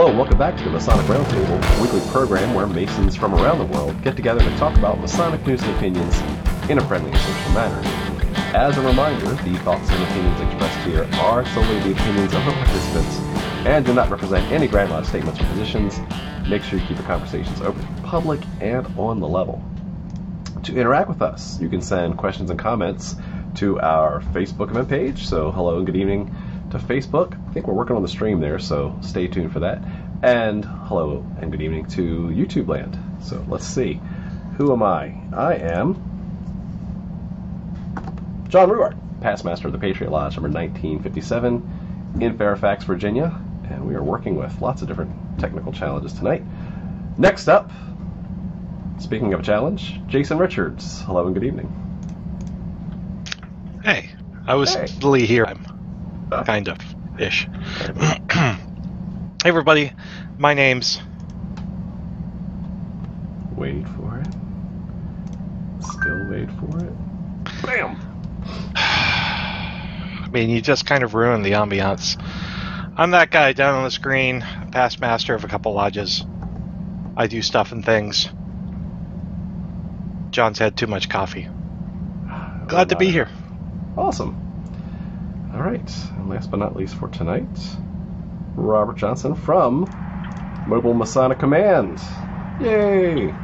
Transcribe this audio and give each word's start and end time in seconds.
Hello, 0.00 0.16
welcome 0.16 0.38
back 0.38 0.56
to 0.56 0.64
the 0.64 0.70
Masonic 0.70 1.04
Roundtable, 1.04 1.78
a 1.78 1.82
weekly 1.82 2.00
program 2.10 2.54
where 2.54 2.66
Masons 2.66 3.14
from 3.14 3.34
around 3.34 3.58
the 3.58 3.66
world 3.66 4.02
get 4.02 4.16
together 4.16 4.40
to 4.40 4.56
talk 4.56 4.74
about 4.78 4.98
Masonic 4.98 5.46
news 5.46 5.62
and 5.62 5.76
opinions 5.76 6.18
in 6.70 6.78
a 6.78 6.88
friendly 6.88 7.10
and 7.10 7.20
social 7.20 7.52
manner. 7.52 7.82
As 8.56 8.78
a 8.78 8.80
reminder, 8.80 9.26
the 9.26 9.58
thoughts 9.58 9.90
and 9.90 10.02
opinions 10.04 10.40
expressed 10.40 10.88
here 10.88 11.06
are 11.20 11.44
solely 11.48 11.80
the 11.80 11.92
opinions 11.92 12.32
of 12.32 12.42
the 12.46 12.50
participants 12.50 13.18
and 13.66 13.84
do 13.84 13.92
not 13.92 14.08
represent 14.08 14.50
any 14.50 14.66
Grand 14.66 14.88
Lodge 14.88 15.04
statements 15.04 15.38
or 15.38 15.44
positions. 15.44 16.00
Make 16.48 16.62
sure 16.62 16.78
you 16.78 16.86
keep 16.86 16.96
the 16.96 17.02
conversations 17.02 17.60
open, 17.60 17.86
public, 18.02 18.40
and 18.62 18.86
on 18.96 19.20
the 19.20 19.28
level. 19.28 19.62
To 20.62 20.74
interact 20.74 21.10
with 21.10 21.20
us, 21.20 21.60
you 21.60 21.68
can 21.68 21.82
send 21.82 22.16
questions 22.16 22.48
and 22.48 22.58
comments 22.58 23.16
to 23.56 23.78
our 23.80 24.22
Facebook 24.32 24.70
event 24.70 24.88
page. 24.88 25.26
So, 25.26 25.50
hello 25.50 25.76
and 25.76 25.84
good 25.84 25.96
evening 25.96 26.34
to 26.70 26.78
Facebook. 26.78 27.38
I 27.48 27.52
think 27.52 27.66
we're 27.66 27.74
working 27.74 27.96
on 27.96 28.02
the 28.02 28.08
stream 28.08 28.40
there, 28.40 28.58
so 28.58 28.96
stay 29.02 29.26
tuned 29.26 29.52
for 29.52 29.60
that. 29.60 29.82
And 30.22 30.64
hello 30.64 31.24
and 31.40 31.50
good 31.50 31.62
evening 31.62 31.86
to 31.90 32.28
YouTube 32.28 32.68
land. 32.68 32.98
So 33.22 33.44
let's 33.48 33.66
see. 33.66 34.00
Who 34.56 34.72
am 34.72 34.82
I? 34.82 35.14
I 35.32 35.54
am 35.54 35.94
John 38.48 38.68
Ruark, 38.68 38.96
past 39.20 39.44
master 39.44 39.68
of 39.68 39.72
the 39.72 39.78
Patriot 39.78 40.10
Lodge, 40.10 40.36
number 40.36 40.48
1957, 40.48 42.18
in 42.20 42.36
Fairfax, 42.36 42.84
Virginia. 42.84 43.40
And 43.70 43.86
we 43.86 43.94
are 43.94 44.02
working 44.02 44.36
with 44.36 44.60
lots 44.60 44.82
of 44.82 44.88
different 44.88 45.12
technical 45.38 45.72
challenges 45.72 46.12
tonight. 46.12 46.42
Next 47.16 47.48
up, 47.48 47.70
speaking 48.98 49.32
of 49.32 49.40
a 49.40 49.42
challenge, 49.42 50.00
Jason 50.08 50.38
Richards. 50.38 51.00
Hello 51.02 51.26
and 51.26 51.34
good 51.34 51.44
evening. 51.44 51.76
Hey, 53.84 54.10
I 54.46 54.54
was 54.54 54.74
Hey. 54.74 55.26
Here. 55.26 55.46
I'm 55.46 55.69
kind 56.30 56.68
of 56.68 56.78
ish. 57.18 57.46
hey 58.32 58.56
everybody, 59.44 59.92
my 60.38 60.54
name's 60.54 61.00
Wait 63.56 63.86
for 63.88 64.18
it. 64.18 64.26
Still 65.82 66.26
wait 66.30 66.48
for 66.52 66.78
it. 66.78 66.92
Bam! 67.62 67.96
I 68.74 70.28
mean 70.32 70.50
you 70.50 70.62
just 70.62 70.86
kind 70.86 71.02
of 71.02 71.14
ruined 71.14 71.44
the 71.44 71.52
ambiance. 71.52 72.16
I'm 72.96 73.10
that 73.10 73.30
guy 73.30 73.52
down 73.52 73.74
on 73.74 73.84
the 73.84 73.90
screen, 73.90 74.40
past 74.72 75.00
master 75.00 75.34
of 75.34 75.44
a 75.44 75.48
couple 75.48 75.74
lodges. 75.74 76.24
I 77.16 77.26
do 77.26 77.42
stuff 77.42 77.72
and 77.72 77.84
things. 77.84 78.30
John's 80.30 80.58
had 80.58 80.76
too 80.76 80.86
much 80.86 81.08
coffee. 81.08 81.48
Glad 82.66 82.88
to 82.90 82.96
be 82.96 83.10
here. 83.10 83.28
Awesome. 83.96 84.49
All 85.52 85.62
right. 85.62 85.96
And 86.16 86.28
last 86.28 86.50
but 86.50 86.58
not 86.58 86.76
least 86.76 86.94
for 86.94 87.08
tonight, 87.08 87.48
Robert 88.54 88.96
Johnson 88.96 89.34
from 89.34 89.88
Mobile 90.66 90.94
Masonic 90.94 91.38
Command. 91.38 92.00
Yay! 92.60 93.34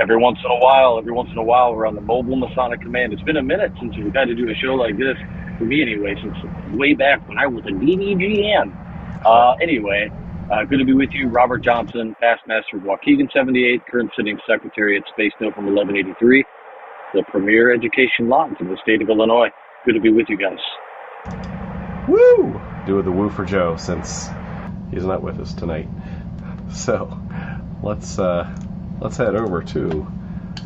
every 0.00 0.16
once 0.16 0.38
in 0.44 0.50
a 0.50 0.58
while, 0.60 0.98
every 0.98 1.12
once 1.12 1.30
in 1.30 1.38
a 1.38 1.42
while, 1.42 1.74
we're 1.74 1.86
on 1.86 1.94
the 1.94 2.00
mobile 2.00 2.36
Masonic 2.36 2.80
Command. 2.80 3.12
It's 3.12 3.22
been 3.22 3.36
a 3.36 3.42
minute 3.42 3.72
since 3.80 3.96
we've 3.96 4.14
had 4.14 4.26
to 4.26 4.34
do 4.34 4.50
a 4.50 4.54
show 4.54 4.74
like 4.74 4.96
this, 4.98 5.16
for 5.58 5.64
me 5.64 5.82
anyway, 5.82 6.14
since 6.20 6.34
way 6.74 6.94
back 6.94 7.26
when 7.28 7.38
I 7.38 7.46
was 7.46 7.64
a 7.66 7.70
DDGM. 7.70 9.24
Uh, 9.24 9.54
anyway, 9.62 10.10
uh, 10.52 10.64
good 10.64 10.78
to 10.78 10.84
be 10.84 10.94
with 10.94 11.10
you, 11.12 11.28
Robert 11.28 11.58
Johnson, 11.58 12.14
past 12.20 12.42
master 12.46 12.76
of 12.76 12.82
Waukegan 12.82 13.30
78, 13.32 13.86
current 13.86 14.10
sitting 14.16 14.38
secretary 14.46 14.96
at 14.96 15.04
Spes 15.08 15.32
Novum 15.40 15.66
1183, 15.66 16.44
the 17.14 17.22
premier 17.30 17.72
education 17.72 18.28
lodge 18.28 18.54
in 18.60 18.68
the 18.68 18.76
state 18.82 19.00
of 19.00 19.08
Illinois. 19.08 19.48
Good 19.86 19.94
to 19.94 20.00
be 20.00 20.10
with 20.10 20.26
you 20.28 20.36
guys. 20.36 20.58
Woo! 22.08 22.60
Do 22.86 23.02
the 23.02 23.12
woo 23.12 23.30
for 23.30 23.44
Joe 23.44 23.76
since 23.76 24.28
he's 24.90 25.04
not 25.04 25.22
with 25.22 25.38
us 25.40 25.54
tonight. 25.54 25.88
So 26.72 27.20
let's 27.84 28.18
uh, 28.18 28.52
let's 29.00 29.16
head 29.16 29.36
over 29.36 29.62
to 29.62 30.06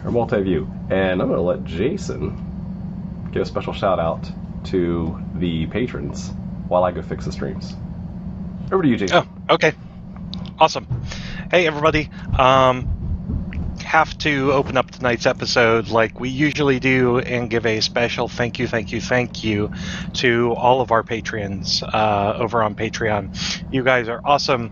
our 0.05 0.11
multi-view, 0.11 0.71
and 0.89 1.21
I'm 1.21 1.29
going 1.29 1.33
to 1.37 1.43
let 1.43 1.65
Jason 1.65 3.29
give 3.33 3.43
a 3.43 3.45
special 3.45 3.75
shout 3.75 3.99
out 3.99 4.27
to 4.67 5.21
the 5.35 5.67
patrons 5.67 6.31
while 6.69 6.85
I 6.85 6.93
go 6.93 7.03
fix 7.03 7.27
the 7.27 7.33
streams. 7.33 7.75
Over 8.73 8.83
to 8.83 8.89
you, 8.89 8.97
Jason. 8.97 9.29
Oh, 9.51 9.55
okay. 9.55 9.73
Awesome. 10.59 10.87
Hey, 11.51 11.67
everybody. 11.67 12.09
Um, 12.39 12.98
have 13.89 14.17
to 14.19 14.53
open 14.53 14.77
up 14.77 14.91
tonight's 14.91 15.25
episode 15.27 15.89
like 15.89 16.21
we 16.21 16.29
usually 16.29 16.79
do 16.79 17.19
and 17.21 17.49
give 17.49 17.65
a 17.65 17.81
special 17.81 18.29
thank 18.29 18.59
you, 18.59 18.69
thank 18.69 18.93
you, 18.93 19.01
thank 19.01 19.43
you 19.43 19.71
to 20.13 20.53
all 20.53 20.83
of 20.83 20.91
our 20.93 21.03
patrons 21.03 21.83
uh, 21.83 22.35
over 22.39 22.63
on 22.63 22.75
Patreon. 22.75 23.31
You 23.73 23.83
guys 23.83 24.09
are 24.09 24.21
awesome. 24.25 24.71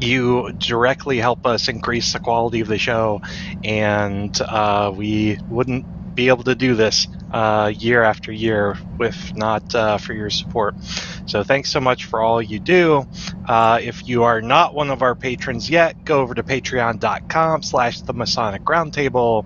You 0.00 0.52
directly 0.58 1.18
help 1.18 1.46
us 1.46 1.68
increase 1.68 2.12
the 2.12 2.18
quality 2.20 2.60
of 2.60 2.68
the 2.68 2.78
show, 2.78 3.20
and 3.62 4.36
uh, 4.40 4.92
we 4.94 5.38
wouldn't 5.48 5.86
be 6.16 6.28
able 6.28 6.44
to 6.44 6.56
do 6.56 6.74
this 6.74 7.06
uh, 7.32 7.72
year 7.74 8.02
after 8.02 8.30
year 8.30 8.76
if 9.00 9.34
not 9.34 9.74
uh, 9.74 9.98
for 9.98 10.12
your 10.12 10.30
support. 10.30 10.74
So 11.26 11.42
thanks 11.42 11.70
so 11.70 11.80
much 11.80 12.04
for 12.04 12.20
all 12.20 12.42
you 12.42 12.58
do. 12.58 13.06
Uh, 13.46 13.80
if 13.82 14.06
you 14.06 14.24
are 14.24 14.40
not 14.42 14.74
one 14.74 14.90
of 14.90 15.02
our 15.02 15.14
patrons 15.14 15.70
yet, 15.70 16.04
go 16.04 16.20
over 16.20 16.34
to 16.34 16.42
patreon.com 16.42 17.62
slash 17.62 18.02
the 18.02 18.12
Masonic 18.12 18.64
Roundtable 18.64 19.44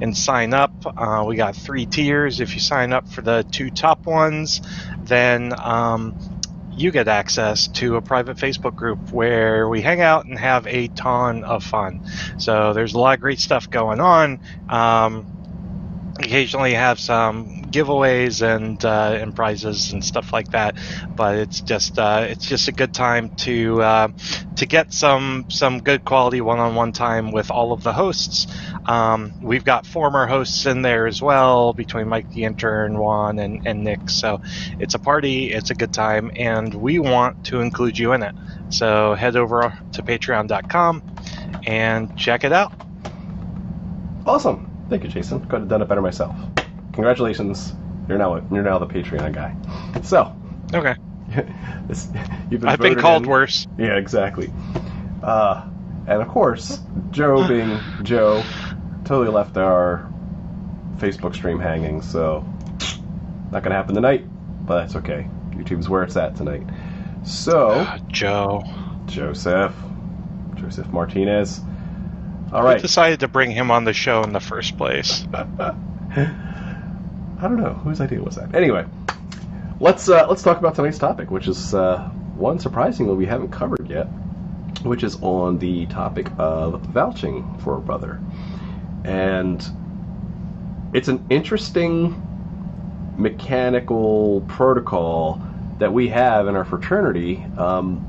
and 0.00 0.16
sign 0.16 0.54
up. 0.54 0.72
Uh, 0.96 1.24
we 1.26 1.36
got 1.36 1.56
three 1.56 1.86
tiers. 1.86 2.40
If 2.40 2.54
you 2.54 2.60
sign 2.60 2.92
up 2.92 3.08
for 3.08 3.22
the 3.22 3.44
two 3.50 3.70
top 3.70 4.06
ones, 4.06 4.60
then 5.04 5.52
um, 5.58 6.16
you 6.76 6.90
get 6.90 7.08
access 7.08 7.68
to 7.68 7.96
a 7.96 8.02
private 8.02 8.36
Facebook 8.36 8.74
group 8.74 9.10
where 9.10 9.68
we 9.68 9.80
hang 9.80 10.00
out 10.00 10.26
and 10.26 10.38
have 10.38 10.66
a 10.66 10.88
ton 10.88 11.42
of 11.44 11.64
fun. 11.64 12.02
So 12.38 12.72
there's 12.72 12.94
a 12.94 12.98
lot 12.98 13.14
of 13.14 13.20
great 13.20 13.40
stuff 13.40 13.70
going 13.70 14.00
on. 14.00 14.40
Um, 14.68 15.35
occasionally 16.18 16.74
have 16.74 16.98
some 16.98 17.62
giveaways 17.70 18.42
and 18.42 18.84
uh, 18.84 19.18
and 19.20 19.34
prizes 19.34 19.92
and 19.92 20.04
stuff 20.04 20.32
like 20.32 20.50
that. 20.50 20.76
But 21.14 21.36
it's 21.36 21.60
just 21.60 21.98
uh, 21.98 22.26
it's 22.28 22.46
just 22.46 22.68
a 22.68 22.72
good 22.72 22.94
time 22.94 23.34
to 23.36 23.82
uh, 23.82 24.08
to 24.56 24.66
get 24.66 24.92
some 24.92 25.46
some 25.48 25.80
good 25.80 26.04
quality 26.04 26.40
one-on-one 26.40 26.92
time 26.92 27.32
with 27.32 27.50
all 27.50 27.72
of 27.72 27.82
the 27.82 27.92
hosts. 27.92 28.46
Um, 28.86 29.32
we've 29.42 29.64
got 29.64 29.86
former 29.86 30.26
hosts 30.26 30.66
in 30.66 30.82
there 30.82 31.06
as 31.06 31.20
well 31.20 31.72
between 31.72 32.08
Mike 32.08 32.30
the 32.30 32.44
intern, 32.44 32.98
Juan, 32.98 33.38
and, 33.38 33.66
and 33.66 33.84
Nick. 33.84 34.08
So 34.10 34.40
it's 34.78 34.94
a 34.94 34.98
party, 34.98 35.52
it's 35.52 35.70
a 35.70 35.74
good 35.74 35.92
time, 35.92 36.30
and 36.36 36.72
we 36.74 36.98
want 36.98 37.46
to 37.46 37.60
include 37.60 37.98
you 37.98 38.12
in 38.12 38.22
it. 38.22 38.34
So 38.68 39.14
head 39.14 39.36
over 39.36 39.76
to 39.92 40.02
patreon.com 40.02 41.02
and 41.66 42.16
check 42.16 42.44
it 42.44 42.52
out. 42.52 42.72
Awesome. 44.24 44.65
Thank 44.88 45.02
you, 45.04 45.08
Jason. 45.10 45.40
Could 45.46 45.60
have 45.60 45.68
done 45.68 45.82
it 45.82 45.88
better 45.88 46.02
myself. 46.02 46.34
Congratulations. 46.92 47.74
You're 48.08 48.18
now 48.18 48.36
you're 48.52 48.62
now 48.62 48.78
the 48.78 48.86
Patreon 48.86 49.32
guy. 49.32 49.54
So, 50.02 50.34
Okay. 50.74 50.94
this, 51.88 52.08
you've 52.50 52.60
been 52.60 52.68
I've 52.68 52.78
been 52.80 52.94
called 52.96 53.24
in- 53.24 53.28
worse. 53.28 53.66
Yeah, 53.78 53.96
exactly. 53.96 54.52
Uh, 55.22 55.68
and 56.06 56.22
of 56.22 56.28
course, 56.28 56.80
Joe 57.10 57.46
being 57.48 57.78
Joe, 58.02 58.42
totally 59.04 59.34
left 59.34 59.56
our 59.56 60.10
Facebook 60.98 61.34
stream 61.34 61.58
hanging. 61.58 62.00
So, 62.02 62.44
not 63.50 63.62
gonna 63.64 63.74
happen 63.74 63.94
tonight, 63.94 64.24
but 64.66 64.80
that's 64.82 64.96
okay. 64.96 65.28
YouTube's 65.50 65.88
where 65.88 66.04
it's 66.04 66.16
at 66.16 66.36
tonight. 66.36 66.62
So, 67.24 67.70
Ah, 67.72 67.98
Joe. 68.08 68.62
Joseph, 69.06 69.74
Joseph 70.54 70.88
Martinez. 70.92 71.60
All 72.56 72.62
Who 72.62 72.78
decided 72.80 73.20
to 73.20 73.28
bring 73.28 73.50
him 73.50 73.70
on 73.70 73.84
the 73.84 73.92
show 73.92 74.22
in 74.22 74.32
the 74.32 74.40
first 74.40 74.78
place? 74.78 75.26
I 75.34 75.74
don't 77.42 77.60
know 77.60 77.74
whose 77.84 78.00
idea 78.00 78.22
was 78.22 78.36
that. 78.36 78.54
Anyway, 78.54 78.86
let's 79.78 80.08
uh, 80.08 80.26
let's 80.26 80.42
talk 80.42 80.58
about 80.58 80.74
tonight's 80.74 80.96
topic, 80.96 81.30
which 81.30 81.48
is 81.48 81.74
uh, 81.74 81.98
one 82.34 82.58
surprisingly 82.58 83.14
we 83.14 83.26
haven't 83.26 83.50
covered 83.50 83.90
yet, 83.90 84.06
which 84.84 85.04
is 85.04 85.18
on 85.20 85.58
the 85.58 85.84
topic 85.86 86.30
of 86.38 86.80
vouching 86.80 87.58
for 87.58 87.76
a 87.76 87.80
brother, 87.80 88.22
and 89.04 89.62
it's 90.94 91.08
an 91.08 91.26
interesting 91.28 92.22
mechanical 93.18 94.42
protocol 94.48 95.42
that 95.78 95.92
we 95.92 96.08
have 96.08 96.48
in 96.48 96.56
our 96.56 96.64
fraternity 96.64 97.44
um, 97.58 98.02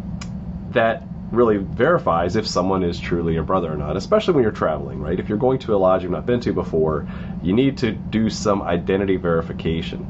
that 0.72 1.04
really 1.32 1.58
verifies 1.58 2.36
if 2.36 2.48
someone 2.48 2.84
is 2.84 3.00
truly 3.00 3.38
a 3.38 3.44
brother 3.44 3.72
or 3.72 3.78
not, 3.78 3.98
especially 3.98 4.34
when 4.34 4.44
you're 4.44 4.52
traveling, 4.52 5.02
right? 5.02 5.20
If 5.20 5.28
you're 5.28 5.38
going 5.38 5.60
to 5.60 5.76
a 5.76 5.78
lodge 5.78 6.04
you've 6.04 6.12
not 6.12 6.26
been 6.26 6.40
to 6.42 6.54
before, 6.54 7.08
you 7.44 7.54
need 7.54 7.78
to 7.80 7.92
do 7.92 8.30
some 8.30 8.62
identity 8.62 9.18
verification. 9.18 10.10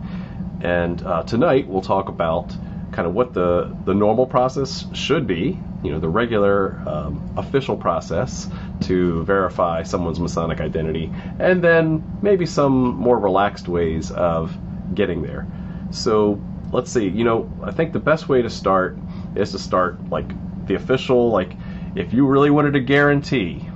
And 0.62 1.02
uh, 1.04 1.24
tonight 1.24 1.68
we'll 1.68 1.82
talk 1.82 2.10
about 2.10 2.56
kind 2.92 3.08
of 3.08 3.14
what 3.14 3.34
the, 3.34 3.76
the 3.86 3.94
normal 3.94 4.26
process 4.26 4.86
should 4.94 5.28
be, 5.28 5.60
you 5.84 5.92
know, 5.92 6.00
the 6.00 6.10
regular 6.10 6.82
um, 6.88 7.34
official 7.38 7.78
process 7.78 8.48
to 8.82 9.24
verify 9.24 9.84
someone's 9.84 10.20
Masonic 10.20 10.62
identity, 10.62 11.12
and 11.40 11.64
then 11.64 12.20
maybe 12.22 12.46
some 12.46 12.96
more 12.96 13.20
relaxed 13.20 13.68
ways 13.68 14.12
of 14.12 14.56
getting 14.96 15.22
there. 15.22 15.48
So 15.92 16.42
let's 16.72 16.92
see, 16.92 17.08
you 17.08 17.24
know, 17.24 17.52
I 17.64 17.72
think 17.72 17.94
the 17.94 18.00
best 18.00 18.30
way 18.30 18.42
to 18.42 18.50
start 18.50 18.98
is 19.36 19.52
to 19.52 19.60
start 19.60 20.10
like 20.10 20.30
the 20.68 20.76
official 20.76 21.30
like 21.30 21.54
if 21.96 22.14
you 22.14 22.28
really 22.28 22.50
wanted 22.50 22.74
to 22.74 22.80
guarantee 22.80 23.68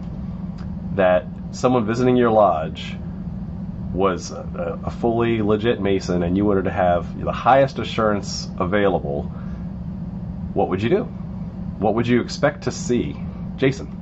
that 0.95 1.25
someone 1.51 1.85
visiting 1.85 2.15
your 2.15 2.31
lodge 2.31 2.95
was 3.93 4.31
a, 4.31 4.79
a 4.85 4.91
fully 4.91 5.41
legit 5.41 5.81
Mason 5.81 6.23
and 6.23 6.37
you 6.37 6.45
wanted 6.45 6.65
to 6.65 6.71
have 6.71 7.19
the 7.21 7.31
highest 7.31 7.79
assurance 7.79 8.49
available, 8.59 9.23
what 10.53 10.69
would 10.69 10.81
you 10.81 10.89
do? 10.89 11.03
What 11.79 11.95
would 11.95 12.07
you 12.07 12.21
expect 12.21 12.63
to 12.63 12.71
see? 12.71 13.15
Jason. 13.57 13.97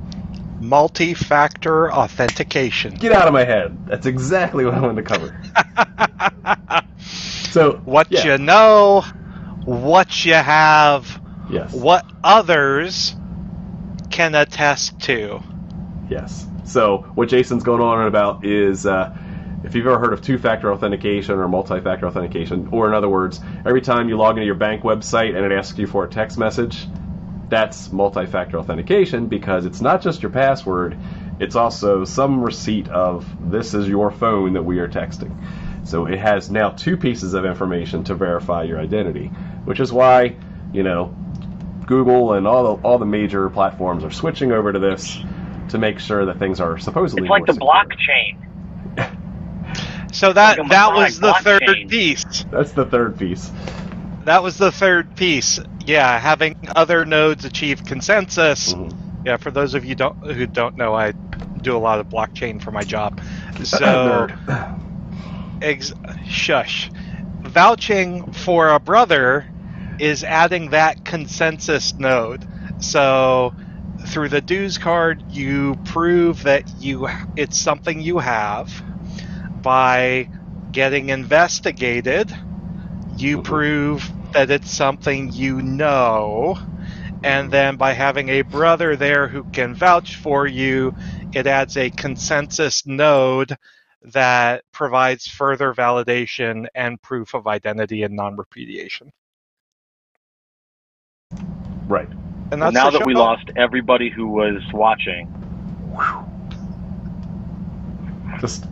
Multi-factor 0.60 1.92
authentication. 1.92 2.94
Get 2.94 3.12
out 3.12 3.26
of 3.26 3.32
my 3.32 3.44
head. 3.44 3.86
That's 3.86 4.06
exactly 4.06 4.64
what 4.64 4.74
I 4.74 4.80
wanted 4.80 4.96
to 4.96 5.02
cover. 5.02 6.84
so, 7.50 7.80
what 7.84 8.10
yeah. 8.10 8.24
you 8.24 8.38
know, 8.38 9.02
what 9.64 10.24
you 10.24 10.34
have, 10.34 11.19
yes. 11.50 11.72
what 11.72 12.04
others 12.22 13.14
can 14.10 14.34
attest 14.34 15.00
to. 15.00 15.40
Yes. 16.08 16.46
So, 16.64 16.98
what 17.14 17.28
Jason's 17.28 17.62
going 17.62 17.80
on 17.80 18.06
about 18.06 18.44
is 18.44 18.86
uh, 18.86 19.16
if 19.64 19.74
you've 19.74 19.86
ever 19.86 19.98
heard 19.98 20.12
of 20.12 20.22
two 20.22 20.38
factor 20.38 20.72
authentication 20.72 21.34
or 21.34 21.48
multi 21.48 21.80
factor 21.80 22.06
authentication, 22.06 22.68
or 22.72 22.88
in 22.88 22.94
other 22.94 23.08
words, 23.08 23.40
every 23.66 23.80
time 23.80 24.08
you 24.08 24.16
log 24.16 24.36
into 24.36 24.46
your 24.46 24.54
bank 24.54 24.82
website 24.82 25.36
and 25.36 25.44
it 25.44 25.52
asks 25.52 25.78
you 25.78 25.86
for 25.86 26.04
a 26.04 26.08
text 26.08 26.38
message, 26.38 26.86
that's 27.48 27.92
multi 27.92 28.26
factor 28.26 28.58
authentication 28.58 29.26
because 29.26 29.66
it's 29.66 29.80
not 29.80 30.00
just 30.00 30.22
your 30.22 30.30
password, 30.30 30.96
it's 31.40 31.56
also 31.56 32.04
some 32.04 32.42
receipt 32.42 32.88
of 32.88 33.26
this 33.50 33.74
is 33.74 33.88
your 33.88 34.10
phone 34.10 34.52
that 34.54 34.62
we 34.62 34.78
are 34.78 34.88
texting. 34.88 35.34
So 35.86 36.06
it 36.06 36.18
has 36.18 36.50
now 36.50 36.70
two 36.70 36.96
pieces 36.96 37.34
of 37.34 37.44
information 37.44 38.04
to 38.04 38.14
verify 38.14 38.62
your 38.62 38.78
identity, 38.78 39.26
which 39.64 39.80
is 39.80 39.92
why, 39.92 40.36
you 40.72 40.82
know, 40.82 41.14
Google 41.94 42.34
and 42.34 42.46
all 42.46 42.76
the, 42.76 42.82
all 42.84 42.98
the 42.98 43.04
major 43.04 43.50
platforms 43.50 44.04
are 44.04 44.12
switching 44.12 44.52
over 44.52 44.72
to 44.72 44.78
this 44.78 45.18
to 45.70 45.76
make 45.78 45.98
sure 45.98 46.24
that 46.26 46.38
things 46.38 46.60
are 46.60 46.78
supposedly 46.78 47.24
It's 47.24 47.30
like 47.30 47.46
the 47.46 47.52
secure. 47.54 47.68
blockchain. 48.96 49.16
So 50.12 50.32
that 50.32 50.58
Like 50.58 50.68
that 50.70 50.92
was 50.92 51.20
the 51.20 51.28
blockchain. 51.28 51.42
third 51.66 51.88
piece. 51.88 52.44
That's 52.50 52.72
the 52.72 52.84
third 52.84 53.16
piece. 53.18 53.50
That 54.24 54.42
was 54.42 54.58
the 54.58 54.72
third 54.72 55.14
piece. 55.14 55.60
Yeah, 55.86 56.18
having 56.18 56.56
other 56.74 57.04
nodes 57.04 57.44
achieve 57.44 57.84
consensus. 57.84 58.74
Mhm. 58.74 58.92
Yeah, 59.24 59.36
for 59.36 59.50
those 59.52 59.74
of 59.74 59.84
you 59.84 59.94
don't 59.94 60.16
who 60.32 60.46
don't 60.46 60.76
know, 60.76 60.94
I 60.96 61.12
do 61.62 61.76
a 61.76 61.78
lot 61.78 62.00
of 62.00 62.08
blockchain 62.08 62.60
for 62.60 62.70
my 62.72 62.82
job. 62.82 63.20
So 63.62 63.78
Nerd. 63.78 64.80
ex- 65.62 65.92
shush. 66.26 66.90
Vouching 67.42 68.32
for 68.32 68.70
a 68.70 68.80
brother 68.80 69.46
is 70.00 70.24
adding 70.24 70.70
that 70.70 71.04
consensus 71.04 71.98
node. 71.98 72.46
So 72.78 73.54
through 74.06 74.30
the 74.30 74.42
dues 74.42 74.78
card, 74.78 75.24
you 75.28 75.76
prove 75.84 76.42
that 76.44 76.64
you 76.78 77.08
it's 77.36 77.58
something 77.58 78.00
you 78.00 78.18
have 78.18 78.70
by 79.62 80.28
getting 80.72 81.10
investigated. 81.10 82.36
You 83.16 83.38
Mhm. 83.38 83.44
prove 83.44 84.12
that 84.32 84.50
it's 84.50 84.70
something 84.70 85.32
you 85.32 85.62
know. 85.62 86.58
And 87.22 87.50
then 87.50 87.76
by 87.76 87.92
having 87.92 88.28
a 88.28 88.42
brother 88.42 88.96
there 88.96 89.28
who 89.28 89.44
can 89.44 89.74
vouch 89.74 90.16
for 90.16 90.46
you, 90.46 90.94
it 91.32 91.46
adds 91.46 91.76
a 91.76 91.90
consensus 91.90 92.86
node 92.86 93.56
that 94.02 94.64
provides 94.72 95.26
further 95.28 95.74
validation 95.74 96.66
and 96.74 97.00
proof 97.02 97.34
of 97.34 97.46
identity 97.46 98.02
and 98.02 98.14
non-repudiation. 98.16 99.12
Right. 101.86 102.08
And 102.52 102.60
Well, 102.60 102.72
that's 102.72 102.74
now 102.74 102.90
that 102.90 103.04
we 103.06 103.12
show. 103.14 103.20
lost 103.20 103.50
everybody 103.56 104.10
who 104.10 104.28
was 104.28 104.62
watching, 104.72 105.26
Just 108.40 108.66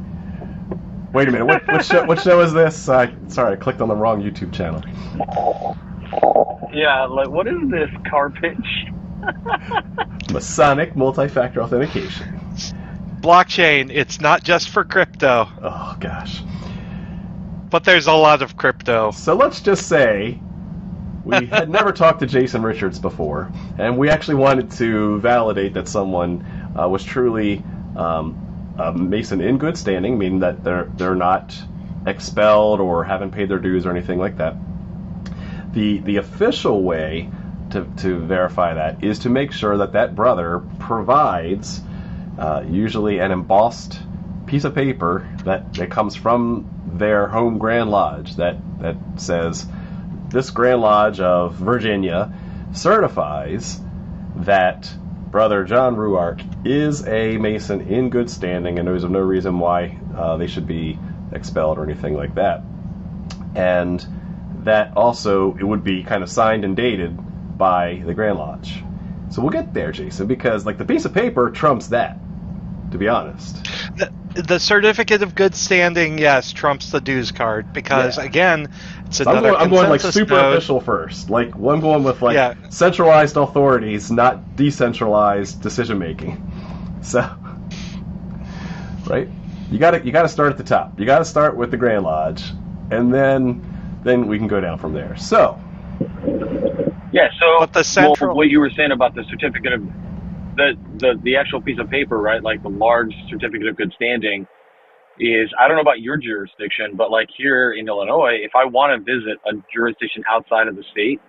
wait 1.12 1.28
a 1.28 1.32
minute. 1.32 1.44
What, 1.46 1.66
what 1.68 1.84
show? 1.84 2.04
What 2.04 2.20
show 2.20 2.40
is 2.40 2.52
this? 2.52 2.88
I 2.88 3.12
sorry, 3.28 3.52
I 3.54 3.56
clicked 3.56 3.80
on 3.80 3.88
the 3.88 3.94
wrong 3.96 4.22
YouTube 4.22 4.52
channel. 4.52 4.82
yeah, 6.72 7.04
like 7.04 7.28
what 7.28 7.46
is 7.46 7.58
this 7.70 7.90
carpet? 8.08 8.56
Masonic 10.32 10.96
multi-factor 10.96 11.62
authentication. 11.62 12.40
blockchain, 13.20 13.90
it's 13.92 14.20
not 14.20 14.42
just 14.42 14.70
for 14.70 14.84
crypto, 14.84 15.48
Oh 15.62 15.96
gosh. 16.00 16.42
but 17.70 17.84
there's 17.84 18.06
a 18.06 18.12
lot 18.12 18.42
of 18.42 18.56
crypto. 18.56 19.10
So 19.10 19.34
let's 19.34 19.60
just 19.60 19.86
say 19.88 20.40
we 21.28 21.46
had 21.50 21.68
never 21.68 21.92
talked 21.92 22.20
to 22.20 22.26
Jason 22.26 22.62
Richards 22.62 22.98
before, 22.98 23.52
and 23.78 23.98
we 23.98 24.08
actually 24.08 24.36
wanted 24.36 24.70
to 24.72 25.20
validate 25.20 25.74
that 25.74 25.86
someone 25.86 26.44
uh, 26.78 26.88
was 26.88 27.04
truly 27.04 27.62
um, 27.96 28.74
a 28.78 28.92
Mason 28.92 29.40
in 29.40 29.58
good 29.58 29.76
standing, 29.76 30.18
meaning 30.18 30.40
that 30.40 30.64
they're 30.64 30.90
they're 30.96 31.14
not 31.14 31.54
expelled 32.06 32.80
or 32.80 33.04
haven't 33.04 33.32
paid 33.32 33.50
their 33.50 33.58
dues 33.58 33.84
or 33.84 33.90
anything 33.90 34.18
like 34.18 34.38
that. 34.38 34.56
The 35.74 35.98
the 35.98 36.16
official 36.16 36.82
way 36.82 37.30
to, 37.70 37.84
to 37.98 38.18
verify 38.18 38.74
that 38.74 39.04
is 39.04 39.18
to 39.20 39.28
make 39.28 39.52
sure 39.52 39.76
that 39.76 39.92
that 39.92 40.16
brother 40.16 40.62
provides 40.78 41.82
uh, 42.38 42.64
usually 42.66 43.18
an 43.18 43.30
embossed 43.30 44.00
piece 44.46 44.64
of 44.64 44.74
paper 44.74 45.28
that, 45.44 45.74
that 45.74 45.90
comes 45.90 46.16
from 46.16 46.68
their 46.94 47.28
home 47.28 47.58
Grand 47.58 47.90
Lodge 47.90 48.36
that, 48.36 48.56
that 48.80 48.96
says 49.16 49.66
this 50.30 50.50
Grand 50.50 50.80
Lodge 50.80 51.20
of 51.20 51.54
Virginia 51.54 52.32
certifies 52.72 53.80
that 54.36 54.92
Brother 55.30 55.64
John 55.64 55.96
Ruark 55.96 56.66
is 56.66 57.06
a 57.06 57.36
Mason 57.38 57.82
in 57.82 58.10
good 58.10 58.30
standing 58.30 58.78
and 58.78 58.86
there's 58.86 59.04
no 59.04 59.20
reason 59.20 59.58
why 59.58 59.98
uh, 60.16 60.36
they 60.36 60.46
should 60.46 60.66
be 60.66 60.98
expelled 61.32 61.78
or 61.78 61.84
anything 61.84 62.14
like 62.14 62.34
that. 62.36 62.62
And 63.54 64.04
that 64.64 64.96
also 64.96 65.56
it 65.56 65.64
would 65.64 65.84
be 65.84 66.02
kind 66.02 66.22
of 66.22 66.30
signed 66.30 66.64
and 66.64 66.76
dated 66.76 67.18
by 67.58 68.02
the 68.06 68.14
Grand 68.14 68.38
Lodge. 68.38 68.82
So 69.30 69.42
we'll 69.42 69.50
get 69.50 69.74
there, 69.74 69.92
Jason, 69.92 70.26
because 70.26 70.64
like 70.64 70.78
the 70.78 70.84
piece 70.84 71.04
of 71.04 71.12
paper 71.12 71.50
trumps 71.50 71.88
that. 71.88 72.18
To 72.92 72.96
be 72.96 73.08
honest, 73.08 73.66
The, 73.96 74.10
the 74.34 74.58
certificate 74.60 75.22
of 75.22 75.34
good 75.34 75.54
standing, 75.54 76.18
yes, 76.18 76.52
trumps 76.52 76.90
the 76.90 77.00
dues 77.00 77.30
card 77.32 77.72
because 77.72 78.18
Yeah. 78.18 78.24
again, 78.24 78.68
it's 79.06 79.16
So 79.18 79.30
I'm 79.30 79.42
going, 79.42 79.54
I'm 79.56 79.70
going 79.70 79.88
like 79.88 80.00
consensus 80.00 80.14
super 80.14 80.34
node. 80.34 80.52
official 80.54 80.80
first. 80.80 81.30
Like 81.30 81.58
well, 81.58 81.74
I'm 81.74 81.80
going 81.80 82.04
with 82.04 82.22
like 82.22 82.34
Yeah. 82.34 82.54
centralized 82.68 83.36
authorities, 83.36 84.10
not 84.10 84.56
decentralized 84.56 85.60
decision 85.62 85.98
making. 85.98 86.42
So, 87.02 87.28
right? 89.06 89.28
You 89.70 89.78
got 89.78 89.92
to 89.92 90.04
you 90.04 90.12
got 90.12 90.22
to 90.22 90.28
start 90.28 90.50
at 90.50 90.58
the 90.58 90.64
top. 90.64 90.98
You 90.98 91.06
got 91.06 91.18
to 91.18 91.24
start 91.24 91.56
with 91.56 91.70
the 91.70 91.76
Grand 91.76 92.04
Lodge, 92.04 92.52
and 92.90 93.12
then 93.12 93.62
then 94.04 94.26
we 94.28 94.38
can 94.38 94.46
go 94.46 94.60
down 94.60 94.78
from 94.78 94.92
there. 94.92 95.16
So, 95.16 95.58
Yeah, 97.10 97.28
so 97.40 97.56
But 97.60 97.72
the 97.72 97.82
central- 97.84 98.28
well, 98.28 98.36
what 98.36 98.48
you 98.48 98.60
were 98.60 98.70
saying 98.70 98.92
about 98.92 99.14
the 99.14 99.24
certificate 99.24 99.72
of 99.72 99.82
the, 100.58 100.74
the 101.00 101.20
the 101.24 101.36
actual 101.36 101.62
piece 101.62 101.78
of 101.80 101.90
paper, 101.90 102.18
right? 102.18 102.42
Like 102.42 102.62
the 102.62 102.70
large 102.70 103.14
certificate 103.30 103.68
of 103.68 103.78
good 103.78 103.92
standing 103.96 104.46
is 105.20 105.50
I 105.58 105.68
don't 105.68 105.76
know 105.76 105.82
about 105.82 106.00
your 106.00 106.18
jurisdiction, 106.18 106.94
but 106.96 107.10
like 107.10 107.28
here 107.36 107.72
in 107.72 107.88
Illinois, 107.88 108.38
if 108.42 108.52
I 108.56 108.66
want 108.66 108.92
to 108.92 108.98
visit 109.00 109.38
a 109.46 109.52
jurisdiction 109.74 110.24
outside 110.30 110.68
of 110.68 110.76
the 110.76 110.84
state, 110.92 111.20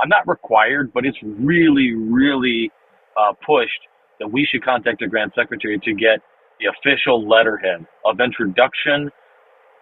I'm 0.00 0.08
not 0.10 0.26
required, 0.28 0.92
but 0.92 1.06
it's 1.06 1.18
really, 1.22 1.94
really 1.94 2.70
uh, 3.18 3.32
pushed 3.46 3.88
that 4.20 4.28
we 4.28 4.46
should 4.50 4.64
contact 4.64 5.00
the 5.00 5.08
Grand 5.08 5.32
Secretary 5.36 5.78
to 5.84 5.94
get 5.94 6.20
the 6.60 6.66
official 6.68 7.28
letterhead 7.28 7.86
of 8.04 8.20
introduction. 8.20 9.10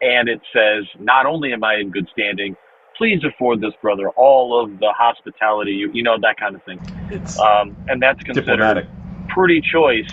And 0.00 0.28
it 0.28 0.40
says, 0.52 0.84
not 1.00 1.26
only 1.26 1.52
am 1.52 1.64
I 1.64 1.76
in 1.76 1.90
good 1.90 2.08
standing, 2.12 2.56
please 2.96 3.22
afford 3.24 3.60
this 3.60 3.74
brother 3.82 4.10
all 4.10 4.62
of 4.62 4.78
the 4.80 4.92
hospitality, 4.96 5.72
you, 5.72 5.90
you 5.92 6.02
know, 6.02 6.16
that 6.20 6.36
kind 6.38 6.54
of 6.56 6.62
thing. 6.64 6.80
it's 7.10 7.38
Um, 7.38 7.76
and 7.88 8.02
that's 8.02 8.22
considered 8.22 8.44
diplomatic. 8.46 8.86
pretty 9.28 9.60
choice. 9.62 10.08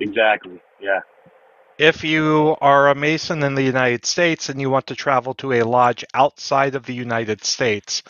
Exactly. 0.00 0.60
Yeah. 0.80 1.00
If 1.78 2.04
you 2.04 2.56
are 2.60 2.88
a 2.88 2.94
Mason 2.94 3.42
in 3.44 3.54
the 3.54 3.62
United 3.62 4.04
States 4.06 4.48
and 4.48 4.60
you 4.60 4.70
want 4.70 4.88
to 4.88 4.96
travel 4.96 5.34
to 5.34 5.52
a 5.54 5.62
lodge 5.64 6.04
outside 6.14 6.74
of 6.74 6.86
the 6.86 6.94
United 6.94 7.44
States, 7.44 8.02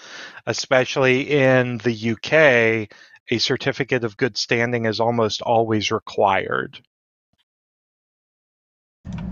especially 0.47 1.31
in 1.31 1.79
the 1.79 2.13
UK, 2.13 2.89
a 3.31 3.39
certificate 3.39 4.05
of 4.05 4.17
good 4.17 4.37
standing 4.39 4.87
is 4.87 5.01
almost 5.01 5.43
always 5.43 5.91
required. 5.91 6.81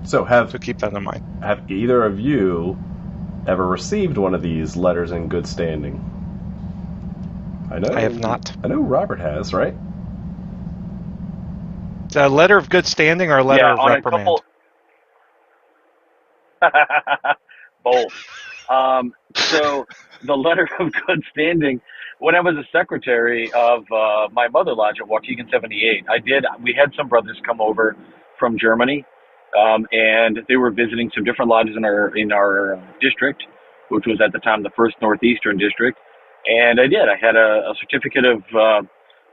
So 0.04 0.24
have 0.24 0.52
So 0.52 0.58
keep 0.58 0.78
that 0.80 0.92
in 0.94 1.02
mind. 1.02 1.24
have 1.42 1.70
either 1.70 2.04
of 2.04 2.20
you 2.20 2.78
ever 3.46 3.66
received 3.66 4.18
one 4.18 4.34
of 4.34 4.42
these 4.42 4.76
letters 4.76 5.12
in 5.12 5.28
good 5.28 5.46
standing? 5.46 6.00
I 7.70 7.78
know 7.78 7.92
I 7.92 8.00
have 8.00 8.18
not. 8.18 8.56
I 8.64 8.68
know 8.68 8.80
Robert 8.80 9.20
has, 9.20 9.52
right? 9.52 9.74
Is 12.08 12.14
that 12.14 12.26
a 12.26 12.34
letter 12.34 12.56
of 12.56 12.68
good 12.68 12.86
standing 12.86 13.30
or 13.30 13.38
a 13.38 13.44
letter 13.44 13.64
yeah, 13.64 13.72
of 13.74 13.78
on 13.80 13.88
reprimand? 13.88 14.28
a 16.62 16.70
couple. 16.70 17.36
Both. 17.84 18.12
Um, 18.68 19.12
so 19.34 19.86
the 20.24 20.36
letter 20.36 20.68
of 20.78 20.92
good 21.06 21.22
standing. 21.30 21.80
When 22.18 22.34
I 22.34 22.40
was 22.40 22.56
a 22.56 22.64
secretary 22.72 23.52
of 23.52 23.84
uh, 23.92 24.28
my 24.32 24.48
mother 24.48 24.74
lodge 24.74 24.96
at 25.00 25.08
Waukegan 25.08 25.50
78, 25.50 26.04
I 26.08 26.18
did. 26.18 26.46
We 26.62 26.72
had 26.72 26.92
some 26.96 27.08
brothers 27.08 27.36
come 27.44 27.60
over 27.60 27.96
from 28.38 28.58
Germany, 28.58 29.04
um, 29.58 29.86
and 29.92 30.40
they 30.48 30.56
were 30.56 30.70
visiting 30.70 31.10
some 31.14 31.24
different 31.24 31.50
lodges 31.50 31.76
in 31.76 31.84
our 31.84 32.16
in 32.16 32.32
our 32.32 32.82
district, 33.00 33.44
which 33.88 34.04
was 34.06 34.20
at 34.24 34.32
the 34.32 34.38
time 34.40 34.62
the 34.62 34.70
first 34.76 34.96
northeastern 35.00 35.58
district. 35.58 35.98
And 36.46 36.80
I 36.80 36.86
did. 36.86 37.08
I 37.08 37.16
had 37.20 37.36
a, 37.36 37.70
a 37.70 37.74
certificate 37.80 38.24
of 38.24 38.42
uh, 38.54 38.82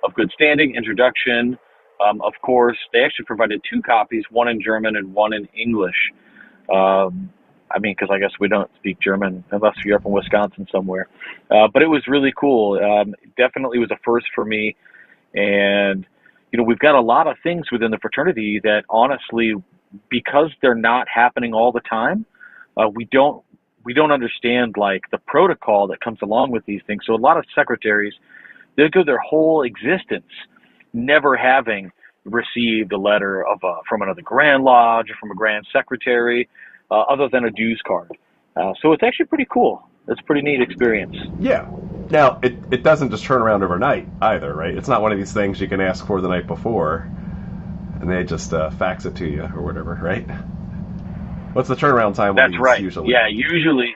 of 0.04 0.14
good 0.14 0.32
standing, 0.34 0.76
introduction. 0.76 1.58
Um, 2.04 2.22
of 2.22 2.34
course, 2.42 2.78
they 2.92 3.00
actually 3.00 3.26
provided 3.26 3.62
two 3.70 3.82
copies, 3.82 4.24
one 4.30 4.48
in 4.48 4.62
German 4.62 4.96
and 4.98 5.14
one 5.14 5.34
in 5.34 5.48
English. 5.56 5.96
Um, 6.74 7.32
I 7.72 7.80
mean, 7.80 7.96
because 7.98 8.10
I 8.14 8.20
guess 8.20 8.32
we 8.40 8.48
don't 8.48 8.70
speak 8.78 9.00
German 9.00 9.44
unless 9.52 9.76
you're 9.84 9.98
up 9.98 10.06
in 10.06 10.12
Wisconsin 10.12 10.68
somewhere. 10.72 11.08
Uh, 11.50 11.68
but 11.74 11.82
it 11.82 11.88
was 11.88 12.04
really 12.08 12.34
cool. 12.38 12.80
Um, 12.84 13.16
definitely 13.38 13.80
was 13.80 13.90
a 13.92 13.98
first 14.04 14.28
for 14.36 14.46
me. 14.46 14.76
And, 15.34 16.06
you 16.52 16.58
know, 16.58 16.64
we've 16.64 16.80
got 16.80 16.96
a 16.96 17.02
lot 17.02 17.28
of 17.28 17.36
things 17.42 17.72
within 17.72 17.90
the 17.90 17.98
fraternity 17.98 18.60
that 18.64 18.84
honestly, 18.90 19.54
because 20.10 20.52
they're 20.62 20.76
not 20.76 21.08
happening 21.08 21.54
all 21.54 21.72
the 21.72 21.82
time, 21.82 22.26
uh, 22.78 22.88
we 22.94 23.06
don't 23.06 23.44
we 23.86 23.94
don't 23.94 24.12
understand 24.12 24.76
like 24.78 25.02
the 25.12 25.18
protocol 25.18 25.88
that 25.88 26.00
comes 26.00 26.20
along 26.22 26.52
with 26.52 26.66
these 26.66 26.82
things. 26.88 27.04
So 27.06 27.14
a 27.14 27.18
lot 27.18 27.38
of 27.38 27.46
secretaries, 27.54 28.14
they 28.78 28.88
go 28.90 29.04
their 29.04 29.20
whole 29.20 29.64
existence 29.64 30.32
never 30.94 31.36
having 31.36 31.92
received 32.26 32.94
a 32.94 32.98
letter 32.98 33.46
of 33.46 33.62
uh, 33.64 33.76
from 33.88 34.02
another 34.02 34.22
Grand 34.22 34.64
Lodge 34.64 35.10
or 35.10 35.16
from 35.20 35.32
a 35.32 35.36
Grand 35.36 35.66
Secretary 35.74 36.48
uh, 36.90 37.02
other 37.02 37.28
than 37.30 37.46
a 37.46 37.52
dues 37.52 37.82
card. 37.86 38.12
Uh, 38.56 38.74
so 38.82 38.94
it's 38.94 39.04
actually 39.04 39.26
pretty 39.26 39.48
cool. 39.52 39.88
It's 40.08 40.20
a 40.20 40.24
pretty 40.24 40.42
neat 40.42 40.62
experience. 40.62 41.16
Yeah. 41.40 41.70
Now, 42.10 42.40
it, 42.44 42.56
it 42.72 42.84
doesn't 42.84 43.10
just 43.10 43.24
turn 43.24 43.42
around 43.42 43.64
overnight 43.64 44.08
either, 44.22 44.54
right? 44.54 44.76
It's 44.76 44.90
not 44.90 45.02
one 45.02 45.12
of 45.12 45.18
these 45.18 45.34
things 45.34 45.60
you 45.60 45.68
can 45.68 45.82
ask 45.82 46.06
for 46.06 46.22
the 46.22 46.28
night 46.28 46.46
before 46.46 47.10
and 48.04 48.12
they 48.12 48.24
just 48.24 48.54
uh, 48.54 48.70
fax 48.72 49.06
it 49.06 49.16
to 49.16 49.26
you 49.26 49.44
or 49.44 49.62
whatever, 49.62 49.98
right? 50.02 50.30
What's 51.54 51.70
the 51.70 51.76
turnaround 51.76 52.16
time? 52.16 52.36
That's 52.36 52.58
right. 52.60 52.82
Usually? 52.82 53.10
Yeah, 53.12 53.28
usually. 53.30 53.96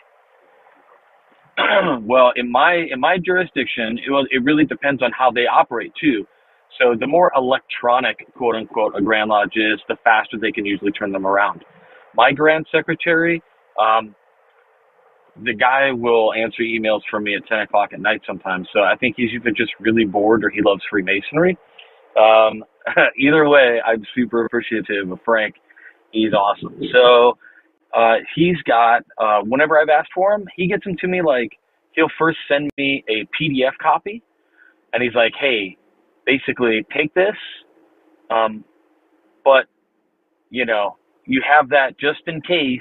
well, 2.01 2.31
in 2.35 2.51
my 2.51 2.85
in 2.91 2.99
my 2.99 3.17
jurisdiction, 3.17 3.99
it, 4.05 4.09
was, 4.09 4.27
it 4.31 4.43
really 4.43 4.65
depends 4.65 5.01
on 5.03 5.11
how 5.11 5.31
they 5.31 5.47
operate 5.47 5.91
too. 5.99 6.25
So 6.79 6.95
the 6.99 7.07
more 7.07 7.31
electronic, 7.35 8.31
quote 8.35 8.55
unquote, 8.55 8.93
a 8.95 9.01
Grand 9.01 9.29
Lodge 9.29 9.55
is, 9.55 9.79
the 9.87 9.97
faster 10.03 10.37
they 10.39 10.51
can 10.51 10.65
usually 10.65 10.91
turn 10.91 11.11
them 11.11 11.25
around 11.25 11.63
my 12.17 12.31
grand 12.31 12.65
secretary, 12.71 13.41
um, 13.79 14.15
the 15.43 15.53
guy 15.53 15.91
will 15.91 16.33
answer 16.33 16.63
emails 16.63 17.01
for 17.09 17.19
me 17.19 17.35
at 17.35 17.47
10 17.47 17.59
o'clock 17.59 17.93
at 17.93 17.99
night 17.99 18.21
sometimes. 18.25 18.67
So 18.73 18.79
I 18.79 18.95
think 18.99 19.15
he's 19.15 19.29
either 19.33 19.51
just 19.51 19.71
really 19.79 20.03
bored 20.03 20.43
or 20.43 20.49
he 20.49 20.61
loves 20.63 20.81
Freemasonry. 20.89 21.57
Um, 22.17 22.63
either 23.17 23.47
way, 23.47 23.81
I'm 23.85 24.03
super 24.15 24.45
appreciative 24.45 25.11
of 25.11 25.19
Frank. 25.25 25.55
He's 26.11 26.33
awesome. 26.33 26.79
So 26.93 27.37
uh, 27.93 28.15
he's 28.35 28.57
got, 28.65 29.03
uh, 29.17 29.41
whenever 29.43 29.79
I've 29.79 29.89
asked 29.89 30.11
for 30.13 30.33
him, 30.33 30.45
he 30.55 30.67
gets 30.67 30.83
them 30.83 30.95
to 31.01 31.07
me 31.07 31.21
like, 31.21 31.51
he'll 31.93 32.11
first 32.17 32.37
send 32.47 32.69
me 32.77 33.03
a 33.09 33.27
PDF 33.39 33.71
copy. 33.81 34.23
And 34.93 35.03
he's 35.03 35.13
like, 35.15 35.33
hey, 35.39 35.77
basically 36.25 36.85
take 36.95 37.13
this, 37.13 37.35
um, 38.29 38.63
but, 39.43 39.65
you 40.49 40.65
know, 40.65 40.97
you 41.25 41.41
have 41.47 41.69
that 41.69 41.99
just 41.99 42.21
in 42.27 42.41
case 42.41 42.79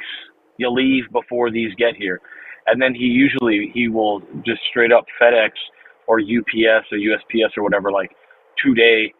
you 0.59 0.71
leave 0.71 1.05
before 1.13 1.51
these 1.51 1.75
get 1.77 1.97
here. 1.97 2.21
And 2.67 2.81
then 2.81 2.95
he 2.95 3.05
usually 3.05 3.71
he 3.75 3.89
will 3.89 4.21
just 4.45 4.61
straight 4.71 4.93
up 4.93 5.05
FedEx 5.21 5.51
or 6.07 6.21
UPS 6.21 6.87
or 6.93 6.99
USPS 6.99 7.57
or 7.57 7.63
whatever 7.63 7.93
like 7.93 8.11
two 8.63 8.75
day 8.75 9.13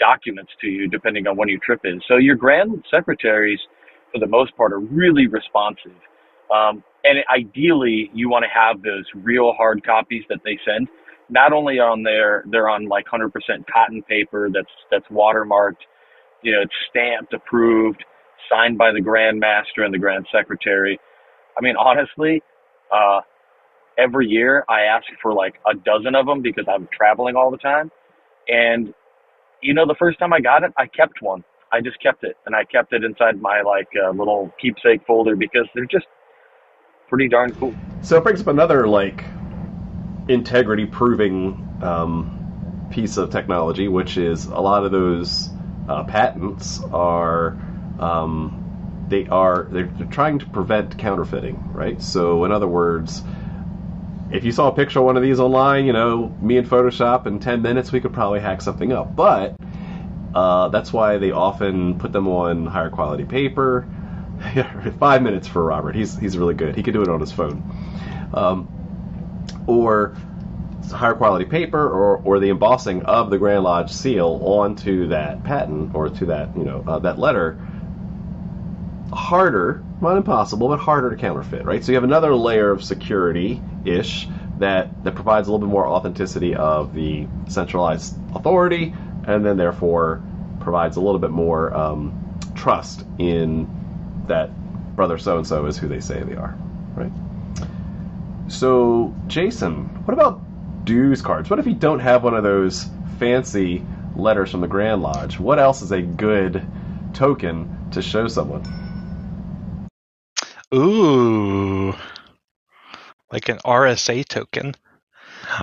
documents 0.00 0.50
to 0.60 0.66
you 0.66 0.88
depending 0.88 1.26
on 1.26 1.36
when 1.36 1.48
your 1.48 1.60
trip 1.64 1.80
is. 1.84 2.02
So 2.08 2.16
your 2.16 2.36
grand 2.36 2.84
secretaries 2.90 3.60
for 4.12 4.18
the 4.18 4.26
most 4.26 4.56
part 4.56 4.72
are 4.72 4.80
really 4.80 5.28
responsive. 5.28 5.92
Um, 6.52 6.82
and 7.04 7.18
ideally 7.32 8.10
you 8.12 8.28
want 8.28 8.44
to 8.44 8.50
have 8.52 8.82
those 8.82 9.04
real 9.14 9.52
hard 9.52 9.84
copies 9.84 10.24
that 10.28 10.40
they 10.44 10.58
send. 10.66 10.88
Not 11.28 11.52
only 11.52 11.78
on 11.78 12.02
their 12.02 12.44
they're 12.50 12.68
on 12.68 12.88
like 12.88 13.06
100% 13.06 13.30
cotton 13.72 14.02
paper 14.02 14.48
that's 14.52 14.66
that's 14.90 15.06
watermarked, 15.12 15.84
you 16.42 16.52
know, 16.52 16.62
it's 16.62 16.74
stamped, 16.90 17.32
approved 17.32 18.04
signed 18.50 18.76
by 18.76 18.92
the 18.92 19.00
Grand 19.00 19.38
Master 19.38 19.84
and 19.84 19.94
the 19.94 19.98
Grand 19.98 20.26
Secretary. 20.32 20.98
I 21.56 21.60
mean, 21.62 21.76
honestly, 21.76 22.42
uh, 22.92 23.20
every 23.98 24.26
year 24.26 24.64
I 24.68 24.82
ask 24.82 25.04
for 25.22 25.32
like 25.32 25.54
a 25.70 25.74
dozen 25.74 26.14
of 26.14 26.26
them 26.26 26.42
because 26.42 26.64
I'm 26.68 26.88
traveling 26.96 27.36
all 27.36 27.50
the 27.50 27.58
time. 27.58 27.90
And, 28.48 28.92
you 29.62 29.74
know, 29.74 29.86
the 29.86 29.96
first 29.98 30.18
time 30.18 30.32
I 30.32 30.40
got 30.40 30.62
it, 30.62 30.72
I 30.76 30.86
kept 30.86 31.20
one. 31.20 31.44
I 31.72 31.80
just 31.80 32.00
kept 32.02 32.24
it 32.24 32.36
and 32.46 32.54
I 32.54 32.64
kept 32.64 32.92
it 32.92 33.04
inside 33.04 33.40
my 33.40 33.62
like 33.62 33.88
uh, 34.02 34.10
little 34.10 34.52
keepsake 34.60 35.06
folder 35.06 35.36
because 35.36 35.68
they're 35.74 35.86
just 35.86 36.06
pretty 37.08 37.28
darn 37.28 37.52
cool. 37.52 37.74
So 38.02 38.16
it 38.16 38.24
brings 38.24 38.40
up 38.40 38.48
another 38.48 38.88
like 38.88 39.24
integrity 40.28 40.86
proving 40.86 41.78
um, 41.82 42.88
piece 42.90 43.16
of 43.16 43.30
technology, 43.30 43.88
which 43.88 44.16
is 44.16 44.46
a 44.46 44.60
lot 44.60 44.84
of 44.84 44.90
those 44.90 45.50
uh, 45.88 46.04
patents 46.04 46.80
are 46.92 47.56
um, 47.98 49.06
they 49.08 49.26
are 49.26 49.68
they're, 49.70 49.86
they're 49.86 50.06
trying 50.06 50.38
to 50.38 50.46
prevent 50.46 50.96
counterfeiting, 50.98 51.72
right? 51.72 52.00
So 52.00 52.44
in 52.44 52.52
other 52.52 52.68
words, 52.68 53.22
if 54.32 54.44
you 54.44 54.52
saw 54.52 54.68
a 54.68 54.72
picture 54.72 55.00
of 55.00 55.04
one 55.04 55.16
of 55.16 55.22
these 55.22 55.40
online, 55.40 55.86
you 55.86 55.92
know, 55.92 56.34
me 56.40 56.56
in 56.56 56.66
Photoshop 56.66 57.26
in 57.26 57.40
10 57.40 57.62
minutes, 57.62 57.90
we 57.90 58.00
could 58.00 58.12
probably 58.12 58.40
hack 58.40 58.62
something 58.62 58.92
up. 58.92 59.16
But 59.16 59.56
uh, 60.34 60.68
that's 60.68 60.92
why 60.92 61.18
they 61.18 61.32
often 61.32 61.98
put 61.98 62.12
them 62.12 62.28
on 62.28 62.66
higher 62.66 62.90
quality 62.90 63.24
paper. 63.24 63.88
Five 64.98 65.22
minutes 65.22 65.48
for 65.48 65.64
Robert. 65.64 65.94
He's 65.94 66.16
he's 66.16 66.38
really 66.38 66.54
good. 66.54 66.74
He 66.74 66.82
can 66.82 66.94
do 66.94 67.02
it 67.02 67.08
on 67.08 67.20
his 67.20 67.32
phone. 67.32 67.62
Um, 68.32 68.68
or 69.66 70.16
higher 70.90 71.14
quality 71.14 71.44
paper 71.44 71.88
or, 71.88 72.16
or 72.18 72.40
the 72.40 72.48
embossing 72.48 73.02
of 73.02 73.30
the 73.30 73.38
Grand 73.38 73.64
Lodge 73.64 73.92
seal 73.92 74.40
onto 74.42 75.08
that 75.08 75.44
patent 75.44 75.94
or 75.94 76.08
to 76.08 76.26
that 76.26 76.56
you 76.56 76.64
know 76.64 76.82
uh, 76.86 76.98
that 77.00 77.18
letter 77.18 77.58
harder, 79.12 79.82
not 80.00 80.16
impossible, 80.16 80.68
but 80.68 80.78
harder 80.78 81.10
to 81.10 81.16
counterfeit, 81.16 81.64
right? 81.64 81.84
So 81.84 81.92
you 81.92 81.96
have 81.96 82.04
another 82.04 82.34
layer 82.34 82.70
of 82.70 82.82
security 82.82 83.60
ish 83.84 84.28
that, 84.58 85.04
that 85.04 85.14
provides 85.14 85.48
a 85.48 85.52
little 85.52 85.66
bit 85.66 85.72
more 85.72 85.86
authenticity 85.86 86.54
of 86.54 86.94
the 86.94 87.26
centralized 87.48 88.16
authority, 88.34 88.94
and 89.26 89.44
then 89.44 89.56
therefore 89.56 90.22
provides 90.60 90.96
a 90.96 91.00
little 91.00 91.18
bit 91.18 91.30
more 91.30 91.74
um, 91.74 92.38
trust 92.54 93.04
in 93.18 93.68
that 94.26 94.50
brother 94.96 95.18
so 95.18 95.38
and 95.38 95.46
so 95.46 95.66
is 95.66 95.78
who 95.78 95.88
they 95.88 96.00
say 96.00 96.22
they 96.22 96.36
are, 96.36 96.56
right? 96.94 97.10
So, 98.48 99.14
Jason, 99.28 99.84
what 100.04 100.12
about 100.12 100.84
dues 100.84 101.22
cards? 101.22 101.48
What 101.48 101.58
if 101.58 101.66
you 101.66 101.74
don't 101.74 102.00
have 102.00 102.22
one 102.22 102.34
of 102.34 102.42
those 102.42 102.88
fancy 103.18 103.84
letters 104.16 104.50
from 104.50 104.60
the 104.60 104.68
Grand 104.68 105.02
Lodge? 105.02 105.38
What 105.38 105.58
else 105.58 105.82
is 105.82 105.92
a 105.92 106.02
good 106.02 106.66
token 107.14 107.90
to 107.92 108.02
show 108.02 108.28
someone? 108.28 108.62
Ooh, 110.74 111.94
like 113.32 113.48
an 113.48 113.58
RSA 113.58 114.26
token. 114.26 114.74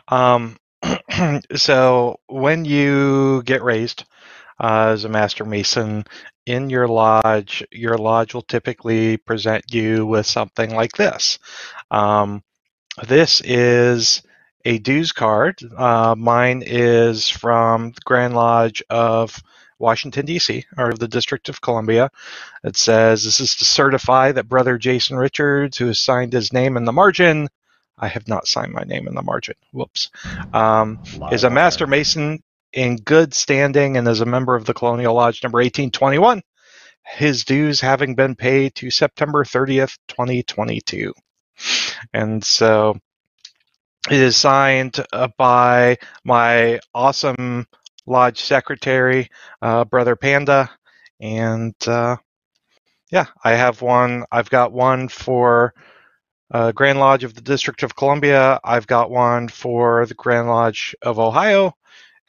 Um, 0.07 0.57
so 1.55 2.19
when 2.27 2.65
you 2.65 3.43
get 3.43 3.63
raised 3.63 4.05
uh, 4.59 4.89
as 4.93 5.03
a 5.03 5.09
master 5.09 5.45
mason 5.45 6.05
in 6.45 6.69
your 6.69 6.87
lodge, 6.87 7.63
your 7.71 7.97
lodge 7.97 8.33
will 8.33 8.41
typically 8.41 9.17
present 9.17 9.65
you 9.73 10.05
with 10.05 10.25
something 10.25 10.73
like 10.73 10.93
this. 10.93 11.39
Um, 11.91 12.43
this 13.07 13.41
is 13.41 14.23
a 14.65 14.79
dues 14.79 15.11
card. 15.11 15.59
Uh, 15.77 16.15
mine 16.17 16.63
is 16.65 17.29
from 17.29 17.91
the 17.91 18.01
Grand 18.05 18.33
Lodge 18.33 18.83
of 18.89 19.41
Washington, 19.79 20.25
D.C., 20.25 20.65
or 20.77 20.93
the 20.93 21.07
District 21.07 21.49
of 21.49 21.61
Columbia. 21.61 22.09
It 22.63 22.75
says 22.75 23.23
this 23.23 23.39
is 23.39 23.55
to 23.57 23.65
certify 23.65 24.31
that 24.31 24.49
Brother 24.49 24.77
Jason 24.77 25.17
Richards, 25.17 25.77
who 25.77 25.87
has 25.87 25.99
signed 25.99 26.33
his 26.33 26.51
name 26.51 26.77
in 26.77 26.85
the 26.85 26.91
margin, 26.91 27.47
I 27.97 28.07
have 28.07 28.27
not 28.27 28.47
signed 28.47 28.73
my 28.73 28.83
name 28.83 29.07
in 29.07 29.15
the 29.15 29.21
margin, 29.21 29.55
whoops, 29.71 30.09
um, 30.53 30.99
is 31.31 31.43
a 31.43 31.49
Master 31.49 31.87
Mason 31.87 32.41
in 32.73 32.97
good 32.97 33.33
standing 33.33 33.97
and 33.97 34.07
is 34.07 34.21
a 34.21 34.25
member 34.25 34.55
of 34.55 34.65
the 34.65 34.73
Colonial 34.73 35.15
Lodge 35.15 35.41
number 35.43 35.57
1821, 35.57 36.41
his 37.05 37.43
dues 37.43 37.81
having 37.81 38.15
been 38.15 38.35
paid 38.35 38.75
to 38.75 38.91
September 38.91 39.43
30th, 39.43 39.97
2022. 40.07 41.13
And 42.13 42.43
so 42.43 42.97
it 44.09 44.19
is 44.19 44.37
signed 44.37 45.03
uh, 45.11 45.29
by 45.37 45.97
my 46.23 46.79
awesome 46.93 47.65
lodge 48.05 48.41
secretary, 48.41 49.29
uh, 49.61 49.85
Brother 49.85 50.15
Panda, 50.15 50.69
and 51.19 51.75
uh, 51.87 52.17
yeah, 53.11 53.25
I 53.43 53.51
have 53.53 53.81
one. 53.81 54.25
I've 54.31 54.49
got 54.49 54.71
one 54.71 55.07
for 55.07 55.73
uh, 56.51 56.71
Grand 56.71 56.99
Lodge 56.99 57.23
of 57.23 57.33
the 57.33 57.41
District 57.41 57.83
of 57.83 57.95
Columbia. 57.95 58.59
I've 58.63 58.87
got 58.87 59.11
one 59.11 59.47
for 59.47 60.05
the 60.05 60.13
Grand 60.13 60.47
Lodge 60.47 60.95
of 61.01 61.19
Ohio, 61.19 61.75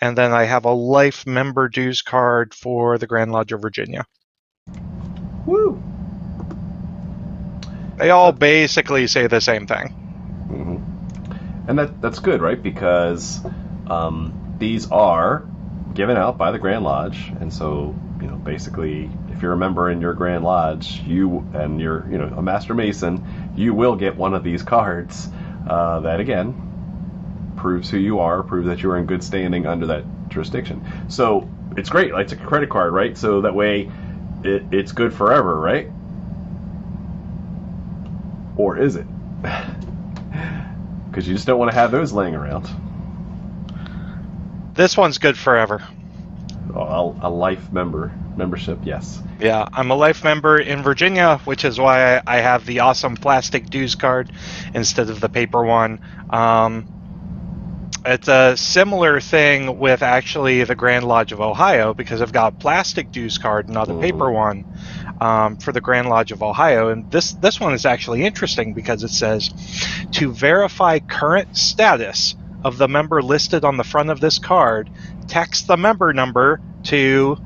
and 0.01 0.17
then 0.17 0.33
I 0.33 0.45
have 0.45 0.65
a 0.65 0.73
life 0.73 1.27
member 1.27 1.69
dues 1.69 2.03
card 2.03 2.55
for 2.55 2.99
the 2.99 3.07
Grand 3.07 3.33
Lodge 3.33 3.53
of 3.53 3.63
Virginia. 3.63 4.05
Woo! 5.47 5.83
They 7.97 8.11
all 8.11 8.33
basically 8.33 9.07
say 9.07 9.27
the 9.27 9.41
same 9.41 9.67
thing. 9.67 9.89
hmm 9.89 10.77
And 11.69 11.79
that 11.79 12.01
that's 12.01 12.21
good, 12.21 12.41
right? 12.41 12.63
Because 12.63 13.41
um, 13.89 14.57
these 14.59 14.91
are 14.91 15.45
given 15.95 16.17
out 16.17 16.39
by 16.39 16.53
the 16.53 16.59
Grand 16.59 16.85
Lodge, 16.85 17.33
and 17.41 17.53
so 17.53 17.95
you 18.21 18.27
know, 18.29 18.37
basically, 18.37 19.11
if 19.31 19.43
you're 19.43 19.53
a 19.53 19.57
member 19.57 19.91
in 19.91 20.01
your 20.01 20.15
Grand 20.15 20.45
Lodge, 20.45 21.01
you 21.01 21.47
and 21.55 21.81
you're 21.81 22.07
you 22.11 22.19
know 22.19 22.33
a 22.37 22.43
Master 22.43 22.75
Mason, 22.75 23.25
you 23.59 23.75
will 23.75 23.97
get 23.97 24.17
one 24.17 24.35
of 24.35 24.45
these 24.45 24.63
cards. 24.63 25.29
Uh, 25.69 26.01
that 26.01 26.21
again 26.21 26.65
proves 27.57 27.91
who 27.91 27.99
you 27.99 28.21
are, 28.21 28.43
proves 28.43 28.69
that 28.69 28.83
you 28.83 28.91
are 28.91 28.97
in 28.97 29.05
good 29.05 29.23
standing 29.23 29.67
under 29.67 29.87
that 29.87 30.05
jurisdiction. 30.29 30.87
So 31.09 31.51
it's 31.77 31.91
great. 31.91 32.13
Like 32.13 32.25
it's 32.25 32.33
a 32.33 32.37
credit 32.37 32.71
card, 32.71 32.93
right? 32.93 33.19
So 33.19 33.41
that 33.43 33.55
way, 33.55 33.91
it, 34.45 34.63
it's 34.71 34.93
good 34.93 35.13
forever, 35.13 35.59
right? 35.59 35.91
Or 38.57 38.79
is 38.79 38.97
it? 38.97 39.07
Because 41.11 41.27
you 41.27 41.35
just 41.35 41.47
don't 41.47 41.59
want 41.59 41.71
to 41.71 41.75
have 41.75 41.91
those 41.91 42.13
laying 42.13 42.37
around. 42.37 42.69
This 44.75 44.97
one's 44.97 45.19
good 45.19 45.37
forever. 45.37 45.83
Oh, 46.73 47.17
a, 47.21 47.27
a 47.27 47.31
life 47.31 47.73
member 47.73 48.13
membership, 48.39 48.79
yes. 48.85 49.21
Yeah, 49.41 49.69
I'm 49.73 49.91
a 49.91 49.95
life 49.95 50.25
member 50.25 50.59
in 50.59 50.83
Virginia, 50.83 51.39
which 51.45 51.65
is 51.65 51.79
why 51.79 52.23
I, 52.27 52.39
have 52.39 52.65
the 52.65 52.81
awesome 52.81 53.17
plastic 53.17 53.69
dues 53.69 53.95
card 53.95 54.31
instead 54.73 55.11
of 55.11 55.21
the 55.21 55.29
paper 55.29 55.63
one. 55.63 56.01
Um, 56.31 56.87
it's 58.07 58.29
a 58.29 58.57
similar 58.57 59.21
thing 59.21 59.79
with 59.79 60.03
actually 60.03 60.65
the 60.65 60.75
Grand 60.75 61.07
Lodge 61.07 61.33
of 61.33 61.41
Ohio 61.41 61.93
because 61.93 62.23
I've 62.23 62.33
got 62.33 62.55
a 62.55 62.57
plastic 62.57 63.13
dues 63.13 63.39
card, 63.39 63.69
not 63.69 63.89
a 63.89 63.93
Mhm. 63.93 64.01
paper 64.01 64.31
one, 64.31 64.65
um, 65.21 65.57
for 65.57 65.73
the 65.73 65.81
Grand 65.81 66.09
Lodge 66.09 66.33
of 66.33 66.43
Ohio. 66.43 66.89
And 66.89 67.11
this 67.11 67.33
this 67.33 67.61
one 67.61 67.75
is 67.75 67.85
actually 67.85 68.25
interesting 68.25 68.73
because 68.73 69.03
it 69.03 69.11
says 69.11 69.51
to 70.13 70.33
verify 70.33 71.01
current 71.01 71.57
status 71.57 72.35
of 72.65 72.79
the 72.79 72.89
member 72.89 73.23
listed 73.23 73.65
on 73.65 73.77
the 73.77 73.85
front 73.85 74.11
of 74.11 74.21
this 74.21 74.39
card, 74.39 74.91
text 75.27 75.67
the 75.67 75.77
member 75.77 76.13
number 76.13 76.61
to, 76.85 77.37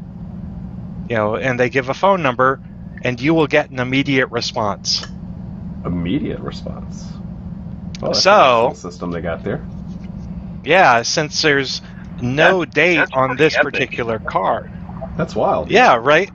you 1.12 1.18
know, 1.18 1.36
and 1.36 1.60
they 1.60 1.68
give 1.68 1.90
a 1.90 1.94
phone 1.94 2.22
number, 2.22 2.58
and 3.02 3.20
you 3.20 3.34
will 3.34 3.46
get 3.46 3.68
an 3.68 3.78
immediate 3.80 4.28
response. 4.30 5.06
Immediate 5.84 6.40
response. 6.40 7.06
Oh, 8.02 8.14
So- 8.14 8.72
system 8.74 9.10
they 9.10 9.20
got 9.20 9.44
there. 9.44 9.60
Yeah, 10.64 11.02
since 11.02 11.42
there's 11.42 11.82
no 12.22 12.60
That- 12.60 12.72
date 12.72 13.04
on 13.12 13.36
this 13.36 13.54
epic. 13.56 13.74
particular 13.74 14.18
card. 14.20 14.70
That's 15.18 15.36
wild. 15.36 15.70
Yeah, 15.70 15.96
right. 16.00 16.30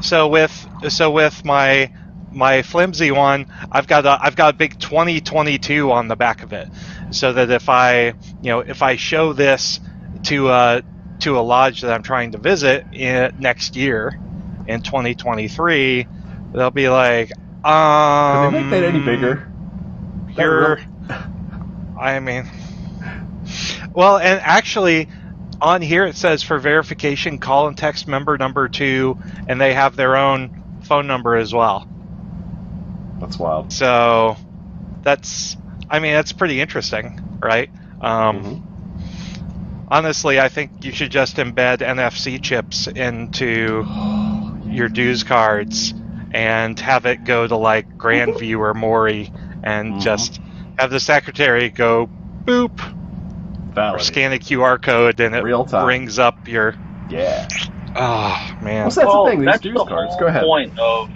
So 0.00 0.28
with 0.28 0.54
so 0.88 1.10
with 1.10 1.44
my 1.44 1.90
my 2.32 2.62
flimsy 2.62 3.10
one, 3.10 3.44
I've 3.70 3.86
got 3.86 4.06
a 4.06 4.18
I've 4.22 4.36
got 4.36 4.54
a 4.54 4.56
big 4.56 4.78
2022 4.78 5.92
on 5.92 6.08
the 6.08 6.16
back 6.16 6.42
of 6.42 6.54
it, 6.54 6.68
so 7.10 7.34
that 7.34 7.50
if 7.50 7.68
I 7.68 8.14
you 8.40 8.50
know 8.52 8.60
if 8.60 8.80
I 8.82 8.96
show 8.96 9.34
this 9.34 9.80
to 10.22 10.48
a 10.48 10.82
to 11.20 11.38
a 11.38 11.40
lodge 11.40 11.80
that 11.80 11.92
I'm 11.92 12.02
trying 12.02 12.32
to 12.32 12.38
visit 12.38 12.86
in, 12.92 13.30
next 13.36 13.76
year 13.76 14.12
in 14.66 14.80
2023, 14.80 16.06
they'll 16.52 16.70
be 16.70 16.88
like, 16.88 17.30
um, 17.64 18.40
Can 18.40 18.52
they 18.52 18.62
make 18.62 18.70
that 18.70 18.84
any 18.84 19.00
bigger? 19.00 19.52
That 20.36 20.42
You're, 20.42 20.80
I 22.00 22.20
mean, 22.20 22.44
well, 23.94 24.18
and 24.18 24.40
actually, 24.44 25.08
on 25.60 25.82
here 25.82 26.04
it 26.06 26.16
says 26.16 26.42
for 26.42 26.58
verification, 26.58 27.38
call 27.38 27.66
and 27.68 27.76
text 27.76 28.06
member 28.08 28.36
number 28.38 28.68
two, 28.68 29.16
and 29.46 29.60
they 29.60 29.74
have 29.74 29.96
their 29.96 30.16
own 30.16 30.50
phone 30.82 31.06
number 31.06 31.36
as 31.36 31.52
well. 31.52 31.88
That's 33.20 33.38
wild. 33.38 33.72
So 33.72 34.36
that's, 35.02 35.56
I 35.90 35.98
mean, 35.98 36.12
that's 36.12 36.32
pretty 36.32 36.60
interesting, 36.60 37.38
right? 37.42 37.70
Um, 38.00 38.42
Mhm. 38.42 38.67
Honestly, 39.90 40.38
I 40.38 40.48
think 40.48 40.70
you 40.84 40.92
should 40.92 41.10
just 41.10 41.36
embed 41.36 41.78
NFC 41.78 42.40
chips 42.42 42.86
into 42.88 43.86
your 44.66 44.88
dues 44.88 45.24
cards 45.24 45.94
and 46.32 46.78
have 46.80 47.06
it 47.06 47.24
go 47.24 47.46
to 47.46 47.56
like 47.56 47.96
Grandview 47.96 48.58
or 48.58 48.74
Maury 48.74 49.32
and 49.62 49.94
Mhm. 49.94 50.00
just 50.02 50.40
have 50.78 50.90
the 50.90 51.00
secretary 51.00 51.70
go 51.70 52.08
boop 52.44 52.78
or 53.76 53.98
scan 53.98 54.32
a 54.32 54.38
QR 54.38 54.76
code 54.78 55.20
and 55.20 55.34
it 55.34 55.42
Real 55.42 55.64
time. 55.64 55.84
brings 55.86 56.18
up 56.18 56.46
your. 56.46 56.74
Yeah. 57.08 57.46
Oh 57.96 58.36
man. 58.60 58.84
What's 58.84 58.96
that 58.96 59.06
well, 59.06 59.24
the 59.24 59.30
thing? 59.30 59.40
These 59.40 59.46
that's 59.46 59.62
dues 59.62 59.74
the 59.74 59.84
cards. 59.86 60.10
whole 60.10 60.20
Go 60.20 60.26
ahead. 60.26 60.42
point 60.44 60.78
of. 60.78 61.08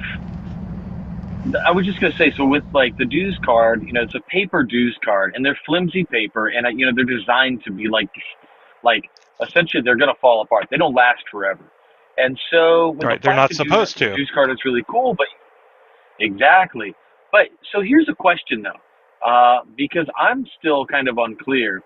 I 1.66 1.72
was 1.72 1.84
just 1.84 2.00
gonna 2.00 2.14
say, 2.16 2.32
so 2.36 2.46
with 2.46 2.64
like 2.72 2.96
the 2.96 3.04
dues 3.04 3.38
card, 3.44 3.82
you 3.84 3.92
know, 3.92 4.02
it's 4.02 4.14
a 4.14 4.20
paper 4.30 4.62
dues 4.62 4.96
card, 5.04 5.34
and 5.34 5.44
they're 5.44 5.58
flimsy 5.66 6.04
paper, 6.04 6.48
and 6.48 6.66
uh, 6.66 6.70
you 6.70 6.86
know 6.86 6.92
they're 6.94 7.04
designed 7.04 7.62
to 7.64 7.72
be 7.72 7.88
like, 7.88 8.08
like 8.84 9.10
essentially 9.40 9.82
they're 9.82 9.96
gonna 9.96 10.14
fall 10.20 10.42
apart. 10.42 10.66
They 10.70 10.76
don't 10.76 10.94
last 10.94 11.22
forever, 11.30 11.64
and 12.16 12.38
so 12.50 12.94
Right, 12.94 13.20
the 13.20 13.28
they're 13.28 13.36
not 13.36 13.52
supposed 13.52 13.98
to. 13.98 14.14
Dues 14.14 14.30
card 14.34 14.50
is 14.50 14.58
really 14.64 14.84
cool, 14.90 15.14
but 15.14 15.26
exactly. 16.20 16.94
But 17.30 17.48
so 17.72 17.80
here's 17.80 18.08
a 18.08 18.14
question 18.14 18.62
though, 18.62 19.28
uh, 19.28 19.60
because 19.76 20.06
I'm 20.18 20.46
still 20.58 20.86
kind 20.86 21.08
of 21.08 21.18
unclear. 21.18 21.82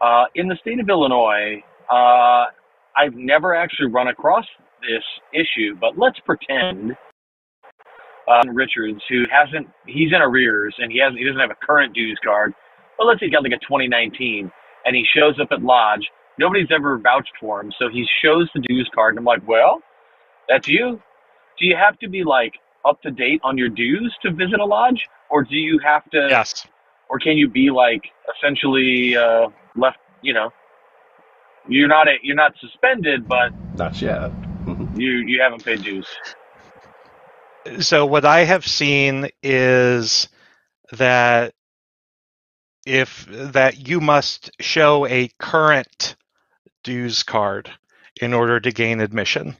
Uh, 0.00 0.24
in 0.34 0.48
the 0.48 0.56
state 0.60 0.80
of 0.80 0.88
Illinois, 0.88 1.62
uh, 1.90 2.46
I've 2.96 3.14
never 3.14 3.54
actually 3.54 3.88
run 3.88 4.08
across 4.08 4.44
this 4.82 5.04
issue, 5.32 5.76
but 5.80 5.98
let's 5.98 6.18
pretend 6.20 6.96
uh, 8.28 8.42
Richards, 8.52 9.00
who 9.08 9.24
hasn't, 9.30 9.68
he's 9.86 10.12
in 10.12 10.22
arrears 10.22 10.74
and 10.78 10.90
he 10.90 10.98
hasn't, 10.98 11.18
he 11.18 11.24
doesn't 11.24 11.40
have 11.40 11.50
a 11.50 11.66
current 11.66 11.94
dues 11.94 12.18
card. 12.24 12.54
But 12.98 13.06
let's 13.06 13.20
say 13.20 13.26
he's 13.26 13.34
got 13.34 13.42
like 13.42 13.52
a 13.52 13.58
2019, 13.58 14.50
and 14.84 14.96
he 14.96 15.04
shows 15.14 15.38
up 15.40 15.48
at 15.50 15.62
lodge. 15.62 16.08
Nobody's 16.38 16.68
ever 16.74 16.98
vouched 16.98 17.32
for 17.40 17.60
him, 17.60 17.72
so 17.78 17.88
he 17.88 18.04
shows 18.24 18.48
the 18.54 18.60
dues 18.60 18.90
card, 18.94 19.12
and 19.14 19.18
I'm 19.20 19.24
like, 19.24 19.46
well, 19.46 19.80
that's 20.48 20.66
you. 20.68 21.00
Do 21.58 21.66
you 21.66 21.76
have 21.76 21.98
to 22.00 22.08
be 22.08 22.24
like 22.24 22.54
up 22.84 23.00
to 23.02 23.10
date 23.10 23.40
on 23.44 23.56
your 23.56 23.68
dues 23.68 24.14
to 24.22 24.32
visit 24.32 24.58
a 24.60 24.64
lodge, 24.64 25.04
or 25.30 25.42
do 25.44 25.54
you 25.56 25.78
have 25.84 26.08
to, 26.10 26.26
Yes. 26.30 26.66
or 27.08 27.18
can 27.18 27.36
you 27.36 27.48
be 27.48 27.70
like 27.70 28.02
essentially 28.36 29.16
uh, 29.16 29.48
left? 29.76 29.98
You 30.22 30.34
know, 30.34 30.50
you're 31.68 31.88
not 31.88 32.08
a, 32.08 32.14
you're 32.22 32.36
not 32.36 32.52
suspended, 32.60 33.28
but 33.28 33.52
Not 33.76 34.00
yet. 34.02 34.30
Mhm. 34.64 34.98
you 34.98 35.10
you 35.26 35.40
haven't 35.40 35.64
paid 35.64 35.82
dues. 35.82 36.06
So 37.80 38.04
what 38.06 38.24
I 38.24 38.40
have 38.44 38.66
seen 38.66 39.28
is 39.42 40.28
that 40.92 41.54
if 42.86 43.26
that 43.30 43.88
you 43.88 44.00
must 44.00 44.50
show 44.60 45.06
a 45.06 45.28
current 45.38 46.16
dues 46.84 47.24
card 47.24 47.70
in 48.20 48.32
order 48.32 48.60
to 48.60 48.70
gain 48.70 49.00
admission. 49.00 49.56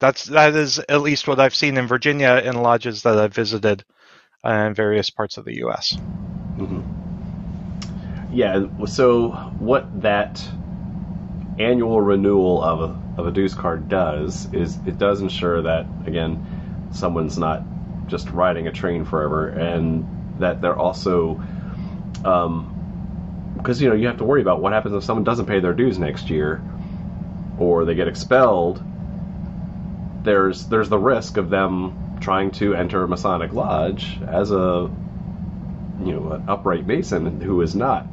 That's 0.00 0.26
that 0.26 0.54
is 0.54 0.78
at 0.78 1.00
least 1.00 1.26
what 1.26 1.40
I've 1.40 1.54
seen 1.54 1.76
in 1.76 1.88
Virginia 1.88 2.40
in 2.44 2.62
lodges 2.62 3.02
that 3.02 3.18
I've 3.18 3.34
visited 3.34 3.84
uh, 4.44 4.50
in 4.50 4.74
various 4.74 5.10
parts 5.10 5.36
of 5.36 5.44
the 5.44 5.56
U.S. 5.56 5.96
Mhm. 6.56 6.84
Yeah. 8.32 8.66
So 8.86 9.30
what 9.58 10.02
that 10.02 10.40
annual 11.58 12.00
renewal 12.00 12.62
of 12.62 12.80
a 12.80 13.20
of 13.20 13.26
a 13.26 13.32
dues 13.32 13.54
card 13.54 13.88
does 13.88 14.52
is 14.52 14.78
it 14.86 14.98
does 14.98 15.20
ensure 15.20 15.62
that 15.62 15.86
again 16.06 16.88
someone's 16.92 17.36
not 17.36 17.64
just 18.06 18.30
riding 18.30 18.68
a 18.68 18.72
train 18.72 19.04
forever, 19.04 19.48
and 19.48 20.06
that 20.38 20.60
they're 20.60 20.78
also 20.78 21.42
because 23.58 23.82
you 23.82 23.88
know 23.88 23.94
you 23.94 24.06
have 24.06 24.18
to 24.18 24.24
worry 24.24 24.40
about 24.40 24.60
what 24.60 24.72
happens 24.72 24.94
if 24.94 25.04
someone 25.04 25.24
doesn't 25.24 25.46
pay 25.46 25.60
their 25.60 25.74
dues 25.74 25.98
next 25.98 26.30
year 26.30 26.62
or 27.58 27.84
they 27.84 27.94
get 27.94 28.08
expelled. 28.08 28.82
There's 30.22 30.66
there's 30.66 30.88
the 30.88 30.98
risk 30.98 31.36
of 31.36 31.50
them 31.50 32.18
trying 32.20 32.50
to 32.52 32.74
enter 32.74 33.02
a 33.04 33.08
Masonic 33.08 33.52
lodge 33.52 34.20
as 34.26 34.50
a 34.50 34.90
you 36.04 36.12
know 36.12 36.32
an 36.32 36.44
upright 36.48 36.86
Mason 36.86 37.40
who 37.40 37.60
is 37.62 37.74
not. 37.74 38.06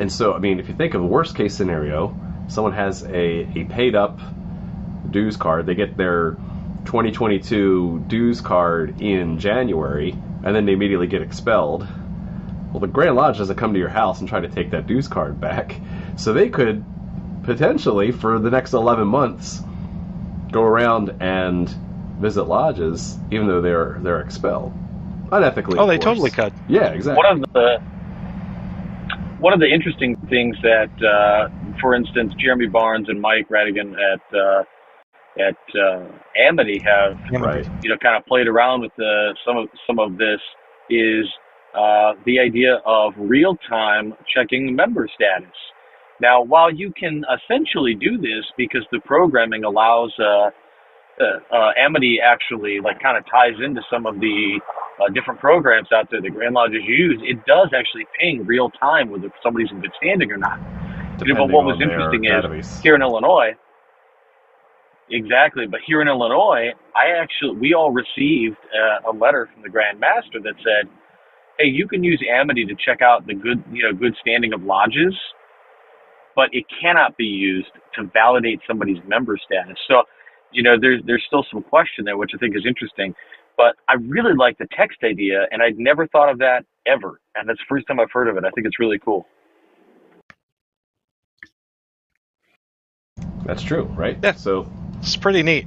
And 0.00 0.12
so 0.12 0.34
I 0.34 0.38
mean 0.38 0.60
if 0.60 0.68
you 0.68 0.74
think 0.74 0.94
of 0.94 1.02
a 1.02 1.06
worst 1.06 1.36
case 1.36 1.54
scenario, 1.54 2.14
someone 2.48 2.72
has 2.72 3.02
a, 3.04 3.48
a 3.58 3.64
paid 3.64 3.94
up 3.94 4.20
dues 5.10 5.36
card, 5.36 5.66
they 5.66 5.74
get 5.74 5.96
their 5.96 6.36
2022 6.84 8.04
dues 8.06 8.40
card 8.40 9.00
in 9.00 9.38
January, 9.38 10.12
and 10.42 10.54
then 10.54 10.66
they 10.66 10.72
immediately 10.72 11.06
get 11.06 11.22
expelled. 11.22 11.86
Well, 12.72 12.80
the 12.80 12.86
Grand 12.86 13.16
Lodge 13.16 13.38
doesn't 13.38 13.56
come 13.56 13.72
to 13.72 13.78
your 13.78 13.88
house 13.88 14.20
and 14.20 14.28
try 14.28 14.40
to 14.40 14.48
take 14.48 14.70
that 14.72 14.86
dues 14.86 15.08
card 15.08 15.40
back. 15.40 15.80
So 16.16 16.32
they 16.32 16.48
could 16.50 16.84
potentially, 17.44 18.12
for 18.12 18.38
the 18.38 18.50
next 18.50 18.74
11 18.74 19.08
months, 19.08 19.62
go 20.52 20.62
around 20.62 21.14
and 21.20 21.68
visit 22.18 22.44
lodges, 22.44 23.16
even 23.30 23.46
though 23.46 23.60
they're 23.60 23.98
they're 24.02 24.20
expelled. 24.20 24.72
unethically. 25.30 25.76
Oh, 25.78 25.86
they 25.86 25.96
course. 25.96 26.04
totally 26.04 26.30
could. 26.30 26.52
Yeah, 26.68 26.88
exactly. 26.88 27.24
one 27.24 27.42
of 27.42 27.52
the 27.52 27.78
one 29.38 29.52
of 29.52 29.60
the 29.60 29.72
interesting 29.72 30.16
things 30.28 30.56
that, 30.62 30.90
uh, 31.00 31.48
for 31.80 31.94
instance, 31.94 32.34
Jeremy 32.40 32.66
Barnes 32.66 33.08
and 33.08 33.20
Mike 33.20 33.48
Radigan 33.48 33.94
at 33.94 34.36
uh, 34.36 34.64
at 35.38 35.56
uh, 35.78 36.04
Amity 36.36 36.82
have 36.84 37.16
right. 37.40 37.68
you 37.82 37.90
know 37.90 37.96
kind 38.02 38.16
of 38.16 38.26
played 38.26 38.48
around 38.48 38.82
with 38.82 38.92
the, 38.96 39.34
some 39.46 39.56
of 39.56 39.68
some 39.86 39.98
of 39.98 40.18
this 40.18 40.40
is 40.90 41.26
uh, 41.78 42.14
the 42.26 42.38
idea 42.40 42.80
of 42.84 43.12
real 43.16 43.56
time 43.68 44.12
checking 44.34 44.74
member 44.74 45.08
status. 45.14 45.54
Now, 46.20 46.42
while 46.42 46.72
you 46.72 46.92
can 46.98 47.24
essentially 47.36 47.94
do 47.94 48.18
this 48.18 48.44
because 48.56 48.84
the 48.90 48.98
programming 49.04 49.62
allows 49.62 50.12
uh, 50.18 50.50
uh, 51.20 51.54
uh, 51.54 51.70
Amity 51.78 52.18
actually 52.24 52.80
like 52.80 53.00
kind 53.00 53.16
of 53.16 53.24
ties 53.30 53.54
into 53.64 53.82
some 53.90 54.06
of 54.06 54.18
the 54.20 54.60
uh, 55.00 55.08
different 55.12 55.38
programs 55.40 55.88
out 55.92 56.08
there 56.10 56.20
that 56.20 56.30
Grand 56.30 56.54
Lodges 56.54 56.82
use, 56.84 57.20
it 57.22 57.38
does 57.46 57.68
actually 57.76 58.06
ping 58.18 58.44
real 58.44 58.70
time 58.70 59.10
whether 59.10 59.30
somebody's 59.42 59.70
in 59.70 59.80
good 59.80 59.92
standing 60.02 60.30
or 60.32 60.36
not. 60.36 60.58
You 61.24 61.34
know, 61.34 61.46
but 61.46 61.52
what 61.52 61.64
was 61.64 61.78
interesting 61.80 62.24
is 62.24 62.30
database. 62.30 62.82
here 62.82 62.94
in 62.94 63.02
Illinois, 63.02 63.54
exactly. 65.10 65.66
But 65.66 65.80
here 65.86 66.00
in 66.00 66.08
Illinois, 66.08 66.70
I 66.94 67.10
actually 67.20 67.58
we 67.58 67.74
all 67.74 67.90
received 67.90 68.56
uh, 68.70 69.10
a 69.10 69.12
letter 69.12 69.48
from 69.52 69.62
the 69.62 69.68
Grand 69.68 69.98
Master 69.98 70.38
that 70.42 70.54
said, 70.62 70.88
"Hey, 71.58 71.66
you 71.66 71.88
can 71.88 72.04
use 72.04 72.22
Amity 72.28 72.64
to 72.66 72.74
check 72.74 73.02
out 73.02 73.26
the 73.26 73.34
good, 73.34 73.62
you 73.72 73.82
know, 73.82 73.92
good 73.92 74.14
standing 74.20 74.52
of 74.52 74.62
lodges, 74.62 75.14
but 76.36 76.48
it 76.52 76.64
cannot 76.80 77.16
be 77.16 77.24
used 77.24 77.70
to 77.94 78.04
validate 78.12 78.60
somebody's 78.66 78.98
member 79.06 79.36
status." 79.44 79.78
So, 79.88 80.04
you 80.52 80.62
know, 80.62 80.76
there's 80.80 81.02
there's 81.06 81.24
still 81.26 81.44
some 81.52 81.62
question 81.62 82.04
there, 82.04 82.16
which 82.16 82.30
I 82.34 82.38
think 82.38 82.56
is 82.56 82.64
interesting. 82.66 83.14
But 83.56 83.74
I 83.88 83.94
really 83.94 84.34
like 84.34 84.56
the 84.58 84.68
text 84.76 84.98
idea, 85.04 85.46
and 85.50 85.60
I'd 85.62 85.78
never 85.78 86.06
thought 86.06 86.28
of 86.30 86.38
that 86.38 86.64
ever. 86.86 87.20
And 87.34 87.48
that's 87.48 87.58
the 87.58 87.64
first 87.68 87.86
time 87.88 87.98
I've 87.98 88.12
heard 88.12 88.28
of 88.28 88.36
it. 88.36 88.44
I 88.44 88.50
think 88.50 88.66
it's 88.66 88.78
really 88.78 88.98
cool. 89.00 89.26
That's 93.44 93.62
true, 93.62 93.84
right? 93.96 94.18
Yeah. 94.22 94.32
So 94.32 94.70
It's 95.00 95.16
pretty 95.16 95.42
neat. 95.42 95.66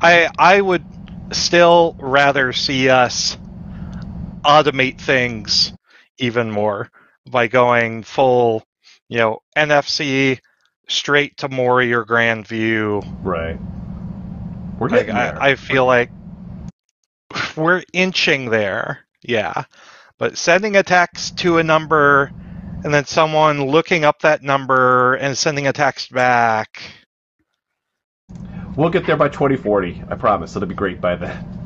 I 0.00 0.28
I 0.38 0.60
would 0.60 0.84
still 1.32 1.96
rather 2.00 2.52
see 2.52 2.88
us 2.88 3.36
automate 4.44 5.00
things 5.00 5.72
even 6.18 6.50
more 6.50 6.90
by 7.30 7.48
going 7.48 8.02
full, 8.02 8.62
you 9.08 9.18
know, 9.18 9.40
NFC 9.56 10.38
straight 10.88 11.36
to 11.38 11.48
Mori 11.48 11.92
or 11.92 12.04
Grand 12.04 12.46
View. 12.46 13.02
right. 13.22 13.58
We're 14.78 14.88
Like. 14.88 15.10
I, 15.10 15.50
I 15.50 15.54
feel 15.56 15.84
like 15.84 16.10
we're 17.56 17.82
inching 17.92 18.50
there, 18.50 19.00
yeah. 19.22 19.64
But 20.18 20.36
sending 20.36 20.76
a 20.76 20.82
text 20.82 21.38
to 21.38 21.58
a 21.58 21.62
number 21.62 22.32
and 22.82 22.92
then 22.94 23.04
someone 23.04 23.62
looking 23.64 24.04
up 24.04 24.20
that 24.20 24.42
number 24.42 25.14
and 25.14 25.36
sending 25.36 25.66
a 25.66 25.72
text 25.72 26.12
back. 26.12 26.82
We'll 28.76 28.90
get 28.90 29.06
there 29.06 29.16
by 29.16 29.28
2040. 29.28 30.04
I 30.08 30.14
promise. 30.14 30.56
It'll 30.56 30.68
be 30.68 30.74
great 30.74 31.00
by 31.00 31.16
then. 31.16 31.59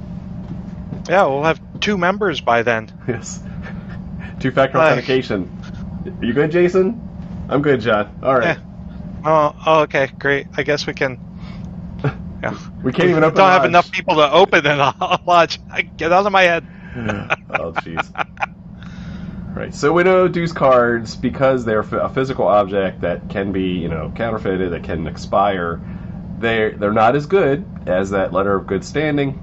Yeah, 1.09 1.27
we'll 1.27 1.45
have 1.45 1.61
two 1.81 1.99
members 1.99 2.41
by 2.41 2.63
then. 2.63 2.91
Yes. 3.09 3.41
Two-factor 4.41 4.79
Hi. 4.79 4.93
authentication. 4.93 5.51
You 6.21 6.33
good, 6.33 6.51
Jason? 6.51 7.01
I'm 7.49 7.63
good, 7.63 7.81
John. 7.81 8.19
All 8.23 8.37
right. 8.37 8.59
Oh, 9.25 9.55
oh, 9.65 9.81
okay, 9.83 10.11
great. 10.19 10.47
I 10.57 10.63
guess 10.63 10.87
we 10.87 10.95
can. 10.95 11.19
Yeah. 12.43 12.59
We 12.83 12.93
can't 12.93 13.09
even 13.09 13.25
open. 13.25 13.39
Don't 13.39 13.49
have 13.49 13.65
enough 13.65 13.91
people 13.91 14.17
to 14.17 14.31
open 14.31 14.67
in 14.67 14.79
a 14.79 15.19
lodge. 15.27 15.59
Get 15.97 16.13
out 16.13 16.27
of 16.27 16.33
my 16.33 16.43
head. 16.43 16.63
oh, 16.95 17.73
jeez. 17.73 18.13
Right. 19.55 19.75
So 19.75 19.93
we 19.93 20.03
know 20.03 20.29
dues 20.29 20.53
cards 20.53 21.17
because 21.17 21.65
they're 21.65 21.81
a 21.81 22.09
physical 22.11 22.47
object 22.47 23.01
that 23.03 23.31
can 23.31 23.53
be, 23.53 23.79
you 23.79 23.89
know, 23.89 24.13
counterfeited, 24.15 24.73
that 24.73 24.83
can 24.83 25.07
expire. 25.07 25.81
They're 26.39 26.73
they're 26.73 26.93
not 26.93 27.15
as 27.17 27.27
good 27.27 27.65
as 27.87 28.11
that 28.11 28.33
letter 28.33 28.55
of 28.55 28.67
good 28.67 28.85
standing, 28.85 29.41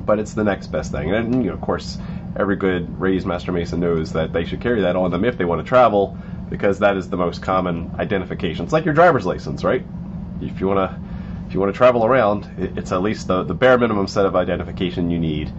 but 0.00 0.18
it's 0.18 0.34
the 0.34 0.44
next 0.44 0.68
best 0.68 0.92
thing. 0.92 1.12
And 1.12 1.42
you 1.42 1.50
know, 1.50 1.54
of 1.54 1.60
course, 1.60 1.98
every 2.36 2.56
good 2.56 3.00
raised 3.00 3.26
master 3.26 3.52
mason 3.52 3.80
knows 3.80 4.12
that 4.12 4.32
they 4.32 4.44
should 4.44 4.60
carry 4.60 4.80
that 4.82 4.96
on 4.96 5.10
them 5.10 5.24
if 5.24 5.36
they 5.38 5.44
want 5.44 5.60
to 5.60 5.68
travel, 5.68 6.16
because 6.50 6.78
that 6.78 6.96
is 6.96 7.08
the 7.08 7.16
most 7.16 7.42
common 7.42 7.90
identification. 7.98 8.64
It's 8.64 8.72
like 8.72 8.84
your 8.84 8.94
driver's 8.94 9.26
license, 9.26 9.64
right? 9.64 9.84
If 10.40 10.60
you 10.60 10.68
want 10.68 10.90
to 10.90 11.00
if 11.46 11.54
you 11.54 11.60
want 11.60 11.72
to 11.72 11.76
travel 11.76 12.04
around, 12.04 12.46
it's 12.76 12.92
at 12.92 13.00
least 13.00 13.26
the, 13.26 13.42
the 13.42 13.54
bare 13.54 13.78
minimum 13.78 14.06
set 14.06 14.26
of 14.26 14.36
identification 14.36 15.10
you 15.10 15.18
need 15.18 15.50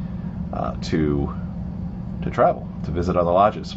uh, 0.54 0.76
to 0.84 1.34
to 2.22 2.30
travel 2.30 2.68
to 2.84 2.92
visit 2.92 3.16
other 3.16 3.32
lodges. 3.32 3.76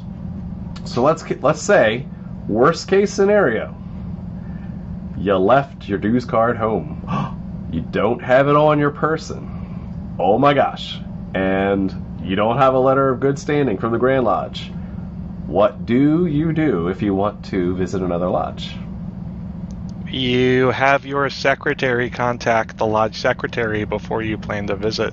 So 0.85 1.03
let's 1.03 1.29
let's 1.43 1.63
say 1.63 2.07
worst 2.49 2.89
case 2.89 3.13
scenario, 3.13 3.75
you 5.17 5.37
left 5.37 5.89
your 5.89 5.99
dues 5.99 6.25
card 6.25 6.57
home. 6.57 7.07
You 7.73 7.81
don't 7.81 8.21
have 8.21 8.49
it 8.49 8.55
on 8.55 8.79
your 8.79 8.91
person. 8.91 9.52
Oh 10.19 10.39
my 10.39 10.55
gosh! 10.55 10.99
And 11.35 11.95
you 12.23 12.37
don't 12.37 12.59
have 12.59 12.75
a 12.75 12.79
letter 12.79 13.11
of 13.11 13.21
good 13.21 13.39
standing 13.39 13.79
from 13.79 13.93
the 13.93 13.99
Grand 13.99 14.25
Lodge. 14.25 14.71
What 15.47 15.85
do 15.85 16.27
you 16.27 16.53
do 16.53 16.89
if 16.89 17.03
you 17.03 17.15
want 17.15 17.45
to 17.47 17.75
visit 17.77 18.01
another 18.01 18.29
lodge? 18.29 18.75
You 20.09 20.71
have 20.71 21.05
your 21.05 21.29
secretary 21.31 22.11
contact 22.11 22.77
the 22.77 22.87
lodge 22.87 23.19
secretary 23.19 23.85
before 23.85 24.23
you 24.23 24.39
plan 24.39 24.67
to 24.69 24.77
visit. 24.77 25.13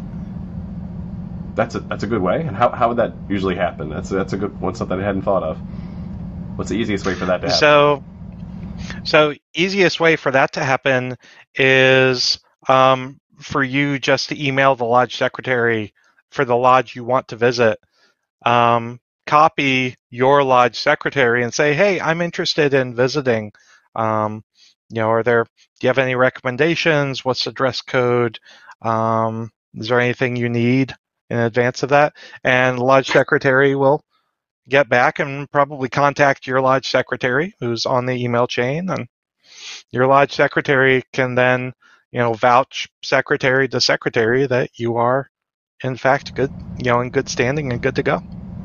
That's 1.56 1.76
a 1.76 1.80
that's 1.80 2.04
a 2.04 2.08
good 2.08 2.22
way. 2.22 2.42
And 2.42 2.56
how, 2.56 2.70
how 2.70 2.90
would 2.90 2.98
that 2.98 3.14
usually 3.28 3.56
happen? 3.56 3.90
That's 3.90 4.10
that's 4.10 4.34
a 4.34 4.38
good 4.38 4.60
one. 4.62 4.76
Something 4.76 5.00
I 5.00 5.04
hadn't 5.04 5.24
thought 5.24 5.44
of. 5.44 5.58
What's 6.58 6.70
the 6.70 6.78
easiest 6.78 7.06
way 7.06 7.16
for 7.16 7.26
that 7.26 7.42
to 7.42 7.48
happen? 7.48 7.60
So, 7.60 8.04
so 9.04 9.34
easiest 9.54 10.00
way 10.00 10.16
for 10.16 10.32
that 10.32 10.54
to 10.54 10.64
happen 10.64 11.18
is 11.56 12.40
um, 12.68 13.20
for 13.40 13.64
you 13.64 14.00
just 14.00 14.30
to 14.30 14.46
email 14.46 14.76
the 14.76 14.86
lodge 14.86 15.16
secretary 15.18 15.94
for 16.32 16.46
the 16.46 16.56
lodge 16.56 16.96
you 16.96 17.04
want 17.04 17.28
to 17.30 17.36
visit. 17.36 17.80
Um, 18.46 19.00
copy 19.26 19.96
your 20.10 20.44
lodge 20.44 20.78
secretary 20.80 21.44
and 21.44 21.54
say, 21.54 21.74
"Hey, 21.74 22.00
I'm 22.00 22.22
interested 22.22 22.74
in 22.74 22.96
visiting. 22.96 23.52
Um, 23.96 24.44
you 24.90 25.02
know, 25.02 25.10
are 25.10 25.24
there? 25.24 25.44
Do 25.44 25.88
you 25.88 25.90
have 25.90 25.98
any 25.98 26.16
recommendations? 26.16 27.24
What's 27.24 27.46
the 27.46 27.52
dress 27.52 27.82
code? 27.82 28.40
Um, 28.82 29.52
is 29.76 29.90
there 29.90 30.00
anything 30.00 30.36
you 30.36 30.50
need 30.50 30.96
in 31.30 31.38
advance 31.40 31.84
of 31.84 31.90
that?" 31.90 32.14
And 32.44 32.80
lodge 32.80 33.08
secretary 33.08 33.76
will 33.76 34.04
get 34.70 34.90
back 34.90 35.20
and 35.20 35.50
probably 35.52 35.90
contact 35.90 36.48
your 36.48 36.62
lodge 36.62 36.90
secretary 36.90 37.54
who's 37.60 37.86
on 37.86 38.06
the 38.06 38.24
email 38.24 38.48
chain 38.48 38.90
and 38.90 39.08
your 39.92 40.08
lodge 40.08 40.34
secretary 40.34 41.04
can 41.12 41.36
then 41.36 41.74
you 42.12 42.20
know 42.20 42.34
vouch 42.34 42.90
secretary 43.04 43.68
to 43.68 43.82
secretary 43.82 44.48
that 44.48 44.72
you 44.80 44.98
are 44.98 45.30
in 45.84 45.96
fact 45.98 46.36
good 46.36 46.52
you 46.78 46.92
know 46.92 47.02
in 47.02 47.10
good 47.12 47.30
standing 47.30 47.72
and 47.72 47.82
good 47.82 47.96
to 47.96 48.04
go 48.04 48.22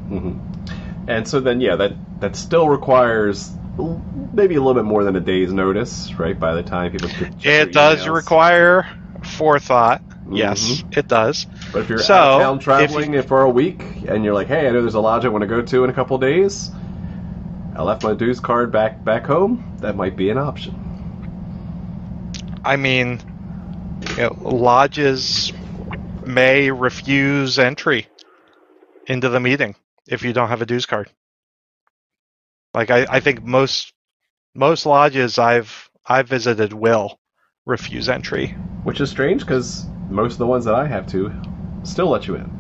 hmm 0.09 0.33
And 1.09 1.26
so 1.28 1.40
then, 1.40 1.61
yeah, 1.61 1.76
that 1.76 1.92
that 2.20 2.37
still 2.37 2.68
requires 2.68 3.52
maybe 4.33 4.54
a 4.57 4.61
little 4.61 4.74
bit 4.74 4.85
more 4.85 5.04
than 5.04 5.16
a 5.16 5.20
day's 5.20 5.52
notice, 5.52 6.18
right? 6.18 6.38
By 6.38 6.54
the 6.54 6.62
time 6.62 6.92
people 6.92 7.11
it 7.42 7.72
does 7.72 8.07
emails. 8.07 8.09
require 8.09 8.87
forethought 9.22 10.02
yes 10.30 10.85
it 10.92 11.09
does 11.09 11.46
But 11.72 11.83
if 11.83 11.88
you're 11.88 12.00
So, 12.00 12.14
out 12.14 12.24
of 12.28 12.30
town 12.33 12.59
if 12.78 12.90
traveling 12.92 13.22
for 13.22 13.42
a 13.42 13.50
week 13.50 13.83
and 14.09 14.24
you're 14.24 14.35
like, 14.35 14.48
hey, 14.48 14.68
I 14.68 14.70
know 14.70 14.80
there's 14.83 14.94
a 14.94 15.00
lodge 15.00 15.24
I 15.24 15.28
want 15.28 15.42
to 15.42 15.46
go 15.48 15.62
to 15.62 15.85
in 15.85 15.90
a 15.90 15.92
couple 15.92 16.18
days, 16.18 16.70
I 17.76 17.83
left 17.83 18.02
my 18.02 18.14
dues 18.14 18.40
card 18.40 18.72
back 18.72 19.04
back 19.04 19.26
home. 19.26 19.62
That 19.80 19.96
might 19.96 20.16
be 20.16 20.30
an 20.30 20.38
option. 20.38 20.74
i 22.64 22.76
mean 22.76 23.20
you 24.11 24.23
know, 24.23 24.37
lodges 24.40 25.53
may 26.27 26.71
refuse 26.71 27.59
entry 27.59 28.07
into 29.07 29.29
the 29.29 29.40
meeting 29.40 29.75
if 30.09 30.23
you 30.23 30.33
don't 30.33 30.49
have 30.49 30.62
a 30.62 30.67
dues 30.67 30.87
card 30.87 31.11
like 32.73 32.90
i, 32.90 33.07
I 33.09 33.21
think 33.21 33.43
most 33.43 33.93
most 34.55 34.87
lodges 34.87 35.38
i've 35.38 35.90
i've 36.07 36.29
visited 36.29 36.73
will 36.73 37.19
refuse 37.67 38.09
entry 38.09 38.49
Which 38.85 39.01
is 39.01 39.11
strange 39.11 39.40
because 39.40 39.87
most 40.11 40.33
of 40.33 40.38
the 40.38 40.47
ones 40.47 40.64
that 40.67 40.75
I 40.75 40.87
have 40.87 41.07
to 41.09 41.33
still 41.83 42.09
let 42.09 42.29
you 42.29 42.35
in 42.37 42.51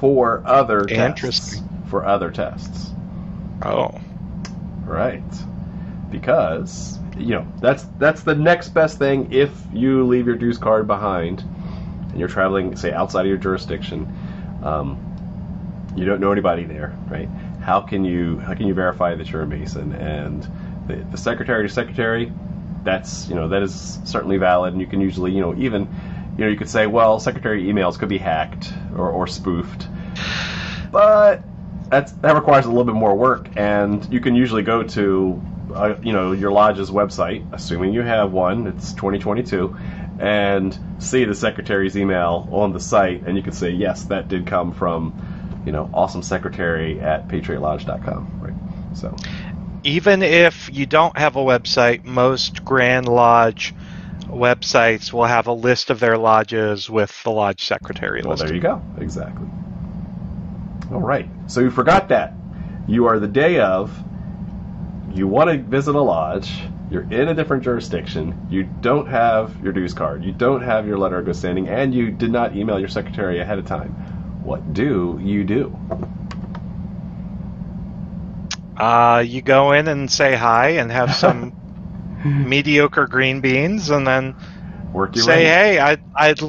for 0.00 0.42
other 0.46 0.86
tests. 0.86 1.62
For 1.88 2.04
other 2.04 2.30
tests. 2.30 2.90
oh 3.64 4.00
Right. 4.86 5.22
Because 6.10 6.98
you 7.18 7.34
know 7.34 7.46
that's 7.60 7.84
that's 7.98 8.22
the 8.22 8.34
next 8.34 8.70
best 8.70 8.98
thing 8.98 9.32
if 9.32 9.50
you 9.72 10.06
leave 10.06 10.26
your 10.26 10.36
dues 10.36 10.58
card 10.58 10.86
behind 10.86 11.44
and 12.12 12.20
you're 12.20 12.28
traveling, 12.28 12.76
say, 12.76 12.92
outside 12.92 13.22
of 13.22 13.26
your 13.26 13.38
jurisdiction. 13.38 14.06
Um, 14.62 15.08
you 15.96 16.04
don't 16.04 16.20
know 16.20 16.30
anybody 16.30 16.64
there, 16.64 16.96
right? 17.08 17.28
How 17.60 17.80
can 17.80 18.04
you 18.04 18.38
how 18.38 18.54
can 18.54 18.66
you 18.66 18.74
verify 18.74 19.14
that 19.14 19.30
you're 19.30 19.42
a 19.42 19.46
Mason? 19.46 19.92
And 19.92 20.46
the, 20.86 20.96
the 21.10 21.18
secretary 21.18 21.66
to 21.66 21.72
secretary, 21.72 22.32
that's 22.84 23.28
you 23.28 23.34
know 23.34 23.48
that 23.48 23.62
is 23.62 23.98
certainly 24.04 24.36
valid, 24.36 24.72
and 24.72 24.80
you 24.80 24.86
can 24.86 25.00
usually 25.00 25.32
you 25.32 25.40
know 25.40 25.54
even 25.56 25.82
you 26.36 26.44
know 26.44 26.50
you 26.50 26.56
could 26.56 26.68
say 26.68 26.86
well 26.86 27.18
secretary 27.18 27.64
emails 27.64 27.98
could 27.98 28.08
be 28.08 28.18
hacked 28.18 28.72
or, 28.96 29.10
or 29.10 29.26
spoofed. 29.26 29.88
but 30.90 31.42
that's 31.90 32.12
that 32.12 32.34
requires 32.34 32.64
a 32.64 32.68
little 32.68 32.84
bit 32.84 32.94
more 32.94 33.14
work, 33.14 33.48
and 33.56 34.10
you 34.12 34.20
can 34.20 34.34
usually 34.34 34.62
go 34.62 34.82
to 34.82 35.42
uh, 35.74 35.98
you 36.02 36.12
know 36.12 36.32
your 36.32 36.52
lodge's 36.52 36.90
website, 36.90 37.46
assuming 37.52 37.92
you 37.92 38.02
have 38.02 38.32
one. 38.32 38.66
It's 38.66 38.92
2022, 38.92 39.76
and 40.18 40.78
see 40.98 41.24
the 41.24 41.34
secretary's 41.34 41.96
email 41.96 42.48
on 42.50 42.72
the 42.72 42.80
site, 42.80 43.24
and 43.26 43.36
you 43.36 43.42
can 43.42 43.52
say 43.52 43.70
yes, 43.70 44.04
that 44.04 44.28
did 44.28 44.46
come 44.46 44.72
from 44.72 45.62
you 45.66 45.72
know 45.72 45.90
awesome 45.92 46.22
secretary 46.22 47.00
at 47.00 47.28
patriotlodge.com, 47.28 48.40
right? 48.40 48.96
So 48.96 49.14
Even 49.84 50.22
if 50.22 50.70
you 50.72 50.86
don't 50.86 51.16
have 51.16 51.36
a 51.36 51.40
website, 51.40 52.04
most 52.04 52.64
Grand 52.64 53.08
Lodge 53.08 53.74
websites 54.26 55.12
will 55.12 55.24
have 55.24 55.46
a 55.46 55.52
list 55.52 55.90
of 55.90 56.00
their 56.00 56.16
lodges 56.16 56.88
with 56.88 57.22
the 57.22 57.30
lodge 57.30 57.64
secretary 57.64 58.22
well, 58.22 58.30
listed. 58.32 58.48
there 58.48 58.54
you 58.56 58.62
go, 58.62 58.82
exactly. 58.98 59.46
All 60.90 61.00
right, 61.00 61.28
so 61.46 61.60
you 61.60 61.70
forgot 61.70 62.08
that 62.08 62.34
you 62.86 63.06
are 63.06 63.18
the 63.18 63.28
day 63.28 63.60
of. 63.60 63.96
You 65.14 65.28
want 65.28 65.50
to 65.50 65.58
visit 65.58 65.94
a 65.94 66.00
lodge. 66.00 66.50
You're 66.90 67.02
in 67.10 67.28
a 67.28 67.34
different 67.34 67.62
jurisdiction. 67.64 68.46
You 68.50 68.64
don't 68.64 69.06
have 69.08 69.62
your 69.62 69.72
dues 69.72 69.94
card. 69.94 70.24
You 70.24 70.32
don't 70.32 70.62
have 70.62 70.86
your 70.86 70.98
letter 70.98 71.18
of 71.18 71.26
good 71.26 71.36
standing, 71.36 71.68
and 71.68 71.94
you 71.94 72.10
did 72.10 72.30
not 72.30 72.56
email 72.56 72.78
your 72.78 72.88
secretary 72.88 73.40
ahead 73.40 73.58
of 73.58 73.66
time. 73.66 73.90
What 74.42 74.72
do 74.74 75.18
you 75.22 75.44
do? 75.44 75.76
Uh, 78.76 79.22
you 79.26 79.42
go 79.42 79.72
in 79.72 79.86
and 79.88 80.10
say 80.10 80.34
hi 80.34 80.70
and 80.70 80.90
have 80.90 81.14
some 81.14 81.54
mediocre 82.24 83.06
green 83.06 83.40
beans, 83.40 83.90
and 83.90 84.06
then 84.06 84.34
Work 84.92 85.16
your 85.16 85.24
say, 85.24 85.44
way. 85.44 85.44
"Hey, 85.44 85.78
I'd 85.78 86.02
I'd 86.14 86.40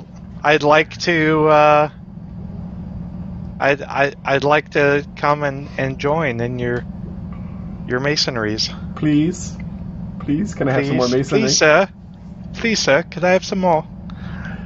I'd 0.44 0.64
like 0.64 0.98
to 1.00 1.48
uh, 1.48 1.90
I'd 3.60 3.82
I, 3.82 4.14
I'd 4.26 4.44
like 4.44 4.70
to 4.72 5.06
come 5.16 5.44
and, 5.44 5.70
and 5.78 6.00
join 6.00 6.40
in 6.42 6.60
your 6.60 6.84
your 7.88 8.00
masonries. 8.00 8.70
please, 8.96 9.56
please, 10.20 10.54
can 10.56 10.68
I 10.70 10.72
have 10.74 10.86
some 10.88 10.98
more 10.98 11.08
Please, 11.08 11.16
masonry? 11.32 11.42
please, 11.42 11.58
sir. 11.58 11.90
Please, 12.54 12.80
sir. 12.80 13.04
Could 13.04 13.24
I 13.24 13.32
have 13.32 13.44
some 13.44 13.60
more? 13.60 13.86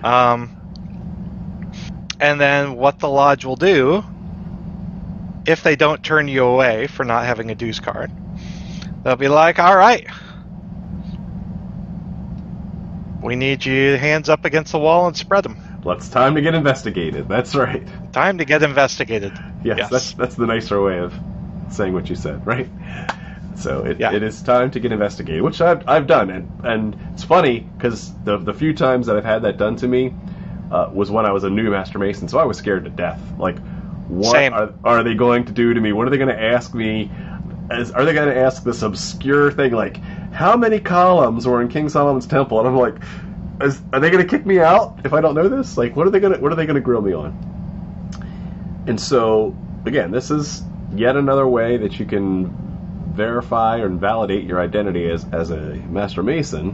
Um, 0.03 0.53
and 2.19 2.39
then 2.39 2.75
what 2.75 2.99
the 2.99 3.09
lodge 3.09 3.45
will 3.45 3.55
do, 3.55 4.03
if 5.47 5.63
they 5.63 5.75
don't 5.75 6.03
turn 6.03 6.27
you 6.27 6.43
away 6.43 6.87
for 6.87 7.03
not 7.05 7.25
having 7.25 7.49
a 7.51 7.55
dues 7.55 7.79
card, 7.79 8.11
they'll 9.03 9.15
be 9.15 9.27
like, 9.29 9.57
"All 9.59 9.75
right." 9.75 10.05
We 13.21 13.35
need 13.35 13.65
you 13.65 13.97
hands 13.97 14.29
up 14.29 14.45
against 14.45 14.71
the 14.71 14.79
wall 14.79 15.07
and 15.07 15.17
spread 15.17 15.43
them. 15.43 15.57
Let's 15.83 16.07
time 16.09 16.35
to 16.35 16.41
get 16.41 16.53
investigated. 16.53 17.27
That's 17.27 17.55
right. 17.55 17.83
Time 18.13 18.37
to 18.37 18.45
get 18.45 18.61
investigated. 18.63 19.33
Yes, 19.63 19.77
Yes. 19.79 19.89
that's 19.89 20.13
that's 20.13 20.35
the 20.35 20.45
nicer 20.45 20.81
way 20.81 20.99
of 20.99 21.13
saying 21.69 21.93
what 21.93 22.09
you 22.09 22.15
said, 22.15 22.45
right? 22.45 22.69
So 23.55 23.83
it, 23.85 23.99
Yeah. 23.99 24.11
it 24.11 24.23
is 24.23 24.41
time 24.41 24.69
to 24.71 24.79
get 24.79 24.91
investigated, 24.91 25.41
which 25.41 25.61
I've, 25.61 25.87
I've 25.87 26.07
done, 26.07 26.29
and 26.29 26.47
and 26.63 26.95
it's 27.13 27.23
funny 27.23 27.61
because 27.61 28.13
the 28.23 28.37
the 28.37 28.53
few 28.53 28.73
times 28.73 29.07
that 29.07 29.17
I've 29.17 29.25
had 29.25 29.41
that 29.43 29.57
done 29.57 29.75
to 29.77 29.87
me 29.87 30.13
uh, 30.71 30.89
was 30.93 31.09
when 31.09 31.25
I 31.25 31.31
was 31.31 31.43
a 31.43 31.49
new 31.49 31.71
master 31.71 31.97
mason, 31.97 32.27
so 32.27 32.37
I 32.37 32.45
was 32.45 32.57
scared 32.57 32.83
to 32.85 32.91
death. 32.91 33.21
Like, 33.39 33.57
what 34.07 34.33
Same. 34.33 34.53
are, 34.53 34.73
are 34.83 35.03
they 35.03 35.15
going 35.15 35.45
to 35.45 35.51
do 35.51 35.73
to 35.73 35.81
me? 35.81 35.91
What 35.91 36.07
are 36.07 36.09
they 36.11 36.17
going 36.17 36.35
to 36.35 36.41
ask 36.41 36.73
me? 36.73 37.11
As, 37.69 37.91
are 37.91 38.05
they 38.05 38.13
going 38.13 38.29
to 38.29 38.39
ask 38.39 38.63
this 38.63 38.81
obscure 38.81 39.51
thing 39.51 39.73
like 39.73 39.97
how 40.31 40.55
many 40.55 40.79
columns 40.79 41.45
were 41.47 41.61
in 41.61 41.67
King 41.67 41.89
Solomon's 41.89 42.27
temple? 42.27 42.59
And 42.59 42.67
I'm 42.67 42.75
like, 42.77 42.95
is, 43.61 43.81
are 43.91 43.99
they 43.99 44.09
going 44.11 44.23
to 44.23 44.29
kick 44.29 44.45
me 44.45 44.59
out 44.59 44.99
if 45.03 45.13
I 45.13 45.21
don't 45.21 45.35
know 45.35 45.49
this? 45.49 45.77
Like, 45.77 45.95
what 45.95 46.07
are 46.07 46.09
they 46.11 46.19
going 46.19 46.33
to 46.33 46.39
what 46.39 46.51
are 46.51 46.55
they 46.55 46.65
going 46.65 46.75
to 46.75 46.81
grill 46.81 47.01
me 47.01 47.13
on? 47.13 47.35
And 48.87 48.99
so, 48.99 49.55
again, 49.85 50.11
this 50.11 50.31
is 50.31 50.63
yet 50.95 51.15
another 51.15 51.47
way 51.47 51.77
that 51.77 51.99
you 51.99 52.05
can 52.05 52.55
verify 53.13 53.77
and 53.77 53.99
validate 53.99 54.45
your 54.45 54.59
identity 54.61 55.09
as, 55.09 55.25
as 55.31 55.49
a 55.49 55.75
Master 55.89 56.23
Mason, 56.23 56.71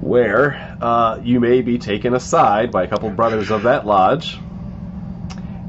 where 0.00 0.76
uh, 0.80 1.20
you 1.22 1.40
may 1.40 1.62
be 1.62 1.78
taken 1.78 2.14
aside 2.14 2.70
by 2.70 2.84
a 2.84 2.88
couple 2.88 3.10
brothers 3.10 3.50
of 3.50 3.64
that 3.64 3.86
lodge, 3.86 4.38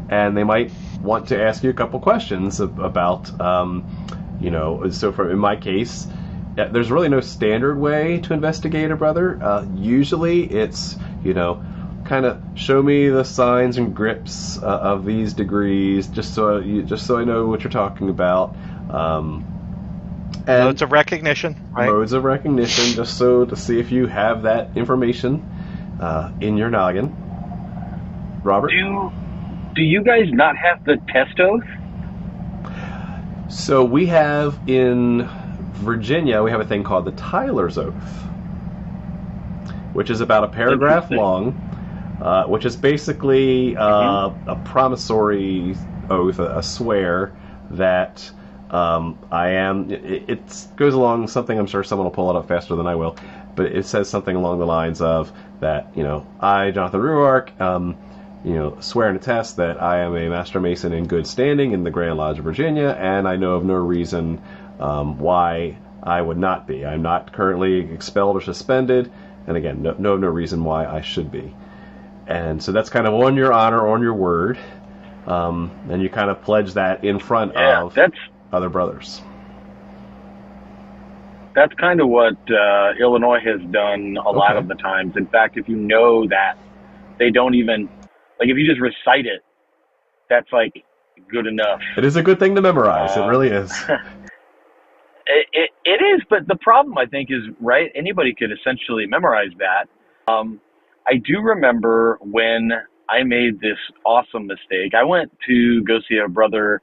and 0.10 0.38
they 0.38 0.44
might 0.44 0.72
want 1.02 1.28
to 1.30 1.42
ask 1.42 1.63
you 1.63 1.70
a 1.70 1.74
couple 1.74 2.00
questions 2.00 2.60
about, 2.60 3.39
um, 3.42 3.86
you 4.39 4.52
know, 4.52 4.89
so 4.89 5.12
for 5.12 5.32
in 5.32 5.38
my 5.38 5.56
case, 5.56 6.08
there's 6.56 6.92
really 6.92 7.10
no 7.10 7.20
standard 7.20 7.80
way 7.80 8.20
to 8.20 8.34
investigate 8.34 8.92
a 8.92 8.96
brother. 8.96 9.42
Uh, 9.42 9.66
usually, 9.76 10.44
it's 10.44 10.96
you 11.24 11.34
know, 11.34 11.63
kind 12.06 12.26
of 12.26 12.42
show 12.56 12.82
me 12.82 13.10
the 13.10 13.24
signs 13.24 13.78
and 13.78 13.96
grips 13.96 14.62
uh, 14.62 14.66
of 14.66 15.06
these 15.06 15.34
degrees, 15.34 16.08
just 16.08 16.34
so 16.34 16.60
you, 16.60 16.84
just 16.84 17.06
so 17.08 17.18
I 17.18 17.24
know 17.24 17.48
what 17.48 17.63
you're 17.63 17.72
talking 17.72 18.10
about. 18.10 18.56
Um, 18.89 19.46
and 20.46 20.66
Modes 20.66 20.82
of 20.82 20.92
recognition, 20.92 21.56
right? 21.72 21.88
modes 21.89 22.12
of 22.13 22.24
recognition, 22.26 22.94
just 22.96 23.18
so 23.18 23.46
to 23.46 23.56
see 23.56 23.80
if 23.80 23.92
you 23.92 24.08
have 24.08 24.44
that 24.44 24.76
information 24.76 25.42
uh, 26.02 26.32
in 26.42 26.58
your 26.58 26.70
noggin. 26.70 27.16
Robert. 28.44 28.70
Do 28.72 29.12
do 29.76 29.82
you 29.82 30.04
guys 30.04 30.26
not 30.32 30.56
have 30.58 30.84
the 30.84 30.98
test 31.08 31.39
oath? 31.39 31.63
So 33.50 33.84
we 33.86 34.08
have 34.08 34.60
in 34.68 35.30
Virginia, 35.74 36.44
we 36.44 36.52
have 36.52 36.60
a 36.62 36.66
thing 36.66 36.84
called 36.84 37.06
the 37.06 37.12
Tyler's 37.12 37.78
Oath, 37.78 37.94
which 39.94 40.10
is 40.10 40.22
about 40.22 40.44
a 40.44 40.48
paragraph 40.48 41.04
Interesting. 41.12 41.18
long, 41.18 41.62
uh, 42.21 42.45
which 42.45 42.65
is 42.65 42.76
basically 42.76 43.76
uh, 43.76 44.32
a 44.47 44.56
promissory 44.56 45.76
oath, 46.10 46.39
a, 46.39 46.58
a 46.58 46.63
swear 46.63 47.34
that 47.71 48.30
um, 48.69 49.19
I 49.32 49.49
am. 49.49 49.91
It, 49.91 50.30
it 50.30 50.67
goes 50.76 50.93
along 50.93 51.28
something. 51.28 51.58
I'm 51.58 51.67
sure 51.67 51.84
someone 51.84 52.06
will 52.06 52.12
pull 52.12 52.30
it 52.30 52.36
up 52.36 52.47
faster 52.47 52.76
than 52.76 52.88
I 52.88 52.95
will, 52.95 53.15
but 53.56 53.67
it 53.67 53.86
says 53.86 54.10
something 54.10 54.36
along 54.36 54.60
the 54.60 54.65
lines 54.65 55.02
of 55.02 55.32
that. 55.60 55.88
You 55.95 56.04
know, 56.04 56.28
I, 56.39 56.71
Jonathan 56.71 57.02
Ruark, 57.02 57.60
um, 57.62 57.97
you 58.43 58.54
know, 58.54 58.78
swear 58.80 59.10
and 59.10 59.17
attest 59.17 59.58
that 59.58 59.82
I 59.82 59.99
am 59.99 60.15
a 60.15 60.30
Master 60.30 60.60
Mason 60.60 60.91
in 60.93 61.06
good 61.06 61.28
standing 61.28 61.71
in 61.71 61.84
the 61.84 61.91
Grand 61.91 62.17
Lodge 62.17 62.39
of 62.39 62.45
Virginia, 62.45 62.97
and 62.99 63.28
I 63.28 63.36
know 63.36 63.54
of 63.54 63.63
no 63.63 63.76
reason 63.76 64.41
um, 64.80 65.19
why 65.19 65.78
I 66.02 66.21
would 66.21 66.38
not 66.38 66.67
be. 66.67 66.86
I'm 66.86 67.02
not 67.02 67.32
currently 67.32 67.80
expelled 67.91 68.36
or 68.36 68.41
suspended, 68.41 69.12
and 69.47 69.56
again, 69.56 69.82
no, 69.84 69.93
know 69.93 70.13
of 70.13 70.21
no 70.21 70.28
reason 70.28 70.63
why 70.63 70.86
I 70.86 71.02
should 71.02 71.32
be. 71.32 71.54
And 72.28 72.64
so 72.64 72.72
that's 72.72 72.90
kind 72.90 73.08
of 73.08 73.14
on 73.14 73.36
your 73.38 73.54
honor, 73.54 73.88
on 73.88 74.02
your 74.02 74.14
word, 74.16 74.60
um, 75.28 75.72
and 75.90 76.02
you 76.02 76.10
kind 76.10 76.30
of 76.30 76.42
pledge 76.42 76.74
that 76.74 77.04
in 77.04 77.20
front 77.20 77.56
Yeah, 77.56 77.84
of 77.84 77.96
that's 77.96 78.16
other 78.52 78.70
brothers. 78.70 79.22
that's 81.56 81.74
kind 81.80 82.02
of 82.02 82.10
what 82.10 82.36
uh, 82.50 82.92
Illinois 83.02 83.40
has 83.46 83.62
done 83.72 84.16
a 84.26 84.32
lot 84.32 84.58
of 84.58 84.68
the 84.68 84.76
times. 84.76 85.14
In 85.18 85.28
fact, 85.28 85.58
if 85.58 85.68
you 85.68 85.78
know 85.78 86.28
that, 86.30 86.56
they 87.20 87.32
don't 87.32 87.56
even 87.56 87.90
like 88.40 88.50
if 88.50 88.58
you 88.58 88.68
just 88.68 88.82
recite 88.82 89.26
it, 89.26 89.42
that's 90.30 90.48
like 90.54 90.74
good 91.32 91.48
enough. 91.48 91.82
It 91.98 92.06
is 92.06 92.16
a 92.16 92.24
good 92.24 92.40
thing 92.40 92.56
to 92.56 92.62
memorize. 92.62 93.18
it 93.18 93.22
Uh, 93.22 93.26
really 93.26 93.50
is. 93.50 93.86
It, 95.28 95.48
it, 95.54 95.70
it 95.86 96.04
is, 96.04 96.22
but 96.30 96.48
the 96.48 96.58
problem 96.62 96.98
I 96.98 97.06
think 97.06 97.30
is 97.32 97.44
right. 97.62 97.92
Anybody 97.96 98.36
could 98.36 98.52
essentially 98.52 99.06
memorize 99.08 99.52
that. 99.60 99.88
Um, 100.32 100.60
I 101.08 101.18
do 101.18 101.42
remember 101.42 102.18
when 102.22 102.72
I 103.10 103.24
made 103.24 103.60
this 103.60 103.78
awesome 104.06 104.48
mistake. 104.48 104.94
I 104.96 105.04
went 105.04 105.32
to 105.48 105.84
go 105.84 106.00
see 106.10 106.18
a 106.18 106.30
brother, 106.30 106.82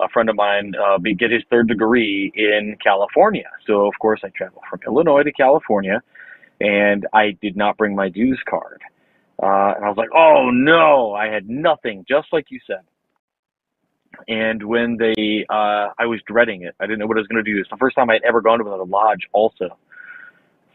a 0.00 0.08
friend 0.08 0.28
of 0.28 0.36
mine, 0.36 0.72
uh, 0.74 0.98
get 0.98 1.30
his 1.30 1.42
third 1.50 1.68
degree 1.68 2.32
in 2.34 2.76
California. 2.82 3.48
So 3.66 3.86
of 3.86 3.94
course 4.00 4.20
I 4.24 4.28
traveled 4.36 4.64
from 4.68 4.80
Illinois 4.86 5.22
to 5.22 5.32
California, 5.32 6.02
and 6.60 7.06
I 7.12 7.36
did 7.40 7.56
not 7.56 7.76
bring 7.76 7.94
my 7.94 8.08
dues 8.08 8.40
card. 8.48 8.80
Uh, 9.42 9.74
and 9.76 9.84
I 9.84 9.88
was 9.88 9.96
like, 9.96 10.10
oh 10.14 10.50
no, 10.52 11.14
I 11.14 11.26
had 11.26 11.48
nothing, 11.48 12.04
just 12.08 12.28
like 12.32 12.46
you 12.50 12.60
said 12.66 12.82
and 14.28 14.62
when 14.62 14.96
they 14.96 15.44
uh 15.50 15.88
I 15.98 16.06
was 16.06 16.20
dreading 16.26 16.62
it. 16.62 16.74
I 16.80 16.86
didn't 16.86 16.98
know 17.00 17.06
what 17.06 17.16
I 17.16 17.20
was 17.20 17.28
gonna 17.28 17.42
do. 17.42 17.58
It's 17.58 17.70
the 17.70 17.76
first 17.76 17.96
time 17.96 18.10
I'd 18.10 18.22
ever 18.24 18.40
gone 18.40 18.58
to 18.58 18.66
another 18.66 18.84
lodge 18.84 19.28
also. 19.32 19.78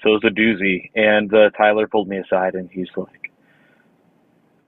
So 0.04 0.10
it 0.10 0.24
was 0.24 0.26
a 0.26 0.34
doozy. 0.34 0.90
And 0.96 1.34
uh 1.34 1.50
Tyler 1.58 1.88
pulled 1.88 2.08
me 2.08 2.18
aside 2.18 2.56
and 2.56 2.70
he's 2.72 2.90
like 2.96 3.32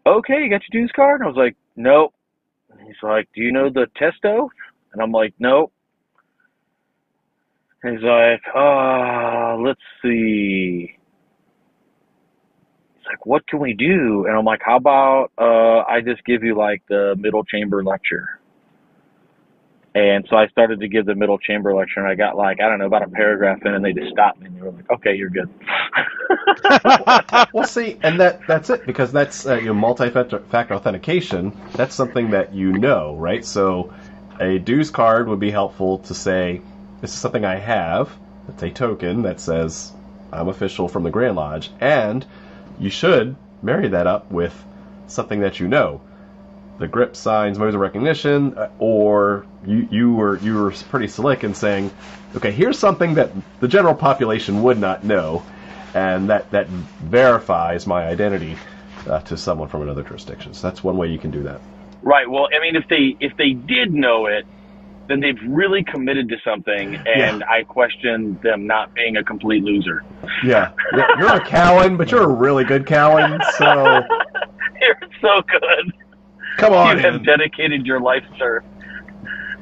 Okay, 0.05 0.43
you 0.43 0.49
got 0.49 0.61
your 0.71 0.81
dues 0.81 0.91
card? 0.95 1.21
And 1.21 1.25
I 1.25 1.27
was 1.27 1.37
like, 1.37 1.55
Nope. 1.75 2.13
And 2.71 2.81
he's 2.81 3.01
like, 3.03 3.27
Do 3.35 3.41
you 3.41 3.51
know 3.51 3.69
the 3.69 3.87
test 3.95 4.23
oath? 4.25 4.51
And 4.93 5.01
I'm 5.01 5.11
like, 5.11 5.33
Nope. 5.39 5.71
And 7.83 7.97
he's 7.97 8.03
like, 8.05 8.41
uh, 8.53 9.55
let's 9.57 9.79
see. 10.01 10.97
He's 12.95 13.05
like, 13.07 13.25
what 13.25 13.47
can 13.47 13.59
we 13.59 13.73
do? 13.73 14.25
And 14.27 14.37
I'm 14.37 14.43
like, 14.45 14.61
how 14.63 14.75
about 14.77 15.31
uh 15.37 15.89
I 15.89 16.01
just 16.01 16.23
give 16.25 16.43
you 16.43 16.55
like 16.57 16.81
the 16.89 17.15
middle 17.17 17.43
chamber 17.43 17.83
lecture? 17.83 18.38
And 19.95 20.25
so 20.29 20.35
I 20.35 20.47
started 20.49 20.79
to 20.81 20.87
give 20.87 21.07
the 21.07 21.15
middle 21.15 21.39
chamber 21.39 21.73
lecture, 21.73 21.99
and 21.99 22.07
I 22.07 22.15
got 22.15 22.37
like 22.37 22.61
I 22.61 22.69
don't 22.69 22.77
know 22.77 22.85
about 22.85 23.03
a 23.03 23.09
paragraph 23.09 23.59
in, 23.65 23.73
and 23.73 23.83
they 23.83 23.91
just 23.91 24.11
stopped 24.11 24.39
me, 24.39 24.45
and 24.45 24.55
they 24.55 24.61
were 24.61 24.71
like, 24.71 24.89
"Okay, 24.91 25.15
you're 25.15 25.31
good." 25.31 25.49
well, 27.53 27.65
see, 27.65 27.97
and 28.03 28.19
that 28.19 28.45
that's 28.45 28.69
it 28.69 28.85
because 28.85 29.11
that's 29.11 29.47
uh, 29.47 29.55
you 29.55 29.67
know, 29.67 29.73
multi-factor 29.73 30.73
authentication. 30.73 31.57
That's 31.73 31.95
something 31.95 32.29
that 32.31 32.53
you 32.53 32.73
know, 32.73 33.15
right? 33.15 33.43
So, 33.43 33.91
a 34.39 34.59
dues 34.59 34.91
card 34.91 35.27
would 35.27 35.39
be 35.39 35.49
helpful 35.49 35.97
to 35.99 36.13
say, 36.13 36.61
"This 37.01 37.13
is 37.13 37.19
something 37.19 37.43
I 37.43 37.55
have." 37.55 38.15
It's 38.47 38.61
a 38.61 38.69
token 38.69 39.23
that 39.23 39.39
says 39.39 39.91
I'm 40.31 40.49
official 40.49 40.87
from 40.87 41.03
the 41.03 41.09
Grand 41.11 41.35
Lodge, 41.35 41.71
and 41.79 42.25
you 42.79 42.91
should 42.91 43.35
marry 43.63 43.87
that 43.87 44.07
up 44.07 44.31
with 44.31 44.63
something 45.07 45.39
that 45.39 45.59
you 45.59 45.67
know. 45.67 46.01
The 46.79 46.87
grip 46.87 47.15
signs 47.15 47.59
modes 47.59 47.75
of 47.75 47.81
recognition, 47.81 48.57
uh, 48.57 48.69
or 48.79 49.45
you 49.65 49.87
you 49.91 50.13
were 50.13 50.39
you 50.39 50.55
were 50.55 50.71
pretty 50.71 51.07
slick 51.07 51.43
in 51.43 51.53
saying, 51.53 51.91
okay, 52.35 52.51
here's 52.51 52.79
something 52.79 53.13
that 53.15 53.31
the 53.59 53.67
general 53.67 53.93
population 53.95 54.63
would 54.63 54.79
not 54.79 55.03
know, 55.03 55.43
and 55.93 56.29
that 56.29 56.49
that 56.51 56.67
verifies 56.67 57.85
my 57.85 58.07
identity 58.07 58.55
uh, 59.07 59.19
to 59.21 59.37
someone 59.37 59.67
from 59.67 59.81
another 59.81 60.03
jurisdiction. 60.03 60.53
So 60.53 60.67
that's 60.67 60.83
one 60.83 60.97
way 60.97 61.07
you 61.07 61.19
can 61.19 61.31
do 61.31 61.43
that. 61.43 61.59
Right. 62.01 62.29
Well, 62.29 62.47
I 62.57 62.61
mean, 62.61 62.75
if 62.77 62.87
they 62.87 63.17
if 63.19 63.35
they 63.37 63.51
did 63.51 63.93
know 63.93 64.27
it, 64.27 64.45
then 65.09 65.19
they've 65.19 65.39
really 65.47 65.83
committed 65.83 66.29
to 66.29 66.37
something, 66.45 66.95
and 66.95 67.39
Yeah. 67.41 67.49
I 67.49 67.63
question 67.63 68.39
them 68.41 68.67
not 68.67 68.93
being 68.93 69.17
a 69.17 69.23
complete 69.23 69.63
loser. 69.63 70.01
Yeah, 70.45 70.71
you're 70.93 71.19
you're 71.19 71.35
a 71.35 71.45
Cowan, 71.45 71.97
but 71.97 72.09
you're 72.11 72.23
a 72.23 72.27
really 72.33 72.63
good 72.63 72.85
Cowan. 72.85 73.41
So 73.57 74.01
You're 74.81 75.09
so 75.21 75.41
good. 75.41 75.93
Come 76.57 76.73
on. 76.73 76.97
you 76.97 76.99
have 76.99 77.15
in. 77.15 77.23
dedicated 77.23 77.85
your 77.85 77.99
life, 77.99 78.23
sir. 78.37 78.63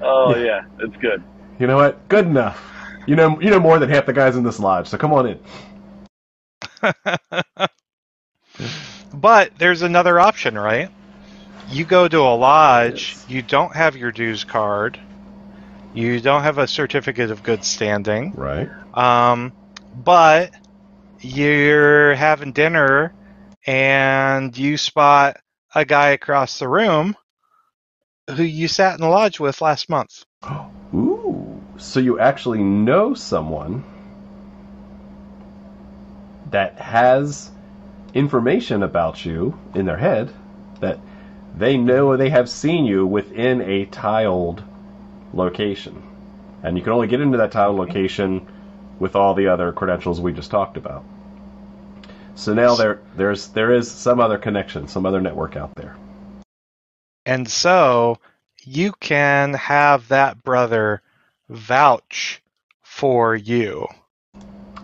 Oh 0.02 0.36
yeah, 0.36 0.62
it's 0.80 0.96
good. 0.98 1.24
you 1.60 1.68
know 1.68 1.78
what? 1.78 2.08
Good 2.10 2.26
enough. 2.26 2.64
You 3.08 3.16
know 3.16 3.40
you 3.42 3.50
know 3.50 3.60
more 3.60 3.80
than 3.80 3.90
half 3.90 4.06
the 4.06 4.14
guys 4.14 4.36
in 4.36 4.44
this 4.44 4.60
lodge. 4.60 4.88
So 4.88 4.98
come 4.98 5.14
on 5.14 5.28
in. 5.28 5.40
but 9.14 9.58
there's 9.58 9.82
another 9.82 10.20
option, 10.20 10.58
right? 10.58 10.90
You 11.66 11.86
go 11.86 12.08
to 12.08 12.20
a 12.20 12.36
lodge, 12.36 13.14
Yes. 13.16 13.26
you 13.28 13.42
don't 13.42 13.76
have 13.76 13.96
your 13.96 14.12
dues 14.12 14.44
card, 14.44 15.00
you 15.94 16.20
don't 16.22 16.44
have 16.44 16.58
a 16.58 16.68
certificate 16.68 17.32
of 17.32 17.44
good 17.44 17.64
standing, 17.64 18.34
Right. 18.36 18.70
um, 18.94 19.54
but 19.94 20.52
you're 21.22 22.16
having 22.16 22.54
dinner 22.54 23.14
and 23.66 24.56
you 24.58 24.78
spot 24.78 25.38
a 25.76 25.86
guy 25.86 26.10
across 26.10 26.60
the 26.60 26.68
room 26.68 27.16
who 28.30 28.44
you 28.44 28.68
sat 28.68 28.96
in 28.96 29.02
the 29.02 29.08
lodge 29.08 29.40
with 29.40 29.62
last 29.62 29.90
month. 29.90 30.26
Ooh. 30.94 31.62
So 31.78 32.00
you 32.00 32.20
actually 32.20 32.64
know 32.64 33.14
someone 33.14 33.84
that 36.50 36.80
has 36.80 37.52
information 38.14 38.84
about 38.84 39.26
you 39.26 39.60
in 39.76 39.86
their 39.86 39.98
head 39.98 40.34
that 40.80 41.00
they 41.56 41.78
know 41.78 42.16
they 42.16 42.30
have 42.30 42.50
seen 42.50 42.86
you 42.86 43.06
within 43.06 43.62
a 43.62 43.86
tiled 43.86 44.64
location. 45.34 46.04
And 46.64 46.78
you 46.78 46.84
can 46.84 46.94
only 46.94 47.08
get 47.08 47.22
into 47.22 47.38
that 47.38 47.52
tiled 47.52 47.76
location 47.76 48.48
with 49.00 49.16
all 49.16 49.34
the 49.34 49.48
other 49.48 49.72
credentials 49.72 50.20
we 50.20 50.34
just 50.34 50.52
talked 50.52 50.78
about. 50.78 51.04
So 52.38 52.54
now 52.54 52.76
there 52.76 53.02
there's 53.16 53.48
there 53.50 53.74
is 53.74 53.90
some 53.90 54.20
other 54.20 54.38
connection, 54.38 54.88
some 54.88 55.06
other 55.06 55.20
network 55.20 55.58
out 55.58 55.74
there. 55.76 55.98
And 57.26 57.50
so 57.50 58.20
you 58.64 58.94
can 59.00 59.56
have 59.56 60.08
that 60.10 60.44
brother 60.44 61.02
vouch 61.50 62.42
for 62.84 63.36
you. 63.36 63.88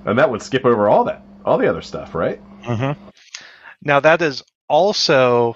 And 0.05 0.17
that 0.19 0.29
would 0.29 0.41
skip 0.41 0.65
over 0.65 0.89
all 0.89 1.05
that, 1.05 1.23
all 1.45 1.57
the 1.57 1.69
other 1.69 1.81
stuff, 1.81 2.15
right? 2.15 2.41
Mm-hmm. 2.63 3.01
Now, 3.81 3.99
that 3.99 4.21
is 4.21 4.43
also, 4.67 5.55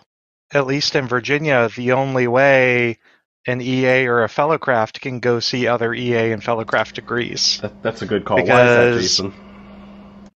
at 0.54 0.68
least 0.68 0.96
in 0.96 1.08
Virginia, 1.08 1.70
the 1.76 1.94
only 1.94 2.28
way 2.28 3.00
an 3.46 3.62
EA 3.62 4.06
or 4.08 4.24
a 4.24 4.28
fellowcraft 4.28 5.02
can 5.02 5.20
go 5.20 5.40
see 5.40 5.68
other 5.68 5.94
EA 5.94 6.32
and 6.32 6.42
fellowcraft 6.42 6.94
degrees. 6.94 7.60
That, 7.62 7.82
that's 7.82 8.02
a 8.02 8.06
good 8.06 8.24
call. 8.26 8.38
Why 8.38 8.44
is 8.44 8.48
that, 8.48 8.92
Because- 8.92 9.02
Jason? 9.02 9.34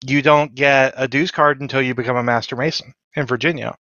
You 0.06 0.22
don't 0.22 0.54
get 0.54 0.94
a 0.96 1.08
dues 1.08 1.30
card 1.30 1.60
until 1.60 1.82
you 1.82 1.94
become 1.94 2.16
a 2.16 2.22
Master 2.22 2.56
Mason 2.56 2.94
in 3.16 3.26
Virginia. 3.26 3.74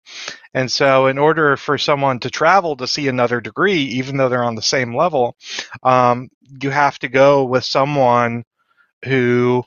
And 0.54 0.70
so, 0.70 1.06
in 1.06 1.18
order 1.18 1.56
for 1.56 1.78
someone 1.78 2.20
to 2.20 2.30
travel 2.30 2.76
to 2.76 2.88
see 2.88 3.08
another 3.08 3.40
degree, 3.40 3.82
even 3.82 4.16
though 4.16 4.28
they're 4.28 4.42
on 4.44 4.56
the 4.56 4.62
same 4.62 4.96
level, 4.96 5.36
um, 5.82 6.28
you 6.60 6.70
have 6.70 6.98
to 7.00 7.08
go 7.08 7.44
with 7.44 7.64
someone 7.64 8.44
who 9.04 9.62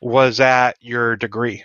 was 0.00 0.40
at 0.40 0.76
your 0.80 1.16
degree 1.16 1.64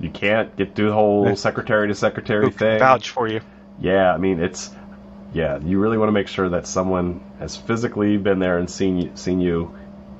You 0.00 0.10
can't 0.10 0.54
get 0.56 0.74
do 0.74 0.86
the 0.86 0.92
whole 0.92 1.36
secretary 1.36 1.88
to 1.88 1.94
secretary 1.94 2.50
thing. 2.50 2.78
vouch 2.78 3.10
for 3.10 3.28
you. 3.28 3.40
Yeah, 3.80 4.12
I 4.12 4.18
mean 4.18 4.40
it's 4.40 4.70
yeah. 5.32 5.58
You 5.58 5.78
really 5.78 5.98
want 5.98 6.08
to 6.08 6.12
make 6.12 6.28
sure 6.28 6.48
that 6.50 6.66
someone 6.66 7.20
has 7.38 7.56
physically 7.56 8.16
been 8.18 8.38
there 8.38 8.58
and 8.58 8.68
seen 8.68 8.98
you, 8.98 9.12
seen 9.14 9.40
you 9.40 9.74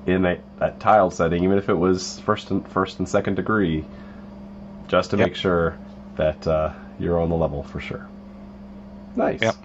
in 0.07 0.23
that, 0.23 0.41
that 0.59 0.81
tiled 0.81 1.15
setting, 1.15 1.45
even 1.45 1.59
if 1.59 1.69
it 1.69 1.75
was 1.75 2.19
first 2.21 2.51
and 2.51 2.67
first 2.69 2.99
and 2.99 3.09
second 3.09 3.37
degree, 3.37 3.85
just 4.89 5.11
to 5.11 5.17
Yep. 5.17 5.29
make 5.29 5.37
sure 5.37 5.79
that 6.17 6.47
uh, 6.47 6.73
you're 6.99 7.21
on 7.21 7.29
the 7.29 7.37
level 7.37 7.63
for 7.63 7.81
sure. 7.81 8.09
Nice. 9.17 9.41
Yep. 9.43 9.57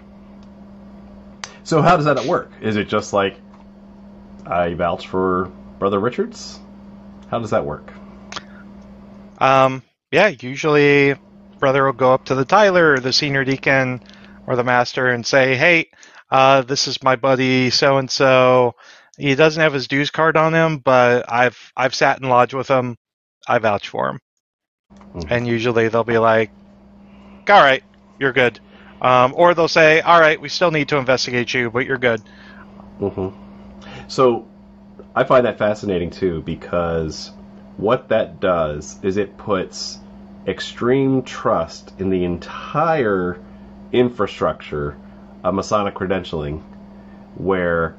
So 1.63 1.81
how 1.81 1.95
does 1.97 2.05
that 2.05 2.23
work? 2.25 2.51
Is 2.61 2.75
it 2.75 2.87
just 2.87 3.13
like 3.13 3.39
I 4.45 4.73
vouch 4.73 5.07
for 5.07 5.51
Brother 5.79 5.99
Richards? 5.99 6.59
How 7.29 7.39
does 7.39 7.49
that 7.51 7.65
work? 7.65 7.91
Um, 9.39 9.83
yeah, 10.11 10.27
usually 10.27 11.15
brother 11.59 11.85
will 11.85 11.93
go 11.93 12.13
up 12.13 12.25
to 12.25 12.35
the 12.35 12.45
Tyler 12.45 12.93
or 12.93 12.99
the 12.99 13.11
senior 13.13 13.43
deacon 13.43 14.01
or 14.45 14.55
the 14.55 14.63
master 14.63 15.07
and 15.07 15.25
say, 15.25 15.55
"Hey, 15.55 15.89
uh, 16.31 16.61
this 16.61 16.87
is 16.87 17.03
my 17.03 17.15
buddy 17.15 17.69
so 17.69 17.97
and 17.97 18.09
so. 18.09 18.75
He 19.17 19.35
doesn't 19.35 19.61
have 19.61 19.73
his 19.73 19.87
dues 19.87 20.11
card 20.11 20.37
on 20.37 20.53
him, 20.53 20.77
but 20.77 21.25
I've 21.31 21.71
I've 21.75 21.95
sat 21.95 22.21
in 22.21 22.29
lodge 22.29 22.53
with 22.53 22.67
him. 22.67 22.97
I 23.47 23.59
vouch 23.59 23.89
for 23.89 24.09
him." 24.09 24.19
Mhm. 25.15 25.31
And 25.31 25.47
usually 25.47 25.87
they'll 25.87 26.03
be 26.03 26.19
like, 26.19 26.51
"All 27.49 27.61
right, 27.61 27.83
you're 28.19 28.33
good," 28.33 28.59
um, 29.01 29.33
or 29.35 29.53
they'll 29.53 29.67
say, 29.67 30.01
"All 30.01 30.19
right, 30.19 30.39
we 30.39 30.49
still 30.49 30.71
need 30.71 30.89
to 30.89 30.97
investigate 30.97 31.53
you, 31.53 31.71
but 31.71 31.85
you're 31.85 31.97
good." 31.97 32.21
hmm 32.99 33.29
So 34.07 34.45
I 35.15 35.23
find 35.23 35.45
that 35.45 35.57
fascinating 35.57 36.11
too 36.11 36.41
because 36.41 37.31
what 37.77 38.09
that 38.09 38.39
does 38.39 38.99
is 39.03 39.17
it 39.17 39.37
puts 39.37 39.99
extreme 40.47 41.23
trust 41.23 41.93
in 41.99 42.09
the 42.09 42.23
entire 42.23 43.39
infrastructure 43.91 44.95
of 45.43 45.53
Masonic 45.53 45.95
credentialing 45.95 46.61
where 47.35 47.95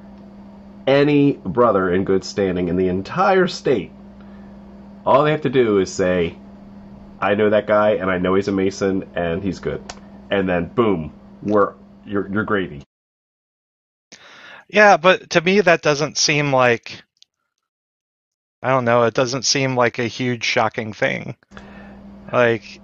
any 0.89 1.35
brother 1.35 1.95
in 1.95 2.05
good 2.05 2.25
standing 2.25 2.69
in 2.69 2.77
the 2.77 2.89
entire 2.89 3.47
state 3.49 3.93
all 5.07 5.25
they 5.25 5.33
have 5.33 5.43
to 5.43 5.51
do 5.51 5.79
is 5.79 5.93
say 5.93 6.37
I 7.21 7.35
know 7.35 7.51
that 7.51 7.67
guy 7.67 7.93
and 7.93 8.11
I 8.11 8.19
know 8.19 8.35
he's 8.35 8.49
a 8.49 8.53
Mason 8.53 9.11
and 9.15 9.43
he's 9.43 9.59
good. 9.59 9.83
And 10.31 10.49
then 10.49 10.67
boom, 10.69 11.13
we're 11.43 11.75
you're 12.07 12.29
you're 12.33 12.45
gravy. 12.45 12.83
Yeah, 14.69 14.97
but 14.99 15.31
to 15.31 15.41
me 15.41 15.61
that 15.61 15.83
doesn't 15.83 16.19
seem 16.19 16.53
like 16.53 17.03
I 18.63 18.71
don't 18.71 18.85
know, 18.85 19.05
it 19.05 19.15
doesn't 19.15 19.45
seem 19.45 19.77
like 19.77 19.99
a 19.99 20.07
huge 20.07 20.45
shocking 20.45 20.93
thing. 20.93 21.37
Like 22.33 22.83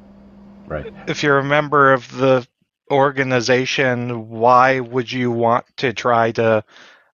Right. 0.67 0.93
if 1.07 1.23
you're 1.23 1.39
a 1.39 1.45
member 1.45 1.93
of 1.93 2.11
the 2.17 2.47
organization, 2.91 4.31
why 4.31 4.81
would 4.81 5.13
you 5.13 5.31
want 5.31 5.67
to 5.79 5.93
try 5.93 6.33
to 6.33 6.65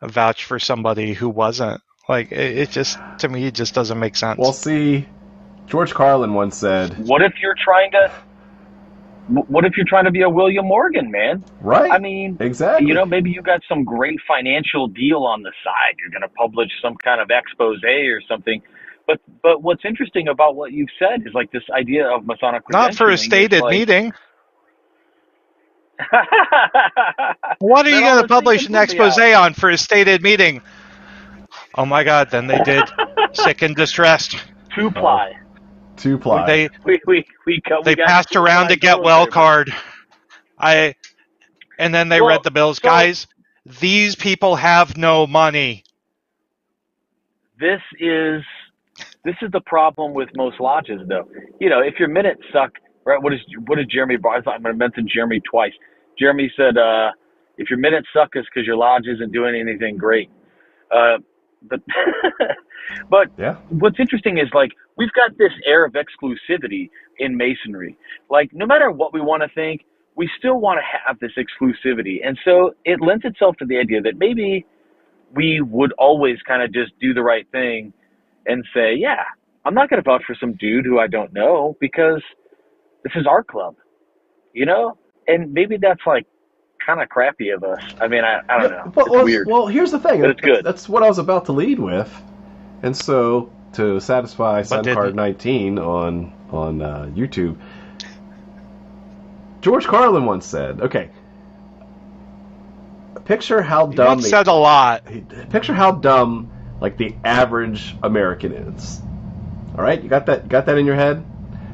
vouch 0.03 0.45
for 0.45 0.59
somebody 0.59 1.13
who 1.15 1.29
wasn't? 1.29 1.81
Like 2.09 2.33
it, 2.33 2.59
it 2.59 2.71
just 2.71 2.99
to 3.19 3.29
me 3.29 3.47
it 3.47 3.55
just 3.55 3.75
doesn't 3.75 3.99
make 3.99 4.17
sense. 4.17 4.39
Well, 4.39 4.53
see, 4.53 5.07
George 5.67 5.93
Carlin 5.95 6.35
once 6.35 6.57
said, 6.57 7.07
What 7.07 7.23
if 7.23 7.33
you're 7.43 7.57
trying 7.63 7.91
to? 7.93 8.11
What 9.29 9.67
if 9.67 9.77
you're 9.77 9.85
trying 9.87 10.07
to 10.07 10.11
be 10.11 10.23
a 10.23 10.31
William 10.31 10.67
Morgan, 10.67 11.11
man? 11.11 11.45
right? 11.61 11.91
I 11.93 11.99
mean, 11.99 12.39
exactly. 12.41 12.87
you 12.89 12.95
know, 12.95 13.05
maybe 13.05 13.31
you 13.31 13.43
got 13.43 13.61
some 13.69 13.85
great 13.85 14.19
financial 14.27 14.89
deal 14.89 15.25
on 15.25 15.43
the 15.43 15.53
side. 15.63 15.97
You're 15.99 16.09
going 16.09 16.23
to 16.23 16.35
publish 16.35 16.71
some 16.81 16.97
kind 16.97 17.21
of 17.21 17.29
expose 17.31 17.83
or 17.85 18.23
something. 18.27 18.63
But 19.07 19.21
but 19.43 19.63
what's 19.63 19.85
interesting 19.85 20.29
about 20.29 20.57
what 20.57 20.73
you've 20.73 20.89
said 20.99 21.27
is 21.27 21.35
like 21.35 21.51
this 21.51 21.63
idea 21.77 22.07
of 22.09 22.25
Masonic 22.25 22.63
Not 22.71 22.95
for 22.95 23.11
a 23.11 23.19
stated 23.19 23.61
like- 23.61 23.71
meeting. 23.73 24.13
What 27.59 27.87
are 27.87 27.91
you 27.91 28.03
going 28.03 28.23
to 28.23 28.29
publish 28.29 28.67
secrets 28.67 28.69
an 28.69 28.75
will 28.75 28.85
be 28.85 28.85
expose 28.85 29.19
on 29.35 29.55
for 29.55 29.71
a 29.71 29.79
stated 29.79 30.23
meeting? 30.23 30.63
Oh 31.75 31.85
my 31.87 32.05
God! 32.05 32.31
Then 32.31 32.47
they 32.47 32.59
did 32.61 32.85
sick 33.33 33.63
and 33.63 33.75
distressed. 33.77 34.37
Two 34.75 34.91
ply. 34.91 35.33
two 35.97 36.19
ply. 36.19 36.47
They 36.47 36.69
We 36.85 37.01
we 37.07 37.25
we 37.47 37.61
got. 37.69 37.85
they 37.85 37.95
we 37.95 37.97
passed 37.97 38.37
around 38.37 38.69
ply 38.69 38.73
a 38.73 38.77
get 38.77 39.01
well 39.03 39.27
military. 39.27 39.33
card. 39.33 39.75
I 40.59 40.95
and 41.79 41.95
then 41.95 42.09
they 42.09 42.21
Well, 42.21 42.29
read 42.31 42.43
the 42.45 42.51
bills, 42.51 42.79
so- 42.83 42.89
guys. 42.89 43.27
These 43.81 44.15
people 44.17 44.57
have 44.57 44.97
no 44.97 45.27
money. 45.27 45.85
This 47.61 47.81
is 48.01 48.43
this 49.25 49.35
is 49.43 49.51
the 49.53 49.61
problem 49.61 50.15
with 50.15 50.29
most 50.37 50.61
lodges, 50.61 51.01
though. 51.09 51.29
You 51.61 51.69
know, 51.71 51.81
if 51.81 51.99
your 51.99 52.09
minutes 52.09 52.43
suck, 52.53 52.73
right? 53.09 53.23
What 53.23 53.33
is 53.33 53.41
what 53.67 53.77
did 53.77 53.91
Jeremy? 53.91 54.17
I 54.17 54.41
thought 54.43 54.55
I'm 54.55 54.63
going 54.63 54.75
to 54.75 54.79
mention 54.79 55.09
Jeremy 55.13 55.41
twice. 55.51 55.73
Jeremy 56.19 56.53
said, 56.57 56.77
uh, 56.77 57.11
if 57.57 57.71
your 57.71 57.79
minutes 57.79 58.07
suck, 58.13 58.31
is 58.35 58.45
because 58.53 58.67
your 58.67 58.77
lodge 58.77 59.05
isn't 59.07 59.33
doing 59.33 59.59
anything 59.59 59.97
great. 59.97 60.31
Uh, 60.95 61.19
but 61.69 61.81
but 63.11 63.29
Yeah. 63.39 63.57
what's 63.71 63.99
interesting 63.99 64.39
is 64.39 64.49
like 64.53 64.71
we've 64.97 65.13
got 65.13 65.37
this 65.39 65.53
air 65.67 65.85
of 65.85 65.95
exclusivity 65.95 66.91
in 67.19 67.37
masonry. 67.37 67.97
Like 68.31 68.51
no 68.53 68.67
matter 68.67 68.91
what 68.91 69.13
we 69.15 69.21
want 69.21 69.43
to 69.43 69.49
think, 69.55 69.85
we 70.15 70.29
still 70.39 70.61
want 70.61 70.79
to 70.79 70.85
have 71.07 71.19
this 71.21 71.33
exclusivity, 71.39 72.19
and 72.27 72.39
so 72.45 72.75
it 72.85 73.01
lends 73.01 73.25
itself 73.25 73.57
to 73.59 73.67
the 73.67 73.79
idea 73.79 74.03
that 74.03 74.19
maybe 74.19 74.67
we 75.35 75.61
would 75.61 75.93
always 75.99 76.39
kind 76.47 76.63
of 76.63 76.73
just 76.73 76.93
do 77.01 77.15
the 77.15 77.23
right 77.23 77.47
thing 77.53 77.93
and 78.47 78.65
say, 78.75 78.95
yeah, 78.95 79.25
I'm 79.65 79.75
not 79.75 79.91
going 79.91 80.03
to 80.03 80.09
vouch 80.09 80.23
for 80.27 80.37
some 80.41 80.55
dude 80.55 80.87
who 80.87 80.99
I 80.99 81.07
don't 81.07 81.33
know 81.33 81.77
because 81.81 82.23
this 83.05 83.13
is 83.17 83.27
our 83.27 83.43
club, 83.43 83.77
you 84.53 84.67
know? 84.67 84.99
And 85.27 85.53
maybe 85.53 85.77
that's 85.77 86.01
like 86.07 86.27
kind 86.85 87.03
of 87.03 87.09
crappy 87.09 87.51
of 87.51 87.63
us. 87.65 87.83
I 88.01 88.09
mean, 88.09 88.25
I, 88.25 88.41
I 88.49 88.63
don't 88.63 88.71
know. 88.71 88.93
Well, 88.95 89.07
it's 89.07 89.15
well, 89.15 89.25
weird. 89.25 89.47
well, 89.47 89.67
here's 89.67 89.91
the 89.91 89.99
thing. 89.99 90.21
But 90.23 90.31
it's 90.31 90.41
good. 90.41 90.65
That's 90.65 90.89
what 90.89 91.03
I 91.03 91.09
was 91.09 91.19
about 91.19 91.47
to 91.47 91.53
lead 91.53 91.79
with, 91.79 92.11
and 92.83 92.97
so 92.97 93.53
to 93.75 94.01
satisfy 94.01 94.63
But 94.63 94.85
did- 94.85 94.97
Suncard 94.97 95.15
19 95.15 95.79
on 95.79 96.33
on 96.51 96.81
uh, 96.81 97.11
YouTube, 97.15 97.59
George 99.61 99.87
Carlin 99.87 100.25
once 100.25 100.47
said, 100.47 100.81
"Okay, 100.81 101.11
picture 103.27 103.61
how 103.61 103.87
dumb 103.87 104.07
once 104.07 104.25
the- 104.25 104.31
said 104.31 104.47
a 104.47 104.55
lot. 104.55 105.05
picture 105.51 105.75
how 105.75 105.93
dumb 105.93 106.51
like 106.81 106.97
the 106.97 107.15
average 107.25 107.95
American 108.03 108.53
is. 108.53 109.01
All 109.77 109.85
right, 109.85 110.03
you 110.03 110.09
got 110.09 110.27
that 110.27 110.49
got 110.49 110.67
that 110.67 110.79
in 110.79 110.87
your 110.87 110.95
head. 110.97 111.25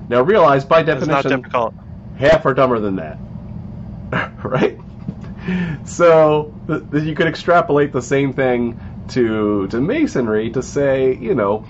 Now 0.09 0.23
realize 0.23 0.65
by 0.65 0.83
definition, 0.83 1.45
half 2.19 2.45
are 2.47 2.55
dumber 2.55 2.79
than 2.79 2.97
that. 2.97 3.19
right? 4.45 4.79
So 5.87 6.55
th- 6.67 6.83
th- 6.91 7.05
you 7.05 7.15
could 7.15 7.27
extrapolate 7.27 7.93
the 7.93 8.03
same 8.03 8.33
thing 8.33 8.81
to 9.09 9.67
to 9.69 9.81
masonry 9.81 10.51
to 10.51 10.63
say, 10.63 11.15
you 11.17 11.35
know, 11.35 11.67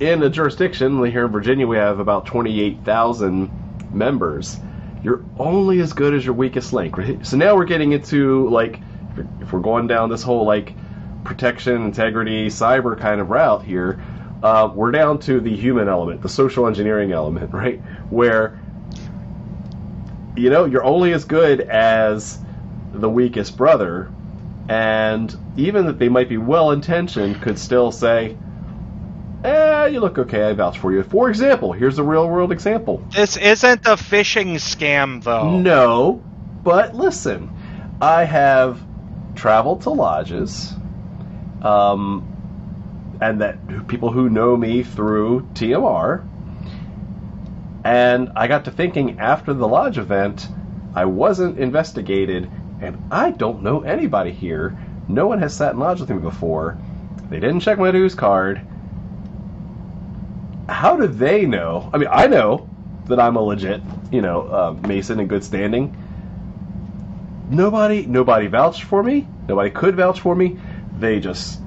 in 0.00 0.22
a 0.22 0.30
jurisdiction 0.30 1.04
here 1.04 1.26
in 1.26 1.32
Virginia, 1.32 1.66
we 1.66 1.76
have 1.76 1.98
about 2.00 2.26
twenty 2.26 2.60
eight 2.60 2.84
thousand 2.84 3.50
members. 3.92 4.58
You're 5.02 5.24
only 5.38 5.80
as 5.80 5.92
good 5.92 6.14
as 6.14 6.24
your 6.24 6.34
weakest 6.34 6.72
link. 6.72 6.96
Right? 6.96 7.24
So 7.26 7.36
now 7.36 7.56
we're 7.56 7.66
getting 7.66 7.92
into 7.92 8.48
like, 8.48 8.80
if 9.40 9.52
we're 9.52 9.60
going 9.60 9.86
down 9.86 10.08
this 10.08 10.22
whole 10.22 10.44
like 10.44 10.74
protection, 11.24 11.82
integrity, 11.84 12.46
cyber 12.46 12.98
kind 12.98 13.20
of 13.20 13.30
route 13.30 13.64
here, 13.64 14.02
uh, 14.42 14.70
we're 14.74 14.90
down 14.90 15.18
to 15.20 15.40
the 15.40 15.54
human 15.54 15.88
element, 15.88 16.22
the 16.22 16.28
social 16.28 16.66
engineering 16.66 17.12
element, 17.12 17.52
right? 17.54 17.80
Where 18.10 18.58
you 20.36 20.50
know, 20.50 20.66
you're 20.66 20.84
only 20.84 21.12
as 21.12 21.24
good 21.24 21.62
as 21.62 22.38
the 22.92 23.08
weakest 23.08 23.56
brother, 23.56 24.10
and 24.68 25.34
even 25.56 25.86
that 25.86 25.98
they 25.98 26.08
might 26.08 26.28
be 26.28 26.36
well 26.36 26.70
intentioned, 26.70 27.40
could 27.40 27.58
still 27.58 27.90
say, 27.90 28.36
eh, 29.44 29.86
you 29.86 30.00
look 30.00 30.18
okay, 30.18 30.44
I 30.44 30.52
vouch 30.52 30.78
for 30.78 30.92
you. 30.92 31.02
For 31.02 31.28
example, 31.30 31.72
here's 31.72 31.98
a 31.98 32.02
real 32.02 32.28
world 32.28 32.52
example. 32.52 33.02
This 33.14 33.36
isn't 33.36 33.86
a 33.86 33.96
phishing 33.96 34.54
scam, 34.54 35.22
though. 35.22 35.58
No, 35.58 36.22
but 36.62 36.94
listen, 36.94 37.50
I 38.00 38.24
have 38.24 38.82
traveled 39.34 39.82
to 39.82 39.90
lodges, 39.90 40.74
um, 41.62 42.26
and 43.20 43.40
that 43.40 43.86
people 43.88 44.10
who 44.10 44.28
know 44.28 44.56
me 44.56 44.82
through 44.82 45.48
TMR, 45.54 46.26
and 47.84 48.32
I 48.34 48.48
got 48.48 48.64
to 48.64 48.70
thinking 48.70 49.20
after 49.20 49.54
the 49.54 49.68
lodge 49.68 49.98
event, 49.98 50.48
I 50.94 51.04
wasn't 51.04 51.58
investigated, 51.58 52.50
and 52.80 53.02
I 53.10 53.30
don't 53.30 53.62
know 53.62 53.82
anybody 53.82 54.32
here. 54.32 54.76
No 55.08 55.26
one 55.26 55.38
has 55.38 55.54
sat 55.54 55.74
in 55.74 55.78
lodge 55.78 56.00
with 56.00 56.10
me 56.10 56.18
before. 56.18 56.78
They 57.30 57.38
didn't 57.38 57.60
check 57.60 57.78
my 57.78 57.90
dues 57.90 58.14
card. 58.14 58.60
How 60.68 60.96
do 60.96 61.06
they 61.06 61.46
know? 61.46 61.90
I 61.92 61.98
mean, 61.98 62.08
I 62.10 62.26
know 62.26 62.68
that 63.06 63.20
I'm 63.20 63.36
a 63.36 63.40
legit, 63.40 63.82
you 64.10 64.20
know, 64.20 64.42
uh, 64.42 64.76
Mason 64.88 65.20
in 65.20 65.28
good 65.28 65.44
standing. 65.44 65.96
Nobody, 67.48 68.04
nobody 68.06 68.48
vouched 68.48 68.82
for 68.82 69.02
me. 69.02 69.28
Nobody 69.48 69.70
could 69.70 69.94
vouch 69.94 70.20
for 70.20 70.34
me. 70.34 70.58
They 70.98 71.20
just 71.20 71.60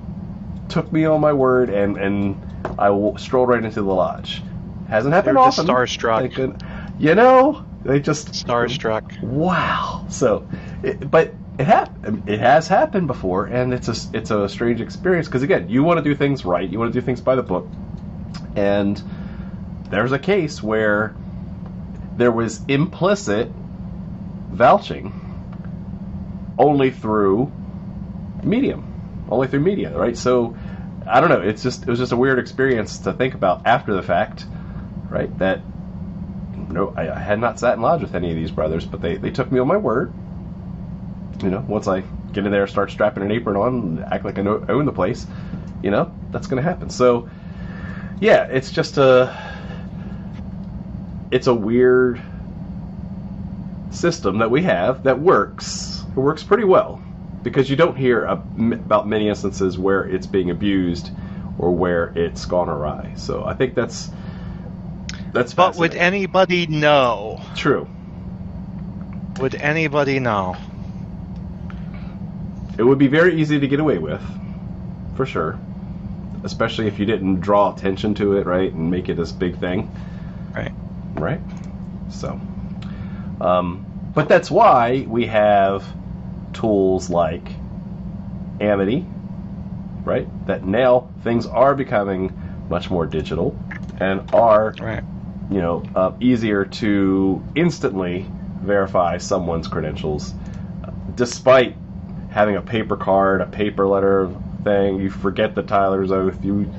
took 0.70 0.92
me 0.94 1.06
on 1.06 1.22
my 1.22 1.34
word, 1.34 1.70
and 1.70 1.98
and 1.98 2.42
I 2.80 2.88
w- 2.88 3.18
strolled 3.18 3.50
right 3.50 3.64
into 3.64 3.82
the 3.82 3.94
lodge. 3.94 4.44
Hasn't 4.90 5.14
happened 5.14 5.38
They're 5.38 5.46
just 5.46 5.60
often. 5.60 5.68
starstruck. 5.68 6.34
Good- 6.36 6.64
You 7.00 7.16
know, 7.16 7.64
they 7.84 8.00
just 8.00 8.34
Starstruck. 8.34 9.22
Wow. 9.24 10.06
So, 10.10 10.48
it, 10.84 11.10
but 11.10 11.34
it 11.58 11.66
hap- 11.66 11.98
it 12.28 12.40
has 12.40 12.68
happened 12.68 13.08
before, 13.08 13.46
and 13.48 13.74
it's 13.74 13.88
a 13.88 14.18
it's 14.18 14.32
a 14.32 14.50
strange 14.50 14.82
experience 14.82 15.28
because 15.28 15.44
again, 15.44 15.70
you 15.70 15.84
want 15.84 15.98
to 15.98 16.04
do 16.04 16.16
things 16.16 16.46
right, 16.46 16.70
you 16.70 16.80
want 16.80 16.94
to 16.94 17.00
do 17.00 17.06
things 17.06 17.22
by 17.22 17.36
the 17.36 17.44
book, 17.44 17.68
and 18.56 19.02
there's 19.90 20.12
a 20.12 20.20
case 20.20 20.62
where 20.64 21.16
there 22.18 22.32
was 22.32 22.62
implicit 22.68 23.52
vouching 24.38 25.14
only 26.58 26.92
through 26.92 27.52
medium, 28.44 28.89
only 29.32 29.48
through 29.48 29.62
media, 29.62 29.98
right? 29.98 30.18
So, 30.18 30.56
I 31.08 31.22
don't 31.22 31.30
know. 31.30 31.42
It's 31.42 31.64
just 31.64 31.84
it 31.84 31.88
was 31.88 32.00
just 32.00 32.12
a 32.12 32.18
weird 32.18 32.40
experience 32.40 33.00
to 33.00 33.14
think 33.14 33.34
about 33.34 33.66
after 33.66 33.94
the 33.94 34.04
fact, 34.04 34.46
right? 35.10 35.36
That 35.40 35.62
no, 36.70 36.94
I, 36.96 37.16
I 37.16 37.20
had 37.20 37.40
not 37.40 37.60
sat 37.60 37.76
in 37.76 37.82
lodge 37.82 38.02
with 38.02 38.16
any 38.16 38.30
of 38.30 38.36
these 38.36 38.52
brothers, 38.52 38.86
but 38.86 39.02
they, 39.02 39.18
they 39.18 39.32
took 39.32 39.52
me 39.52 39.60
on 39.60 39.68
my 39.68 39.78
word. 39.78 40.14
You 41.42 41.50
know, 41.50 41.66
once 41.68 41.88
I 41.88 42.04
get 42.32 42.46
in 42.46 42.52
there, 42.52 42.68
start 42.68 42.92
strapping 42.92 43.24
an 43.24 43.32
apron 43.32 43.56
on, 43.56 44.04
act 44.04 44.24
like 44.26 44.38
I 44.38 44.42
know, 44.42 44.64
own 44.70 44.86
the 44.86 44.92
place, 44.92 45.26
you 45.82 45.90
know, 45.90 46.14
that's 46.32 46.48
going 46.48 46.62
to 46.62 46.70
happen. 46.70 46.90
So, 46.90 47.30
yeah, 48.20 48.44
it's 48.44 48.72
just 48.72 48.98
a, 48.98 49.36
it's 51.32 51.48
a 51.48 51.54
weird 51.54 52.22
system 53.90 54.40
that 54.40 54.52
we 54.52 54.64
have 54.64 55.04
that 55.04 55.20
works. 55.20 56.04
It 56.10 56.20
works 56.20 56.44
pretty 56.44 56.66
well 56.66 57.02
because 57.44 57.70
you 57.70 57.76
don't 57.76 57.98
hear 57.98 58.26
about 58.26 59.08
many 59.08 59.30
instances 59.30 59.78
where 59.78 60.04
it's 60.04 60.28
being 60.28 60.50
abused 60.50 61.12
or 61.58 61.72
where 61.72 62.08
it's 62.16 62.46
gone 62.46 62.70
awry. 62.70 63.14
So 63.16 63.44
I 63.46 63.54
think 63.54 63.76
that's 63.76 64.12
that's 65.32 65.54
But 65.54 65.76
would 65.76 65.96
anybody 65.96 66.68
know? 66.68 67.42
True. 67.56 67.88
Would 69.40 69.56
anybody 69.56 70.20
know? 70.20 70.58
It 72.78 72.84
would 72.84 72.98
be 72.98 73.08
very 73.08 73.40
easy 73.40 73.60
to 73.60 73.68
get 73.68 73.80
away 73.80 73.98
with, 73.98 74.22
for 75.16 75.26
sure. 75.26 75.60
Especially 76.44 76.88
if 76.88 77.00
you 77.00 77.06
didn't 77.06 77.42
draw 77.42 77.74
attention 77.74 78.16
to 78.16 78.38
it, 78.38 78.46
right, 78.46 78.72
and 78.74 78.90
make 78.90 79.10
it 79.10 79.16
this 79.16 79.32
big 79.32 79.58
thing, 79.58 79.90
Right. 80.56 80.72
right? 81.16 81.42
So, 82.10 82.40
um, 83.42 83.86
but 84.14 84.30
that's 84.30 84.50
why 84.50 85.06
we 85.08 85.26
have 85.28 85.86
tools 86.54 87.10
like 87.10 87.52
Amity, 88.62 89.06
right? 90.04 90.28
That 90.48 90.66
now 90.66 91.10
things 91.24 91.46
are 91.46 91.76
becoming 91.76 92.38
much 92.70 92.90
more 92.90 93.06
digital 93.06 93.58
and 94.00 94.22
are 94.34 94.76
Right. 94.80 95.04
you 95.50 95.62
know, 95.62 95.84
uh, 95.96 96.12
easier 96.20 96.66
to 96.66 97.44
instantly 97.56 98.26
verify 98.62 99.18
someone's 99.18 99.68
credentials, 99.68 100.34
despite 101.16 101.76
having 102.30 102.56
a 102.56 102.62
paper 102.62 102.96
card, 102.98 103.42
a 103.42 103.46
paper 103.46 103.88
letter 103.88 104.30
thing. 104.64 105.00
You 105.00 105.10
forget 105.10 105.56
the 105.56 105.64
Tyler's 105.64 106.12
oath. 106.12 106.44
You, 106.46 106.72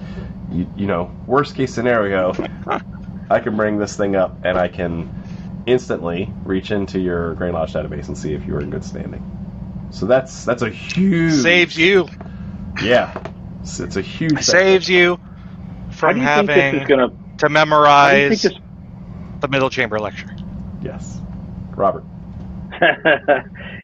you, 0.52 0.66
you 0.76 0.86
know, 0.86 1.10
worst 1.26 1.54
case 1.54 1.72
scenario, 1.74 2.34
I 3.30 3.40
can 3.40 3.56
bring 3.56 3.78
this 3.78 3.96
thing 3.96 4.16
up 4.16 4.44
and 4.44 4.58
I 4.58 4.68
can 4.68 5.10
instantly 5.66 6.32
reach 6.44 6.70
into 6.70 6.98
your 7.00 7.34
Grand 7.34 7.54
Lodge 7.54 7.72
database 7.72 8.08
and 8.08 8.16
see 8.16 8.34
if 8.34 8.46
you 8.46 8.54
are 8.56 8.60
in 8.60 8.70
good 8.70 8.84
standing. 8.84 9.22
So 9.90 10.06
that's 10.06 10.44
that's 10.44 10.62
a 10.62 10.70
huge 10.70 11.34
Saves 11.34 11.76
you. 11.76 12.08
Yeah, 12.82 13.12
it's, 13.62 13.80
it's 13.80 13.96
a 13.96 14.02
huge 14.02 14.30
benefit. 14.30 14.46
Saves 14.46 14.88
you 14.88 15.18
from 15.90 16.16
do 16.16 16.20
you 16.22 16.26
think 16.26 16.46
this 16.48 16.56
having 16.56 16.80
is 16.80 16.88
gonna? 16.88 17.08
to 17.08 17.14
How 17.14 17.48
do 17.48 17.52
you 17.52 17.54
memorize 17.54 18.42
think 18.42 18.56
the 19.40 19.48
middle 19.48 19.70
chamber 19.70 19.98
lecture. 19.98 20.30
Yes, 20.82 21.18
Robert. 21.74 22.04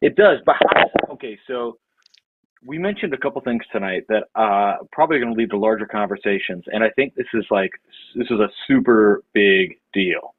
it 0.01 0.17
does, 0.17 0.39
but 0.47 0.57
how, 0.59 1.13
okay. 1.13 1.39
So 1.47 1.79
we 2.65 2.79
mentioned 2.79 3.13
a 3.15 3.19
couple 3.19 3.41
things 3.43 3.63
tonight 3.73 4.05
that 4.09 4.25
uh, 4.35 4.77
probably 4.93 5.19
going 5.19 5.33
to 5.33 5.39
lead 5.39 5.51
to 5.51 5.59
larger 5.59 5.87
conversations, 5.87 6.65
and 6.69 6.85
I 6.85 6.91
think 6.91 7.15
this 7.15 7.27
is 7.35 7.45
like 7.51 7.73
this 8.15 8.27
is 8.31 8.39
a 8.41 8.49
super 8.67 9.23
big 9.33 9.79
deal. 9.93 10.35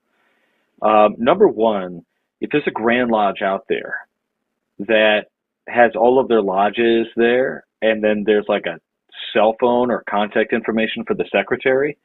Um, 0.82 1.16
number 1.18 1.48
one, 1.48 2.06
if 2.42 2.52
there's 2.52 2.68
a 2.68 2.72
Grand 2.72 3.10
Lodge 3.10 3.42
out 3.42 3.66
there 3.68 3.96
that 4.80 5.26
has 5.68 5.92
all 5.96 6.20
of 6.20 6.28
their 6.28 6.42
lodges 6.42 7.08
there, 7.16 7.66
and 7.82 8.04
then 8.04 8.24
there's 8.26 8.46
like 8.48 8.66
a 8.66 8.80
cell 9.34 9.56
phone 9.60 9.92
or 9.92 10.04
contact 10.10 10.54
information 10.54 11.04
for 11.06 11.14
the 11.14 11.26
secretary. 11.32 11.98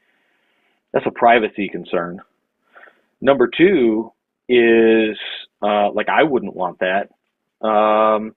That's 0.92 1.06
a 1.06 1.10
privacy 1.10 1.68
concern. 1.68 2.20
Number 3.20 3.48
two 3.48 4.12
is 4.48 5.16
uh, 5.62 5.90
like 5.92 6.08
I 6.08 6.22
wouldn't 6.22 6.56
want 6.56 6.80
that. 6.80 7.08
Um, 7.66 8.34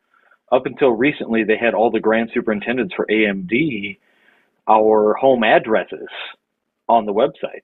up 0.51 0.65
until 0.65 0.91
recently, 0.91 1.43
they 1.43 1.57
had 1.57 1.73
all 1.73 1.91
the 1.91 1.99
grand 1.99 2.29
superintendents 2.33 2.93
for 2.95 3.05
AMD 3.07 3.97
our 4.67 5.13
home 5.13 5.43
addresses 5.43 6.07
on 6.87 7.05
the 7.05 7.13
website. 7.13 7.61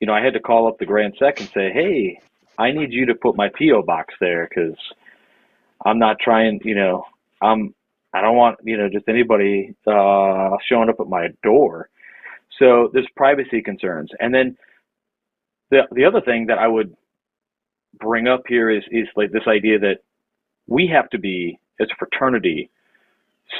You 0.00 0.06
know, 0.06 0.12
I 0.12 0.22
had 0.22 0.34
to 0.34 0.40
call 0.40 0.68
up 0.68 0.78
the 0.78 0.86
grand 0.86 1.14
sec 1.18 1.40
and 1.40 1.48
say, 1.50 1.70
"Hey, 1.72 2.20
I 2.58 2.72
need 2.72 2.92
you 2.92 3.06
to 3.06 3.14
put 3.14 3.36
my 3.36 3.48
PO 3.48 3.82
box 3.82 4.14
there 4.20 4.48
because 4.48 4.76
I'm 5.84 5.98
not 5.98 6.16
trying. 6.20 6.60
You 6.64 6.74
know, 6.74 7.04
I'm 7.42 7.74
I 8.12 8.20
don't 8.20 8.36
want 8.36 8.58
you 8.64 8.76
know 8.76 8.88
just 8.88 9.08
anybody 9.08 9.74
uh, 9.86 10.56
showing 10.68 10.88
up 10.88 11.00
at 11.00 11.08
my 11.08 11.28
door." 11.42 11.88
So 12.58 12.90
there's 12.92 13.08
privacy 13.16 13.62
concerns, 13.62 14.10
and 14.20 14.34
then 14.34 14.56
the 15.70 15.82
the 15.92 16.04
other 16.04 16.20
thing 16.20 16.46
that 16.46 16.58
I 16.58 16.66
would 16.66 16.94
bring 17.98 18.28
up 18.28 18.42
here 18.48 18.70
is 18.70 18.82
is 18.90 19.08
like 19.16 19.32
this 19.32 19.46
idea 19.46 19.78
that 19.78 19.98
we 20.66 20.86
have 20.88 21.08
to 21.10 21.18
be 21.18 21.58
as 21.80 21.88
a 21.90 21.96
fraternity 21.98 22.70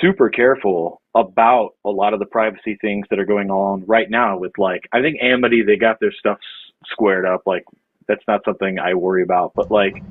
super 0.01 0.29
careful 0.29 1.01
about 1.15 1.71
a 1.85 1.91
lot 1.91 2.13
of 2.13 2.21
the 2.21 2.27
privacy 2.27 2.77
things 2.81 3.07
that 3.11 3.19
are 3.19 3.25
going 3.25 3.51
on 3.51 3.85
right 3.87 4.11
now 4.11 4.37
with 4.39 4.53
like 4.59 4.87
I 4.93 5.01
think 5.01 5.17
Amity 5.23 5.63
they 5.63 5.77
got 5.77 5.99
their 6.01 6.13
stuff 6.13 6.39
squared 6.87 7.25
up 7.25 7.43
like 7.47 7.65
that's 8.07 8.23
not 8.29 8.45
something 8.45 8.79
I 8.79 8.95
worry 8.95 9.23
about 9.23 9.53
but 9.55 9.71
like 9.71 10.03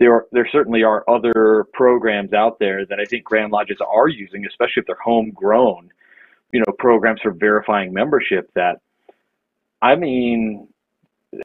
there 0.00 0.12
are, 0.14 0.26
there 0.32 0.48
certainly 0.50 0.82
are 0.82 1.04
other 1.08 1.66
programs 1.72 2.32
out 2.32 2.58
there 2.58 2.84
that 2.86 2.98
I 2.98 3.04
think 3.04 3.22
Grand 3.24 3.52
Lodges 3.52 3.78
are 3.86 4.08
using 4.08 4.44
especially 4.46 4.80
if 4.80 4.86
they're 4.86 4.96
homegrown 5.04 5.90
you 6.52 6.58
know 6.60 6.72
programs 6.80 7.20
for 7.22 7.30
verifying 7.32 7.92
membership 7.92 8.50
that 8.54 8.80
I 9.80 9.94
mean 9.94 10.66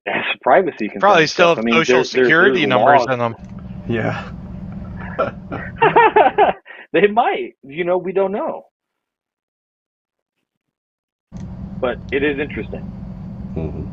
as 0.08 0.24
privacy 0.42 0.88
concerns 0.88 1.02
Probably 1.02 1.28
still 1.28 1.50
have 1.50 1.60
I 1.60 1.62
mean, 1.62 1.74
social 1.76 1.96
there- 1.98 2.04
there's- 2.04 2.10
security 2.10 2.60
there's 2.62 2.70
numbers 2.70 3.06
laws. 3.06 3.14
in 3.14 3.20
them. 3.20 3.36
Yeah. 3.88 4.32
they 6.92 7.08
might. 7.08 7.56
You 7.64 7.84
know, 7.84 7.98
we 8.00 8.12
don't 8.14 8.32
know. 8.32 8.66
But 11.80 12.00
it 12.12 12.24
is 12.24 12.40
interesting. 12.40 12.82
hmm 13.54 13.88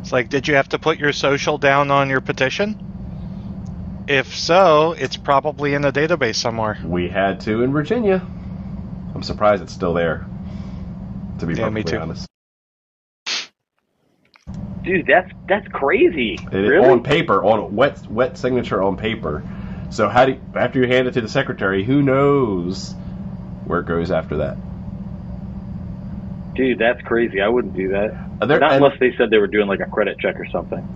It's 0.00 0.12
like, 0.12 0.28
did 0.28 0.48
you 0.48 0.54
have 0.54 0.68
to 0.70 0.78
put 0.78 0.98
your 0.98 1.12
social 1.12 1.58
down 1.58 1.90
on 1.90 2.08
your 2.10 2.20
petition? 2.20 2.78
If 4.08 4.36
so, 4.36 4.92
it's 4.92 5.16
probably 5.16 5.74
in 5.74 5.84
a 5.84 5.92
database 5.92 6.36
somewhere. 6.36 6.78
We 6.84 7.08
had 7.08 7.40
to 7.40 7.62
in 7.62 7.72
Virginia. 7.72 8.24
I'm 9.14 9.22
surprised 9.22 9.62
it's 9.62 9.72
still 9.72 9.94
there. 9.94 10.26
To 11.40 11.46
be 11.46 11.54
Yeah, 11.54 11.68
me 11.70 11.82
perfectly 11.82 11.92
too. 11.92 11.98
honest, 12.02 12.26
Dude, 14.84 15.06
that's 15.06 15.30
that's 15.48 15.66
crazy. 15.68 16.38
It- 16.52 16.56
really? 16.56 16.88
on 16.88 17.02
paper, 17.02 17.42
on 17.44 17.74
wet 17.74 18.06
wet 18.08 18.38
signature 18.38 18.80
on 18.82 18.96
paper. 18.96 19.42
So 19.90 20.08
how 20.08 20.24
do 20.26 20.32
you, 20.32 20.40
after 20.54 20.80
you 20.80 20.86
hand 20.86 21.08
it 21.08 21.14
to 21.14 21.20
the 21.20 21.28
secretary, 21.28 21.82
who 21.84 22.02
knows 22.02 22.94
where 23.64 23.80
it 23.80 23.86
goes 23.86 24.10
after 24.12 24.36
that? 24.38 24.56
Dude, 26.54 26.78
that's 26.78 27.02
crazy. 27.02 27.40
I 27.40 27.48
wouldn't 27.48 27.74
do 27.74 27.88
that. 27.88 28.46
There- 28.46 28.60
Not 28.60 28.72
unless 28.74 28.98
they 29.00 29.14
said 29.16 29.30
they 29.30 29.38
were 29.38 29.46
doing 29.48 29.66
like 29.66 29.80
a 29.80 29.86
credit 29.86 30.18
check 30.20 30.38
or 30.38 30.46
something. 30.46 30.86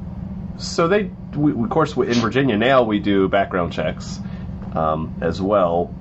So 0.61 0.89
they, 0.89 1.11
we, 1.35 1.53
of 1.53 1.71
course, 1.71 1.97
in 1.97 2.15
Virginia 2.15 2.57
now 2.57 2.83
we 2.83 2.99
do 2.99 3.29
background 3.29 3.73
checks 3.73 4.21
um, 4.75 5.15
as 5.21 5.41
well, 5.41 5.95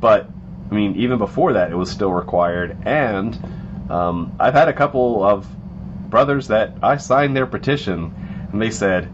but 0.00 0.28
I 0.70 0.74
mean 0.74 0.96
even 0.96 1.18
before 1.18 1.54
that 1.54 1.70
it 1.70 1.76
was 1.76 1.90
still 1.90 2.12
required. 2.12 2.76
And 2.86 3.38
um, 3.90 4.34
I've 4.40 4.54
had 4.54 4.68
a 4.68 4.72
couple 4.72 5.22
of 5.22 5.46
brothers 6.08 6.48
that 6.48 6.76
I 6.82 6.96
signed 6.96 7.36
their 7.36 7.46
petition, 7.46 8.14
and 8.52 8.60
they 8.60 8.70
said, 8.70 9.12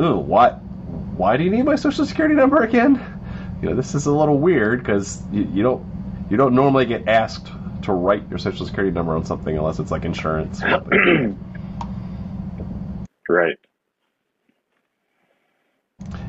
"Ooh, 0.00 0.16
what? 0.16 0.54
Why 1.16 1.36
do 1.36 1.44
you 1.44 1.50
need 1.50 1.64
my 1.64 1.76
social 1.76 2.04
security 2.04 2.34
number 2.34 2.62
again? 2.62 3.00
You 3.62 3.70
know, 3.70 3.76
this 3.76 3.94
is 3.94 4.06
a 4.06 4.12
little 4.12 4.38
weird 4.38 4.80
because 4.80 5.22
you, 5.32 5.48
you 5.54 5.62
don't 5.62 5.86
you 6.30 6.36
don't 6.36 6.54
normally 6.54 6.86
get 6.86 7.06
asked 7.08 7.46
to 7.82 7.92
write 7.92 8.28
your 8.28 8.38
social 8.38 8.66
security 8.66 8.92
number 8.92 9.14
on 9.14 9.24
something 9.24 9.56
unless 9.56 9.78
it's 9.78 9.92
like 9.92 10.04
insurance." 10.04 10.60
Right. 13.28 13.56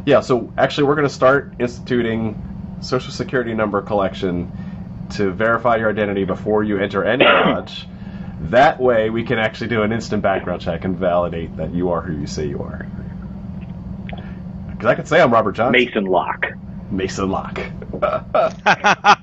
Yeah, 0.07 0.21
so 0.21 0.53
actually, 0.57 0.85
we're 0.85 0.95
going 0.95 1.07
to 1.09 1.13
start 1.13 1.53
instituting 1.59 2.41
social 2.79 3.11
security 3.11 3.53
number 3.53 3.81
collection 3.81 4.49
to 5.15 5.31
verify 5.31 5.75
your 5.75 5.89
identity 5.89 6.23
before 6.23 6.63
you 6.63 6.77
enter 6.79 7.03
any 7.03 7.25
lodge. 7.25 7.85
That 8.43 8.79
way, 8.79 9.09
we 9.09 9.23
can 9.25 9.37
actually 9.37 9.67
do 9.67 9.81
an 9.83 9.91
instant 9.91 10.23
background 10.23 10.61
check 10.61 10.85
and 10.85 10.95
validate 10.95 11.57
that 11.57 11.73
you 11.73 11.89
are 11.89 12.01
who 12.01 12.17
you 12.17 12.25
say 12.25 12.47
you 12.47 12.61
are. 12.61 12.87
Because 14.69 14.85
I 14.85 14.95
could 14.95 15.09
say 15.09 15.19
I'm 15.19 15.33
Robert 15.33 15.57
Johnson. 15.57 15.73
Mason 15.73 16.05
lock. 16.05 16.45
Mason 16.89 17.29
Locke. 17.29 17.59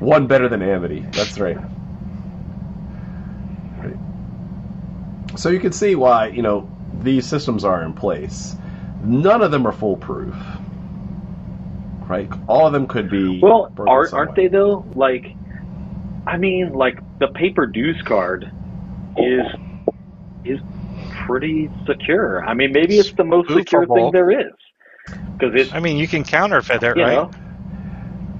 One 0.00 0.26
better 0.26 0.50
than 0.50 0.60
Amity. 0.60 1.06
That's 1.12 1.38
right. 1.38 1.56
Right. 3.78 3.96
So 5.36 5.48
you 5.48 5.58
can 5.60 5.72
see 5.72 5.94
why, 5.94 6.26
you 6.26 6.42
know, 6.42 6.70
these 7.00 7.24
systems 7.24 7.64
are 7.64 7.82
in 7.82 7.94
place. 7.94 8.56
None 9.02 9.42
of 9.42 9.50
them 9.50 9.66
are 9.66 9.72
foolproof. 9.72 10.34
Right? 12.08 12.30
All 12.46 12.66
of 12.66 12.72
them 12.72 12.86
could 12.86 13.10
be. 13.10 13.40
Well, 13.40 13.72
are, 13.78 14.06
some 14.06 14.18
aren't 14.18 14.34
they 14.36 14.48
though? 14.48 14.84
Like, 14.94 15.26
I 16.26 16.36
mean, 16.36 16.72
like 16.72 16.98
the 17.18 17.28
paper 17.28 17.66
dues 17.66 18.00
card 18.04 18.50
is 19.16 19.46
is 20.44 20.60
pretty 21.26 21.70
secure. 21.86 22.44
I 22.44 22.54
mean, 22.54 22.72
maybe 22.72 22.98
it's 22.98 23.12
the 23.12 23.24
most 23.24 23.50
secure 23.52 23.86
thing 23.86 24.10
there 24.12 24.30
is 24.30 24.52
because 25.42 25.54
it's 25.54 25.72
I 25.72 25.80
mean, 25.80 25.96
you 25.96 26.06
can 26.06 26.24
counterfeit 26.24 26.82
it, 26.82 26.96
right? 26.96 27.14
know. 27.14 27.30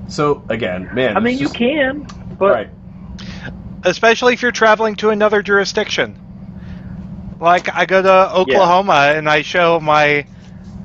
So, 0.09 0.45
again, 0.49 0.91
man. 0.93 1.17
I 1.17 1.21
mean, 1.21 1.35
it's 1.35 1.41
you 1.41 1.47
just- 1.47 1.59
can, 1.59 2.07
but 2.39 2.51
Right. 2.51 2.71
Especially 3.85 4.33
if 4.35 4.43
you're 4.43 4.53
traveling 4.53 4.95
to 4.97 5.11
another 5.11 5.43
jurisdiction. 5.43 6.17
Like 7.41 7.75
I 7.75 7.87
go 7.87 8.01
to 8.01 8.33
Oklahoma 8.33 9.13
and 9.17 9.29
I 9.29 9.43
show 9.43 9.81
my, 9.81 10.27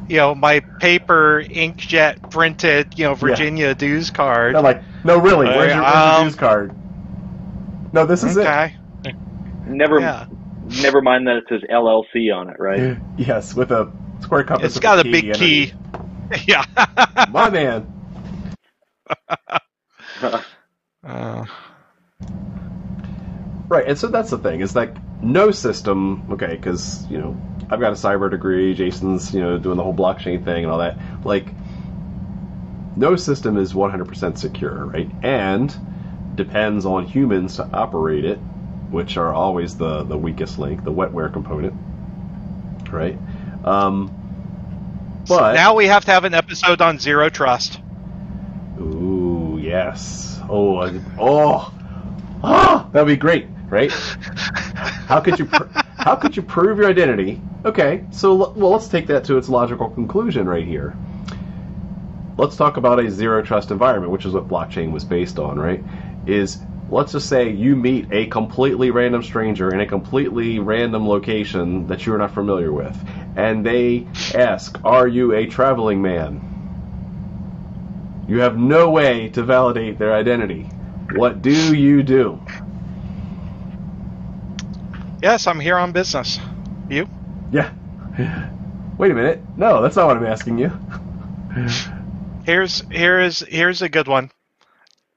you 0.08 0.18
know, 0.18 0.36
my 0.36 0.62
paper 0.80 1.43
inkjet 1.43 2.30
printed, 2.32 2.97
you 2.97 3.05
know, 3.05 3.14
Virginia 3.16 3.76
dues 3.76 4.10
card. 4.10 4.55
I'm 4.55 4.64
like, 4.64 4.84
no, 5.03 5.20
really, 5.20 5.45
where's 5.45 5.74
your, 5.74 5.84
where's 5.84 5.93
your 5.93 6.14
Um, 6.20 6.24
dues 6.26 6.36
card? 6.36 6.76
No, 7.93 8.05
this 8.05 8.24
is 8.24 8.38
okay. 8.38 8.76
never 9.66 9.99
Yeah. 9.99 10.26
never 10.64 11.01
mind 11.01 11.28
that 11.28 11.38
it 11.38 11.45
says 11.49 11.62
LLC 11.70 12.32
on 12.34 12.49
it, 12.49 12.58
right? 12.60 12.97
Yes, 13.18 13.53
with 13.55 13.72
a 13.72 13.91
square 14.22 14.43
compass. 14.43 14.76
It's 14.76 14.80
got 14.80 14.99
a 14.99 15.03
key 15.03 15.12
big 15.12 15.34
key. 15.34 15.74
underneath. 15.74 16.47
yeah. 16.47 16.66
My 17.32 17.49
man. 17.49 17.93
Uh, 21.03 21.45
Right, 23.68 23.86
and 23.88 23.97
so 23.97 24.07
that's 24.07 24.30
the 24.30 24.38
thing. 24.38 24.61
Is 24.61 24.76
like 24.76 24.95
no 25.22 25.51
system, 25.51 26.26
okay? 26.32 26.55
Because 26.55 27.05
you 27.09 27.18
know 27.18 27.39
I've 27.70 27.80
got 27.80 27.91
a 27.91 27.95
cyber 27.95 28.30
degree. 28.32 28.74
Jason's 28.74 29.34
you 29.34 29.41
know 29.41 29.57
doing 29.57 29.78
the 29.78 29.84
whole 29.84 29.93
blockchain 29.93 30.43
thing 30.43 30.63
and 30.63 30.72
all 30.72 30.80
that. 30.80 30.97
Like 31.26 31.47
no 32.97 33.15
system 33.15 33.57
is 33.57 33.74
100% 33.74 34.38
secure, 34.38 34.86
right? 34.86 35.09
And 35.22 35.76
depends 36.36 36.86
on 36.86 37.05
humans 37.05 37.57
to 37.57 37.70
operate 37.72 38.26
it, 38.26 38.38
which 38.89 39.18
are 39.18 39.34
always 39.34 39.78
the 39.78 40.03
the 40.03 40.18
weakest 40.18 40.57
link, 40.59 40.84
the 40.84 40.91
wetware 40.91 41.32
component, 41.32 41.74
right? 42.91 43.18
Um, 43.63 44.13
but 45.28 45.53
now 45.53 45.76
we 45.76 45.88
have 45.88 46.05
to 46.05 46.11
have 46.11 46.24
an 46.24 46.34
episode 46.34 46.82
on 46.82 46.99
zero 46.99 47.30
trust. 47.30 47.80
Ooh, 48.80 49.59
yes. 49.61 50.39
Oh, 50.49 50.88
oh, 51.20 51.74
ah, 52.43 52.89
that'd 52.93 53.07
be 53.07 53.18
great, 53.18 53.47
right? 53.70 53.91
How 53.91 55.20
could 55.20 55.39
you, 55.39 55.45
pr- 55.45 55.63
how 55.99 56.15
could 56.15 56.36
you 56.36 56.43
prove 56.43 56.78
your 56.78 56.89
identity? 56.89 57.41
Okay, 57.65 58.03
so 58.11 58.41
l- 58.41 58.53
well, 58.55 58.72
let's 58.72 58.88
take 58.88 59.07
that 59.07 59.24
to 59.26 59.38
its 59.38 59.49
logical 59.49 59.89
conclusion 59.89 60.47
right 60.47 60.65
here. 60.65 60.95
Let's 62.38 62.55
talk 62.55 62.78
about 62.78 62.99
a 62.99 63.09
zero 63.09 63.41
trust 63.41 63.72
environment, 63.72 64.11
which 64.11 64.26
is 64.26 64.34
what 64.34 64.47
blockchain 64.47 64.91
was 64.91 65.03
based 65.03 65.39
on, 65.39 65.57
right? 65.59 65.84
Is 66.28 66.59
let's 66.89 67.11
just 67.11 67.28
say 67.28 67.49
you 67.49 67.76
meet 67.76 68.07
a 68.11 68.28
completely 68.28 68.91
random 68.91 69.24
stranger 69.24 69.74
in 69.74 69.80
a 69.82 69.86
completely 69.86 70.59
random 70.59 71.07
location 71.07 71.88
that 71.88 72.05
you're 72.05 72.18
not 72.18 72.34
familiar 72.34 72.72
with, 72.72 72.97
and 73.36 73.65
they 73.65 74.05
ask, 74.36 74.80
"Are 74.86 75.07
you 75.07 75.34
a 75.34 75.47
traveling 75.47 76.01
man?" 76.01 76.39
You 78.28 78.39
have 78.41 78.57
no 78.57 78.91
way 78.91 79.30
to 79.30 79.41
validate 79.41 79.97
their 79.97 80.13
identity. 80.13 80.70
What 81.09 81.41
do 81.41 81.74
you 81.74 82.03
do? 82.03 82.39
Yes, 85.28 85.45
I'm 85.45 85.59
here 85.59 85.75
on 85.75 85.91
business. 85.91 86.39
You? 86.89 87.05
Yeah. 87.51 87.69
Wait 88.97 89.11
a 89.11 89.13
minute. 89.13 89.43
No, 89.57 89.82
that's 89.82 89.97
not 89.97 90.07
what 90.07 90.15
I'm 90.15 90.25
asking 90.25 90.57
you. 90.57 90.71
Here's 92.45 92.80
here's 92.89 93.41
here's 93.41 93.82
a 93.82 93.89
good 93.89 94.07
one. 94.07 94.32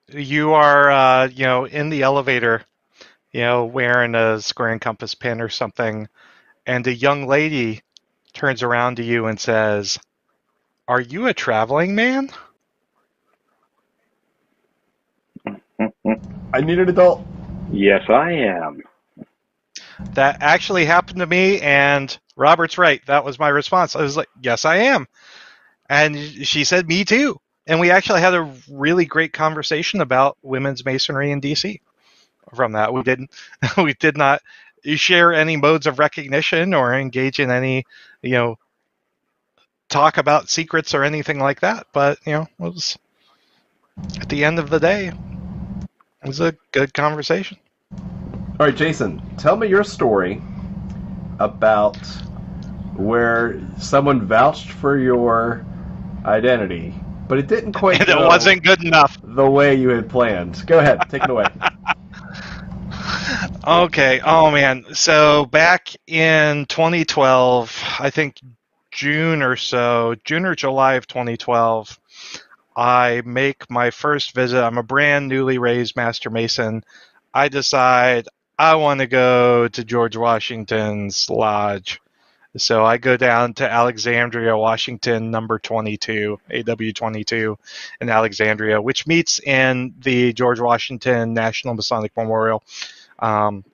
You 0.09 0.55
are 0.55 0.91
uh, 0.91 1.29
you 1.29 1.45
know 1.45 1.65
in 1.65 1.91
the 1.91 2.03
elevator, 2.03 2.65
you 3.31 3.43
know 3.43 3.67
wearing 3.67 4.17
a 4.17 4.41
square 4.41 4.71
and 4.71 4.81
compass 4.81 5.15
pin 5.15 5.41
or 5.41 5.49
something, 5.49 6.09
and 6.67 6.85
a 6.89 6.93
young 6.93 7.29
lady 7.29 7.81
turns 8.33 8.65
around 8.65 8.97
to 8.97 9.05
you 9.05 9.27
and 9.27 9.39
says, 9.39 9.97
"Are 10.89 11.01
you 11.01 11.29
a 11.29 11.35
traveling 11.35 11.95
man?" 11.95 12.31
I 16.53 16.63
need 16.63 16.81
an 16.81 16.89
adult. 16.89 17.25
Yes, 17.71 18.03
I 18.09 18.33
am. 18.33 18.83
That 20.15 20.39
actually 20.41 20.85
happened 20.85 21.21
to 21.21 21.27
me, 21.27 21.61
and 21.61 22.17
Robert's 22.37 22.79
right. 22.79 23.05
That 23.07 23.25
was 23.25 23.39
my 23.39 23.49
response. 23.49 23.95
I 23.95 24.03
was 24.03 24.17
like, 24.17 24.29
"Yes, 24.43 24.65
I 24.65 24.77
am," 24.77 25.07
and 25.89 26.19
she 26.47 26.65
said, 26.65 26.89
"Me 26.89 27.05
too." 27.05 27.41
And 27.67 27.79
we 27.79 27.91
actually 27.91 28.21
had 28.21 28.35
a 28.35 28.53
really 28.69 29.05
great 29.05 29.33
conversation 29.33 30.01
about 30.01 30.37
women's 30.43 30.85
masonry 30.85 31.31
in 31.31 31.41
DC. 31.41 31.81
From 32.55 32.73
that, 32.73 32.93
we 32.93 33.03
didn't, 33.03 33.31
we 33.77 33.95
did 33.95 34.17
not 34.17 34.43
share 34.97 35.33
any 35.33 35.57
modes 35.57 35.87
of 35.87 35.99
recognition 35.99 36.75
or 36.75 36.95
engage 36.95 37.39
in 37.39 37.51
any, 37.51 37.85
you 38.23 38.33
know, 38.33 38.59
talk 39.89 40.17
about 40.17 40.49
secrets 40.49 40.95
or 40.95 41.05
anything 41.05 41.39
like 41.39 41.61
that. 41.61 41.87
But 41.93 42.19
you 42.27 42.33
know, 42.33 42.49
it 42.67 42.75
was 42.75 42.99
at 44.21 44.29
the 44.29 44.45
end 44.45 44.59
of 44.59 44.71
the 44.71 44.81
day, 44.81 45.09
it 45.09 46.27
was 46.27 46.41
a 46.41 46.57
good 46.73 46.95
conversation. 46.95 47.59
All 48.61 48.67
right, 48.67 48.77
Jason, 48.77 49.23
tell 49.39 49.57
me 49.57 49.69
your 49.69 49.83
story 49.83 50.43
about 51.39 51.97
where 52.95 53.59
someone 53.79 54.27
vouched 54.27 54.73
for 54.73 54.99
your 54.99 55.65
identity, 56.27 56.95
but 57.27 57.39
it 57.39 57.47
didn't 57.47 57.73
quite 57.73 58.01
And 58.01 58.11
it 58.11 58.19
wasn't 58.19 58.63
good 58.63 58.85
enough. 58.85 59.17
the 59.25 59.51
way 59.51 59.75
you 59.77 59.89
had 59.89 60.11
planned. 60.11 60.63
Go 60.67 60.79
ahead, 60.79 61.01
take 61.09 61.25
it 61.25 61.31
away. 61.31 61.47
Okay. 63.67 64.21
Oh 64.23 64.51
man. 64.51 64.85
So 64.93 65.47
back 65.47 65.89
in 66.07 66.67
2012, 66.67 67.83
I 67.99 68.11
think 68.11 68.41
June 68.91 69.43
or 69.43 69.57
so, 69.57 70.17
June 70.25 70.45
or 70.45 70.55
July 70.55 70.95
of 70.95 71.07
2012, 71.07 71.99
I 72.77 73.23
make 73.25 73.71
my 73.71 73.91
first 73.91 74.35
visit. 74.35 74.63
I'm 74.63 74.77
a 74.77 74.83
brand 74.83 75.29
newly 75.29 75.57
raised 75.57 75.97
Master 75.97 76.29
Mason. 76.29 76.85
I 77.33 77.49
decide 77.49 78.27
I 78.61 78.75
want 78.75 79.01
to 79.01 79.07
go 79.07 79.69
to 79.69 79.85
George 79.85 80.19
Washington's 80.19 81.31
lodge. 81.31 81.99
So 82.59 82.85
I 82.85 82.99
go 82.99 83.17
down 83.17 83.55
to 83.55 83.71
Alexandria, 83.71 84.55
Washington, 84.55 85.31
number 85.31 85.59
22, 85.59 86.39
AW22 86.51 87.57
in 88.03 88.11
Alexandria, 88.11 88.83
which 88.83 89.07
meets 89.07 89.41
in 89.41 89.95
the 90.01 90.35
George 90.35 90.61
Washington 90.61 91.33
National 91.33 91.73
Masonic 91.73 92.15
Memorial 92.15 92.63
um, 93.21 93.65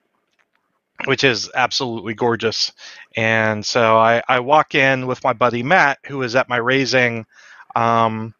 which 1.03 1.25
is 1.25 1.51
absolutely 1.53 2.13
gorgeous. 2.13 2.71
And 3.17 3.65
so 3.65 3.97
I, 3.97 4.23
I 4.25 4.39
walk 4.39 4.73
in 4.73 5.05
with 5.05 5.21
my 5.21 5.33
buddy 5.33 5.63
Matt, 5.63 5.99
who 6.05 6.21
is 6.21 6.33
at 6.37 6.47
my 6.47 6.57
raising, 6.57 7.25
um, 7.75 8.33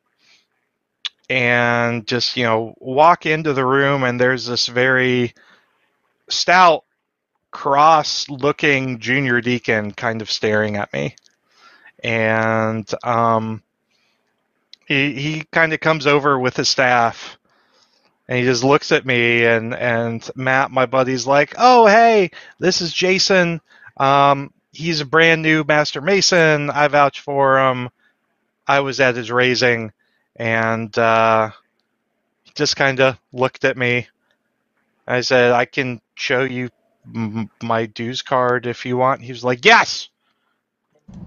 and 1.30 2.08
just 2.08 2.38
you 2.38 2.46
know 2.46 2.74
walk 2.80 3.26
into 3.26 3.52
the 3.52 3.66
room, 3.66 4.04
and 4.04 4.18
there's 4.18 4.46
this 4.46 4.68
very 4.68 5.34
stout, 6.30 6.84
cross-looking 7.52 9.00
junior 9.00 9.42
deacon 9.42 9.92
kind 9.92 10.22
of 10.22 10.32
staring 10.32 10.76
at 10.76 10.92
me, 10.94 11.16
and 12.04 12.92
um, 13.04 13.64
he 14.88 15.14
he 15.14 15.44
kind 15.52 15.74
of 15.74 15.80
comes 15.80 16.08
over 16.08 16.38
with 16.40 16.56
his 16.56 16.70
staff 16.70 17.38
and 18.28 18.38
he 18.38 18.44
just 18.44 18.64
looks 18.64 18.92
at 18.92 19.06
me 19.06 19.46
and 19.46 19.74
and 19.74 20.30
Matt, 20.36 20.72
my 20.72 20.86
buddy's 20.86 21.26
like, 21.26 21.54
"Oh, 21.58 21.86
hey, 21.88 22.32
this 22.60 22.82
is 22.82 22.92
Jason. 22.92 23.62
Um, 23.98 24.54
he's 24.72 25.02
a 25.02 25.06
brand 25.06 25.42
new 25.42 25.64
master 25.64 26.02
mason. 26.02 26.70
I 26.70 26.88
vouch 26.88 27.22
for 27.22 27.58
him. 27.58 27.90
I 28.68 28.82
was 28.82 29.00
at 29.00 29.16
his 29.16 29.32
raising, 29.32 29.94
and 30.36 30.96
uh, 30.98 31.52
he 32.44 32.52
just 32.56 32.76
kind 32.76 33.00
of 33.00 33.18
looked 33.32 33.64
at 33.64 33.78
me. 33.78 34.08
I 35.08 35.22
said, 35.22 35.52
"I 35.54 35.66
can 35.66 36.02
show 36.18 36.44
you 36.44 36.70
m- 37.16 37.50
my 37.64 37.86
dues 37.86 38.22
card 38.22 38.66
if 38.66 38.86
you 38.86 38.98
want." 38.98 39.22
He 39.22 39.32
was 39.32 39.44
like, 39.44 39.66
"Yes." 39.66 40.10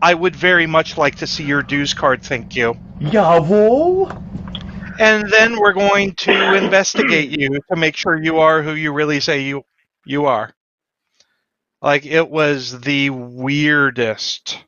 I 0.02 0.12
would 0.12 0.36
very 0.36 0.66
much 0.66 0.98
like 0.98 1.14
to 1.16 1.26
see 1.26 1.44
your 1.44 1.62
dues 1.62 1.94
card, 1.94 2.22
thank 2.22 2.54
you. 2.54 2.76
Jawohl. 3.00 4.10
and 4.98 5.26
then 5.30 5.58
we're 5.58 5.72
going 5.72 6.12
to 6.16 6.54
investigate 6.54 7.30
you 7.30 7.48
to 7.70 7.76
make 7.76 7.96
sure 7.96 8.22
you 8.22 8.38
are 8.40 8.62
who 8.62 8.74
you 8.74 8.92
really 8.92 9.20
say 9.20 9.40
you 9.40 9.64
you 10.04 10.26
are. 10.26 10.52
Like 11.80 12.04
it 12.04 12.28
was 12.28 12.80
the 12.80 13.08
weirdest 13.08 14.58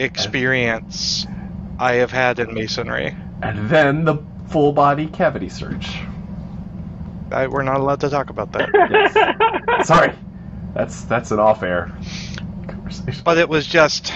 experience 0.00 1.24
I 1.78 1.94
have 1.94 2.10
had 2.10 2.40
in 2.40 2.52
masonry. 2.52 3.16
And 3.42 3.70
then 3.70 4.04
the 4.04 4.16
full 4.48 4.72
body 4.72 5.06
cavity 5.06 5.48
search. 5.48 5.86
I, 7.30 7.46
we're 7.46 7.62
not 7.62 7.80
allowed 7.80 8.00
to 8.00 8.10
talk 8.10 8.30
about 8.30 8.52
that. 8.52 9.82
Sorry, 9.86 10.12
that's 10.74 11.02
that's 11.04 11.30
an 11.32 11.40
off-air 11.40 11.90
conversation. 12.68 13.22
but 13.24 13.38
it 13.38 13.48
was 13.48 13.66
just 13.66 14.12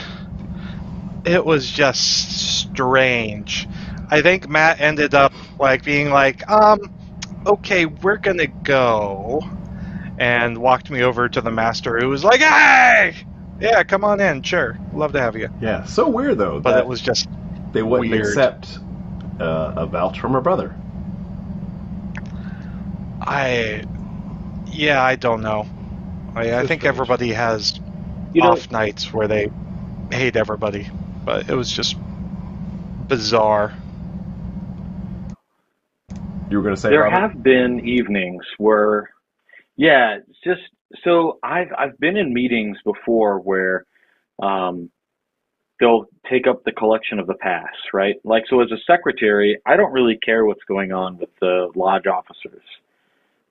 it 1.24 1.44
was 1.44 1.70
just 1.70 2.60
strange. 2.60 3.68
I 4.10 4.22
think 4.22 4.48
Matt 4.48 4.80
ended 4.80 5.14
up 5.14 5.32
like 5.58 5.84
being 5.84 6.10
like, 6.10 6.48
um, 6.50 6.78
okay, 7.46 7.86
we're 7.86 8.16
gonna 8.16 8.46
go, 8.46 9.40
and 10.18 10.58
walked 10.58 10.90
me 10.90 11.02
over 11.02 11.28
to 11.28 11.40
the 11.40 11.50
master, 11.50 11.98
who 11.98 12.08
was 12.08 12.24
like, 12.24 12.40
hey, 12.40 13.14
yeah, 13.60 13.82
come 13.84 14.04
on 14.04 14.20
in, 14.20 14.42
sure, 14.42 14.78
love 14.94 15.12
to 15.12 15.20
have 15.20 15.36
you. 15.36 15.48
Yeah, 15.60 15.84
so 15.84 16.08
weird 16.08 16.38
though 16.38 16.60
But 16.60 16.78
it 16.78 16.86
was 16.86 17.00
just 17.00 17.28
they 17.72 17.82
wouldn't 17.82 18.10
weird. 18.10 18.26
accept 18.26 18.78
uh, 19.40 19.74
a 19.76 19.86
vouch 19.86 20.18
from 20.20 20.32
her 20.32 20.40
brother. 20.40 20.74
I, 23.30 23.84
yeah, 24.66 25.02
I 25.02 25.16
don't 25.16 25.42
know. 25.42 25.70
I, 26.34 26.54
I 26.60 26.64
think 26.64 26.84
strange. 26.84 26.86
everybody 26.86 27.30
has 27.32 27.80
You 28.34 28.42
know, 28.42 28.56
off 28.56 28.70
nights 28.70 29.12
where 29.12 29.28
they 29.28 29.52
hate 30.12 30.36
everybody, 30.36 30.88
but 31.26 31.48
it 31.50 31.54
was 31.56 31.70
just 31.72 31.98
bizarre. 33.08 33.74
You 36.50 36.58
were 36.58 36.64
going 36.64 36.76
to 36.76 36.80
say, 36.80 36.90
there 36.90 36.94
Robert? 36.94 37.22
have 37.22 37.42
been 37.42 37.80
evenings 37.84 38.44
where, 38.58 39.10
yeah, 39.76 40.18
just 40.44 40.62
so 41.04 41.38
I've 41.42 41.68
I've 41.78 41.98
been 42.00 42.16
in 42.16 42.34
meetings 42.34 42.78
before 42.84 43.40
where, 43.40 43.86
um, 44.42 44.90
they'll 45.80 46.06
take 46.30 46.46
up 46.46 46.64
the 46.64 46.72
collection 46.72 47.18
of 47.20 47.26
the 47.26 47.34
past, 47.34 47.76
right? 47.94 48.16
Like 48.24 48.44
so, 48.50 48.60
as 48.62 48.70
a 48.72 48.78
secretary, 48.86 49.58
I 49.66 49.76
don't 49.76 49.92
really 49.92 50.18
care 50.24 50.44
what's 50.46 50.64
going 50.68 50.92
on 50.92 51.18
with 51.18 51.30
the 51.40 51.70
lodge 51.76 52.06
officers, 52.06 52.62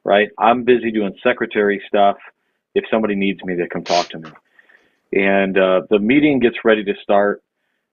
right? 0.10 0.30
I'm 0.40 0.66
busy 0.66 0.92
doing 0.92 1.16
secretary 1.24 1.82
stuff. 1.88 2.18
If 2.76 2.86
somebody 2.92 3.16
needs 3.16 3.44
me, 3.44 3.56
they 3.56 3.68
come 3.68 3.86
talk 3.86 4.10
to 4.10 4.20
me. 4.20 4.32
And 5.14 5.58
uh, 5.58 5.84
the 5.90 6.00
meeting 6.00 6.40
gets 6.40 6.58
ready 6.66 6.84
to 6.86 6.94
start, 7.04 7.44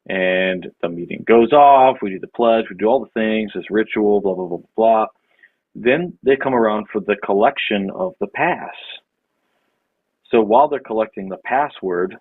and 0.09 0.67
the 0.83 0.89
meeting 0.89 1.25
goes 1.29 1.53
off. 1.53 1.99
We 2.03 2.11
do 2.11 2.19
the 2.21 2.29
pledge, 2.29 2.67
we 2.71 2.77
do 2.77 2.87
all 2.87 3.01
the 3.01 3.21
things, 3.21 3.53
this 3.55 3.71
ritual, 3.71 4.21
blah 4.23 4.35
blah 4.35 4.47
blah 4.47 4.59
blah. 4.59 4.67
blah. 4.77 5.07
Then 5.75 6.19
they 6.23 6.37
come 6.37 6.55
around 6.55 6.87
for 6.93 7.01
the 7.01 7.17
collection 7.25 7.91
of 7.95 8.15
the 8.21 8.29
pass. 8.29 8.75
So 10.31 10.41
while 10.41 10.69
they're 10.69 10.81
collecting 10.81 11.29
the 11.29 11.39
password, 11.45 12.17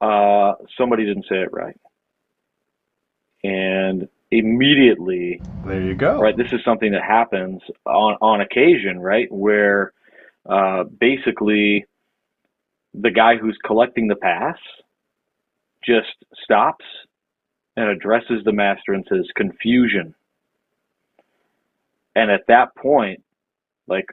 uh, 0.00 0.54
somebody 0.78 1.06
didn't 1.06 1.26
say 1.28 1.36
it 1.36 1.52
right, 1.52 1.78
and 3.44 4.08
immediately 4.30 5.40
there 5.64 5.80
you 5.80 5.94
go. 5.94 6.20
right? 6.20 6.36
This 6.36 6.52
is 6.52 6.60
something 6.64 6.92
that 6.92 7.02
happens 7.02 7.60
on 7.84 8.16
on 8.20 8.40
occasion, 8.40 8.98
right? 8.98 9.30
Where 9.30 9.92
uh, 10.48 10.84
basically 10.84 11.84
the 12.94 13.10
guy 13.10 13.36
who's 13.36 13.58
collecting 13.64 14.08
the 14.08 14.16
pass 14.16 14.56
just 15.84 16.08
stops 16.44 16.84
and 17.76 17.88
addresses 17.88 18.44
the 18.44 18.52
master 18.52 18.92
and 18.92 19.06
says 19.08 19.26
confusion. 19.36 20.14
And 22.14 22.30
at 22.30 22.46
that 22.48 22.74
point, 22.76 23.22
like 23.86 24.06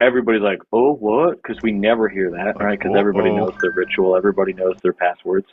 everybody's 0.00 0.42
like, 0.42 0.58
"Oh, 0.72 0.94
what?" 0.94 1.40
Because 1.42 1.60
we 1.62 1.72
never 1.72 2.08
hear 2.08 2.30
that, 2.32 2.58
right? 2.60 2.78
Because 2.78 2.96
everybody 2.96 3.30
knows 3.30 3.54
their 3.60 3.70
ritual, 3.70 4.16
everybody 4.16 4.52
knows 4.52 4.76
their 4.82 4.92
passwords. 4.92 5.46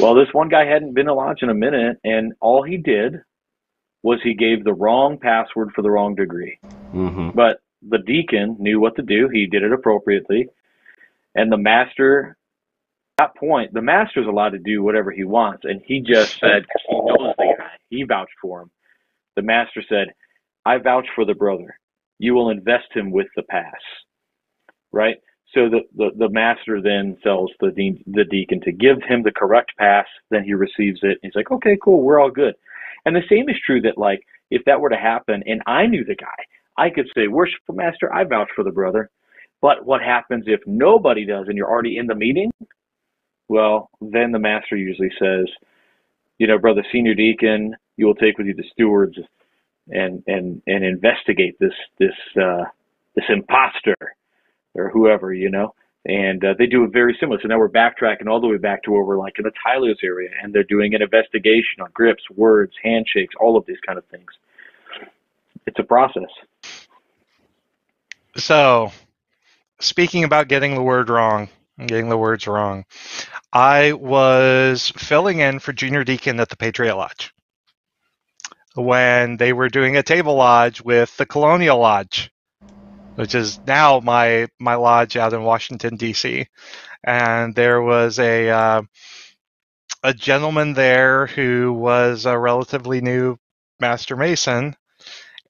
Well, 0.00 0.14
this 0.14 0.32
one 0.32 0.48
guy 0.48 0.66
hadn't 0.66 0.94
been 0.94 1.06
to 1.06 1.14
lodge 1.14 1.42
in 1.42 1.50
a 1.50 1.54
minute, 1.54 1.98
and 2.04 2.32
all 2.40 2.62
he 2.62 2.76
did 2.76 3.22
was 4.02 4.20
he 4.22 4.34
gave 4.34 4.64
the 4.64 4.74
wrong 4.74 5.18
password 5.18 5.70
for 5.74 5.82
the 5.82 5.90
wrong 5.90 6.14
degree. 6.14 6.58
hmm 6.92 7.30
But 7.34 7.60
the 7.88 7.98
deacon 7.98 8.56
knew 8.58 8.80
what 8.80 8.96
to 8.96 9.02
do. 9.02 9.28
He 9.28 9.46
did 9.46 9.62
it 9.62 9.72
appropriately. 9.72 10.48
And 11.34 11.50
the 11.50 11.58
master 11.58 12.36
at 13.18 13.28
that 13.28 13.36
point, 13.36 13.72
the 13.72 13.82
master's 13.82 14.26
allowed 14.26 14.50
to 14.50 14.58
do 14.58 14.82
whatever 14.82 15.10
he 15.10 15.24
wants, 15.24 15.64
and 15.64 15.80
he 15.86 16.00
just 16.00 16.38
said 16.40 16.66
he 16.88 16.96
knows 16.96 17.34
the 17.38 17.54
guy. 17.58 17.70
He 17.90 18.02
vouched 18.02 18.34
for 18.42 18.62
him. 18.62 18.70
The 19.36 19.42
master 19.42 19.82
said, 19.88 20.08
"I 20.64 20.78
vouch 20.78 21.06
for 21.14 21.24
the 21.24 21.34
brother. 21.34 21.78
You 22.18 22.34
will 22.34 22.50
invest 22.50 22.92
him 22.92 23.10
with 23.12 23.28
the 23.36 23.44
pass." 23.44 23.80
Right. 24.92 25.18
So 25.54 25.68
the, 25.68 25.80
the, 25.96 26.10
the 26.16 26.28
master 26.28 26.82
then 26.82 27.16
tells 27.22 27.50
the 27.60 27.70
de- 27.70 28.02
the 28.06 28.24
deacon 28.24 28.60
to 28.62 28.72
give 28.72 29.02
him 29.02 29.22
the 29.22 29.32
correct 29.32 29.72
pass. 29.78 30.06
Then 30.30 30.44
he 30.44 30.54
receives 30.54 31.00
it. 31.02 31.18
He's 31.22 31.34
like, 31.34 31.50
"Okay, 31.50 31.78
cool, 31.82 32.02
we're 32.02 32.20
all 32.20 32.30
good." 32.30 32.54
And 33.04 33.14
the 33.14 33.22
same 33.28 33.48
is 33.48 33.56
true 33.64 33.80
that 33.82 33.98
like 33.98 34.26
if 34.50 34.64
that 34.64 34.80
were 34.80 34.90
to 34.90 34.96
happen, 34.96 35.42
and 35.46 35.62
I 35.66 35.86
knew 35.86 36.04
the 36.04 36.16
guy, 36.16 36.26
I 36.76 36.90
could 36.90 37.08
say, 37.14 37.28
"Worshipful 37.28 37.74
master, 37.74 38.12
I 38.12 38.24
vouch 38.24 38.48
for 38.54 38.64
the 38.64 38.72
brother." 38.72 39.10
But 39.60 39.86
what 39.86 40.02
happens 40.02 40.44
if 40.46 40.60
nobody 40.66 41.24
does, 41.24 41.46
and 41.48 41.56
you're 41.56 41.70
already 41.70 41.96
in 41.96 42.06
the 42.06 42.14
meeting? 42.14 42.50
Well, 43.48 43.90
then 44.00 44.32
the 44.32 44.38
master 44.38 44.76
usually 44.76 45.10
says, 45.18 45.46
you 46.38 46.46
know, 46.46 46.58
brother 46.58 46.84
senior 46.92 47.14
deacon, 47.14 47.74
you 47.96 48.06
will 48.06 48.14
take 48.14 48.36
with 48.36 48.46
you 48.46 48.54
the 48.54 48.64
stewards 48.72 49.16
and 49.88 50.22
and 50.26 50.62
and 50.66 50.84
investigate 50.84 51.56
this 51.60 51.74
this 51.98 52.14
uh, 52.42 52.64
this 53.14 53.24
imposter 53.28 53.94
or 54.74 54.90
whoever, 54.90 55.32
you 55.32 55.50
know. 55.50 55.74
And 56.06 56.44
uh, 56.44 56.54
they 56.58 56.66
do 56.66 56.84
it 56.84 56.92
very 56.92 57.16
similar. 57.18 57.38
So 57.40 57.48
now 57.48 57.58
we're 57.58 57.70
backtracking 57.70 58.28
all 58.28 58.40
the 58.40 58.46
way 58.46 58.58
back 58.58 58.82
to 58.82 58.90
where 58.90 59.02
we're 59.02 59.18
like 59.18 59.38
in 59.38 59.44
the 59.44 59.52
Tyler's 59.64 59.98
area, 60.02 60.30
and 60.42 60.54
they're 60.54 60.62
doing 60.64 60.94
an 60.94 61.00
investigation 61.00 61.80
on 61.80 61.90
grips, 61.94 62.22
words, 62.30 62.72
handshakes, 62.82 63.34
all 63.40 63.56
of 63.56 63.64
these 63.66 63.78
kind 63.86 63.98
of 63.98 64.04
things. 64.06 64.30
It's 65.66 65.78
a 65.78 65.82
process. 65.82 66.30
So, 68.36 68.92
speaking 69.80 70.24
about 70.24 70.48
getting 70.48 70.74
the 70.74 70.82
word 70.82 71.08
wrong, 71.08 71.48
getting 71.86 72.10
the 72.10 72.18
words 72.18 72.46
wrong, 72.46 72.84
I 73.52 73.92
was 73.92 74.90
filling 74.96 75.38
in 75.38 75.58
for 75.58 75.72
Junior 75.72 76.04
Deacon 76.04 76.38
at 76.38 76.50
the 76.50 76.56
Patriot 76.56 76.96
Lodge 76.96 77.32
when 78.74 79.36
they 79.36 79.52
were 79.52 79.68
doing 79.68 79.96
a 79.96 80.02
table 80.02 80.34
lodge 80.34 80.82
with 80.82 81.16
the 81.16 81.26
Colonial 81.26 81.78
Lodge, 81.78 82.30
which 83.14 83.34
is 83.34 83.60
now 83.66 84.00
my 84.00 84.48
my 84.58 84.74
lodge 84.74 85.16
out 85.16 85.32
in 85.32 85.42
Washington 85.42 85.96
D.C. 85.96 86.46
And 87.02 87.54
there 87.54 87.80
was 87.82 88.18
a 88.18 88.50
uh, 88.50 88.82
a 90.02 90.14
gentleman 90.14 90.74
there 90.74 91.26
who 91.26 91.72
was 91.72 92.26
a 92.26 92.38
relatively 92.38 93.00
new 93.00 93.36
master 93.80 94.16
mason, 94.16 94.76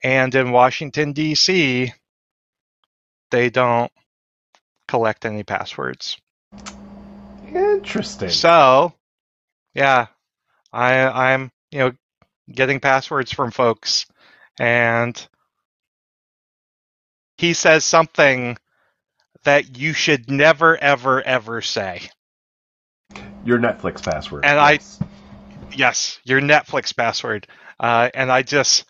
and 0.03 0.33
in 0.35 0.51
Washington 0.51 1.13
D.C. 1.13 1.91
they 3.31 3.49
don't 3.49 3.91
collect 4.87 5.25
any 5.25 5.43
passwords. 5.43 6.17
Interesting. 7.47 8.29
So, 8.29 8.93
yeah, 9.73 10.07
I 10.71 11.33
I'm 11.33 11.51
you 11.71 11.79
know 11.79 11.91
getting 12.51 12.79
passwords 12.79 13.31
from 13.31 13.51
folks, 13.51 14.05
and 14.59 15.27
he 17.37 17.53
says 17.53 17.85
something 17.85 18.57
that 19.43 19.77
you 19.77 19.93
should 19.93 20.29
never 20.29 20.77
ever 20.77 21.21
ever 21.21 21.61
say. 21.61 22.09
Your 23.43 23.59
Netflix 23.59 24.03
password. 24.03 24.45
And 24.45 24.59
I- 24.59 24.73
yes. 24.73 24.99
Yes, 25.73 26.19
your 26.23 26.41
Netflix 26.41 26.95
password. 26.95 27.47
Uh, 27.79 28.09
and 28.13 28.31
I 28.31 28.43
just 28.43 28.85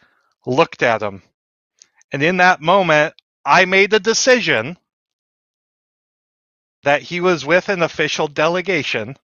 looked 0.45 0.83
at 0.83 1.01
him, 1.01 1.23
and 2.11 2.21
in 2.21 2.37
that 2.37 2.61
moment, 2.61 3.15
I 3.43 3.65
made 3.65 3.91
the 3.91 3.99
decision 3.99 4.77
that 6.83 7.01
he 7.01 7.19
was 7.19 7.45
with 7.45 7.69
an 7.69 7.81
official 7.81 8.27
delegation 8.27 9.17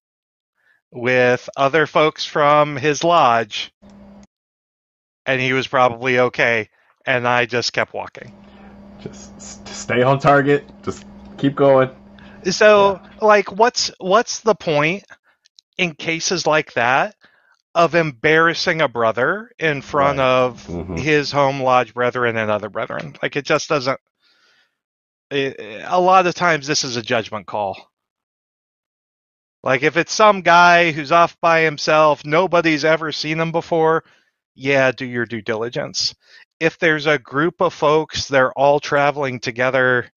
with 0.91 1.47
other 1.55 1.85
folks 1.85 2.25
from 2.25 2.75
his 2.75 3.03
lodge, 3.03 3.71
and 5.25 5.39
he 5.39 5.53
was 5.53 5.67
probably 5.67 6.19
okay. 6.19 6.69
And 7.05 7.27
I 7.27 7.45
just 7.45 7.73
kept 7.73 7.93
walking. 7.93 8.33
Just 9.01 9.67
stay 9.67 10.03
on 10.03 10.19
target. 10.19 10.69
Just 10.83 11.05
keep 11.37 11.55
going. 11.55 11.89
So, 12.49 13.01
like, 13.21 13.51
what's 13.51 13.91
what's 13.99 14.39
the 14.41 14.55
point 14.55 15.03
in 15.77 15.93
cases 15.95 16.47
like 16.47 16.73
that 16.73 17.15
of 17.75 17.95
embarrassing 17.95 18.81
a 18.81 18.87
brother 18.87 19.51
in 19.59 19.81
front 19.81 20.19
Right. 20.19 20.25
of 20.25 20.65
Mhm. 20.67 20.99
his 20.99 21.31
home 21.31 21.61
lodge 21.61 21.93
brethren 21.93 22.37
and 22.37 22.51
other 22.51 22.69
brethren? 22.69 23.15
Like, 23.21 23.35
it 23.35 23.45
just 23.45 23.69
doesn't. 23.69 23.99
It, 25.31 25.55
a 25.87 25.99
lot 25.99 26.27
of 26.27 26.35
times, 26.35 26.67
this 26.67 26.83
is 26.83 26.97
a 26.97 27.01
judgment 27.01 27.47
call. 27.47 27.89
Like, 29.63 29.83
if 29.83 29.97
it's 29.97 30.13
some 30.13 30.41
guy 30.41 30.91
who's 30.91 31.11
off 31.11 31.39
by 31.41 31.61
himself, 31.61 32.25
nobody's 32.25 32.83
ever 32.85 33.11
seen 33.11 33.39
him 33.39 33.51
before, 33.51 34.03
yeah, 34.55 34.91
do 34.91 35.05
your 35.05 35.25
due 35.25 35.41
diligence. 35.41 36.15
If 36.61 36.77
there's 36.77 37.07
a 37.07 37.17
group 37.17 37.59
of 37.59 37.73
folks, 37.73 38.27
they're 38.27 38.53
all 38.53 38.79
traveling 38.79 39.39
together. 39.39 40.11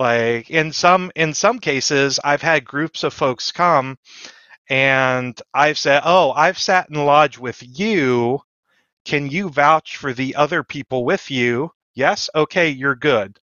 Like 0.00 0.50
in 0.50 0.72
some 0.72 1.12
in 1.14 1.34
some 1.34 1.60
cases 1.60 2.18
i've 2.24 2.42
had 2.42 2.64
groups 2.64 3.04
of 3.04 3.14
folks 3.14 3.52
come 3.52 3.96
and 4.68 5.40
i've 5.54 5.78
said 5.78 6.02
oh 6.04 6.32
i've 6.32 6.58
sat 6.58 6.90
in 6.90 6.96
lodge 7.04 7.38
with 7.38 7.62
you. 7.62 8.40
Can 9.04 9.30
you 9.30 9.50
vouch 9.50 9.96
for 9.98 10.12
the 10.12 10.34
other 10.34 10.64
people 10.64 11.04
with 11.04 11.30
you? 11.30 11.70
Yes 11.94 12.28
okay 12.34 12.70
you're 12.70 12.96
good. 12.96 13.38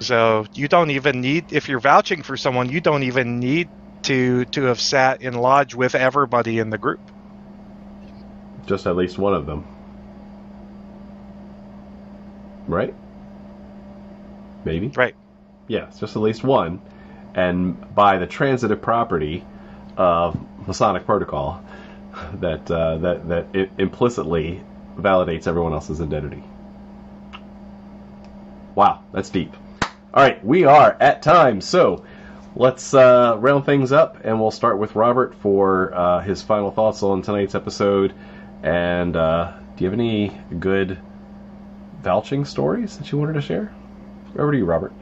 So 0.00 0.46
you 0.54 0.68
don't 0.68 0.90
even 0.90 1.20
need 1.20 1.52
if 1.52 1.68
you're 1.68 1.80
vouching 1.80 2.22
for 2.22 2.38
someone 2.38 2.70
you 2.70 2.80
don't 2.80 3.02
even 3.02 3.38
need 3.38 3.68
to 4.04 4.46
to 4.46 4.62
have 4.64 4.80
sat 4.80 5.20
in 5.22 5.34
lodge 5.34 5.74
with 5.74 5.94
everybody 5.94 6.58
in 6.58 6.70
the 6.70 6.78
group 6.78 7.00
Just 8.66 8.86
at 8.86 8.96
least 8.96 9.18
one 9.18 9.34
of 9.34 9.46
them. 9.46 9.64
Right? 12.66 12.94
Maybe? 14.64 14.88
right 14.88 15.14
Yes, 15.68 15.98
just 15.98 16.16
at 16.16 16.22
least 16.22 16.44
one. 16.44 16.80
And 17.34 17.94
by 17.94 18.18
the 18.18 18.26
transitive 18.26 18.82
property 18.82 19.44
of 19.96 20.38
Masonic 20.66 21.06
protocol, 21.06 21.62
that 22.34 22.70
uh, 22.70 22.98
that 22.98 23.28
that 23.28 23.46
it 23.54 23.70
implicitly 23.78 24.62
validates 24.96 25.46
everyone 25.46 25.72
else's 25.72 26.00
identity. 26.00 26.42
Wow, 28.74 29.02
that's 29.12 29.30
deep. 29.30 29.54
All 30.12 30.22
right, 30.22 30.44
we 30.44 30.64
are 30.64 30.96
at 31.00 31.22
time, 31.22 31.60
so 31.60 32.04
let's 32.54 32.94
uh, 32.94 33.36
round 33.38 33.66
things 33.66 33.90
up, 33.90 34.18
and 34.22 34.40
we'll 34.40 34.50
start 34.50 34.78
with 34.78 34.94
Robert 34.94 35.34
for 35.36 35.92
uh, 35.94 36.20
his 36.20 36.42
final 36.42 36.70
thoughts 36.70 37.02
on 37.02 37.22
tonight's 37.22 37.54
episode. 37.54 38.12
And 38.64 39.14
uh, 39.14 39.52
do 39.76 39.84
you 39.84 39.90
have 39.90 39.98
any 39.98 40.32
good 40.58 40.98
vouching 42.00 42.46
stories 42.46 42.96
that 42.96 43.12
you 43.12 43.18
wanted 43.18 43.34
to 43.34 43.42
share? 43.42 43.74
Over 44.38 44.52
to 44.52 44.58
you, 44.58 44.64
Robert. 44.64 44.92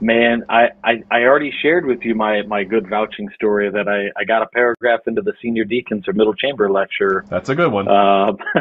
Man, 0.00 0.42
I, 0.48 0.66
I, 0.82 1.02
I 1.12 1.20
already 1.22 1.52
shared 1.62 1.86
with 1.86 2.00
you 2.02 2.16
my, 2.16 2.42
my 2.42 2.64
good 2.64 2.90
vouching 2.90 3.28
story 3.36 3.70
that 3.70 3.88
I, 3.88 4.20
I 4.20 4.24
got 4.24 4.42
a 4.42 4.46
paragraph 4.46 5.00
into 5.06 5.22
the 5.22 5.32
senior 5.40 5.64
deacons 5.64 6.08
or 6.08 6.12
middle 6.12 6.34
chamber 6.34 6.68
lecture. 6.68 7.24
That's 7.30 7.48
a 7.50 7.54
good 7.54 7.70
one. 7.70 7.86
Uh, 7.86 8.32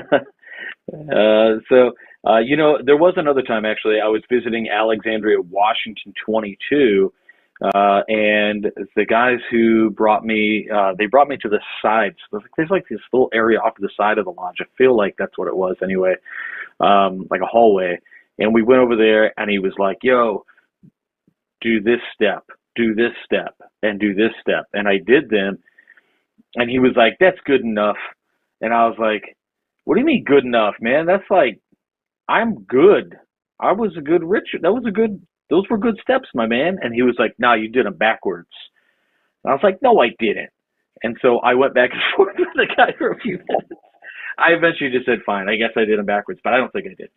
uh, 1.12 1.60
so, 1.68 1.94
uh, 2.28 2.38
you 2.38 2.56
know, 2.56 2.78
there 2.86 2.96
was 2.96 3.16
another 3.18 3.42
time 3.42 3.66
actually 3.66 3.96
I 4.00 4.08
was 4.08 4.22
visiting 4.32 4.70
Alexandria, 4.70 5.42
Washington 5.42 6.14
22, 6.24 7.12
uh, 7.64 8.02
and 8.10 8.72
the 8.96 9.06
guys 9.06 9.40
who 9.50 9.90
brought 9.90 10.26
me, 10.26 10.68
uh, 10.74 10.94
they 10.98 11.06
brought 11.06 11.30
me 11.30 11.38
to 11.38 11.50
the 11.50 11.60
side. 11.82 12.14
So 12.20 12.38
there's, 12.38 12.50
there's 12.58 12.70
like 12.70 12.86
this 12.90 13.00
little 13.14 13.30
area 13.34 13.60
off 13.60 13.76
to 13.76 13.82
the 13.82 13.90
side 13.96 14.18
of 14.18 14.26
the 14.26 14.32
lodge. 14.32 14.58
I 14.60 14.66
feel 14.78 14.96
like 14.98 15.16
that's 15.18 15.38
what 15.38 15.48
it 15.48 15.56
was 15.56 15.76
anyway, 15.82 16.16
um, 16.80 17.28
like 17.32 17.42
a 17.42 17.46
hallway. 17.46 17.98
And 18.38 18.54
we 18.54 18.64
went 18.64 18.82
over 18.82 18.96
there, 18.96 19.34
and 19.40 19.50
he 19.50 19.60
was 19.60 19.74
like, 19.78 20.00
"Yo, 20.02 20.46
do 21.62 21.82
this 21.82 22.00
step, 22.14 22.44
do 22.76 22.96
this 22.96 23.14
step, 23.24 23.56
and 23.82 24.00
do 24.00 24.14
this 24.14 24.32
step," 24.42 24.66
and 24.74 24.88
I 24.88 24.98
did 24.98 25.30
them. 25.30 25.60
And 26.56 26.70
he 26.70 26.80
was 26.80 26.94
like, 26.96 27.18
"That's 27.20 27.40
good 27.46 27.62
enough," 27.62 27.98
and 28.60 28.74
I 28.74 28.88
was 28.88 28.98
like, 29.00 29.38
"What 29.86 29.96
do 29.96 30.02
you 30.02 30.06
mean 30.06 30.24
good 30.24 30.44
enough, 30.44 30.76
man? 30.82 31.06
That's 31.06 31.30
like, 31.30 31.60
I'm 32.28 32.64
good. 32.64 33.18
I 33.60 33.72
was 33.72 33.96
a 33.98 34.02
good 34.02 34.24
Richard. 34.24 34.62
That 34.64 34.74
was 34.74 34.86
a 34.86 34.92
good. 34.92 35.22
Those 35.50 35.64
were 35.70 35.78
good 35.78 35.98
steps, 36.02 36.30
my 36.34 36.48
man." 36.48 36.78
And 36.82 36.94
he 36.94 37.02
was 37.02 37.16
like, 37.20 37.34
"No, 37.38 37.54
you 37.54 37.70
did 37.70 37.86
them 37.86 37.96
backwards." 37.96 38.50
And 39.44 39.52
I 39.52 39.54
was 39.56 39.64
like, 39.64 39.82
"No, 39.82 40.02
I 40.02 40.10
didn't." 40.20 40.50
And 41.04 41.18
so 41.22 41.40
I 41.40 41.54
went 41.54 41.74
back 41.74 41.92
and 41.94 42.02
forth 42.16 42.36
with 42.38 42.50
the 42.56 42.68
guy 42.76 42.94
for 42.98 43.12
a 43.12 43.20
few 43.20 43.40
minutes. 43.48 43.82
I 44.38 44.52
eventually 44.52 44.90
just 44.90 45.06
said, 45.06 45.20
"Fine, 45.26 45.50
I 45.50 45.56
guess 45.56 45.72
I 45.76 45.86
did 45.86 46.00
them 46.00 46.06
backwards," 46.06 46.40
but 46.44 46.54
I 46.54 46.58
don't 46.58 46.72
think 46.72 46.88
I 46.88 46.96
did. 46.96 47.10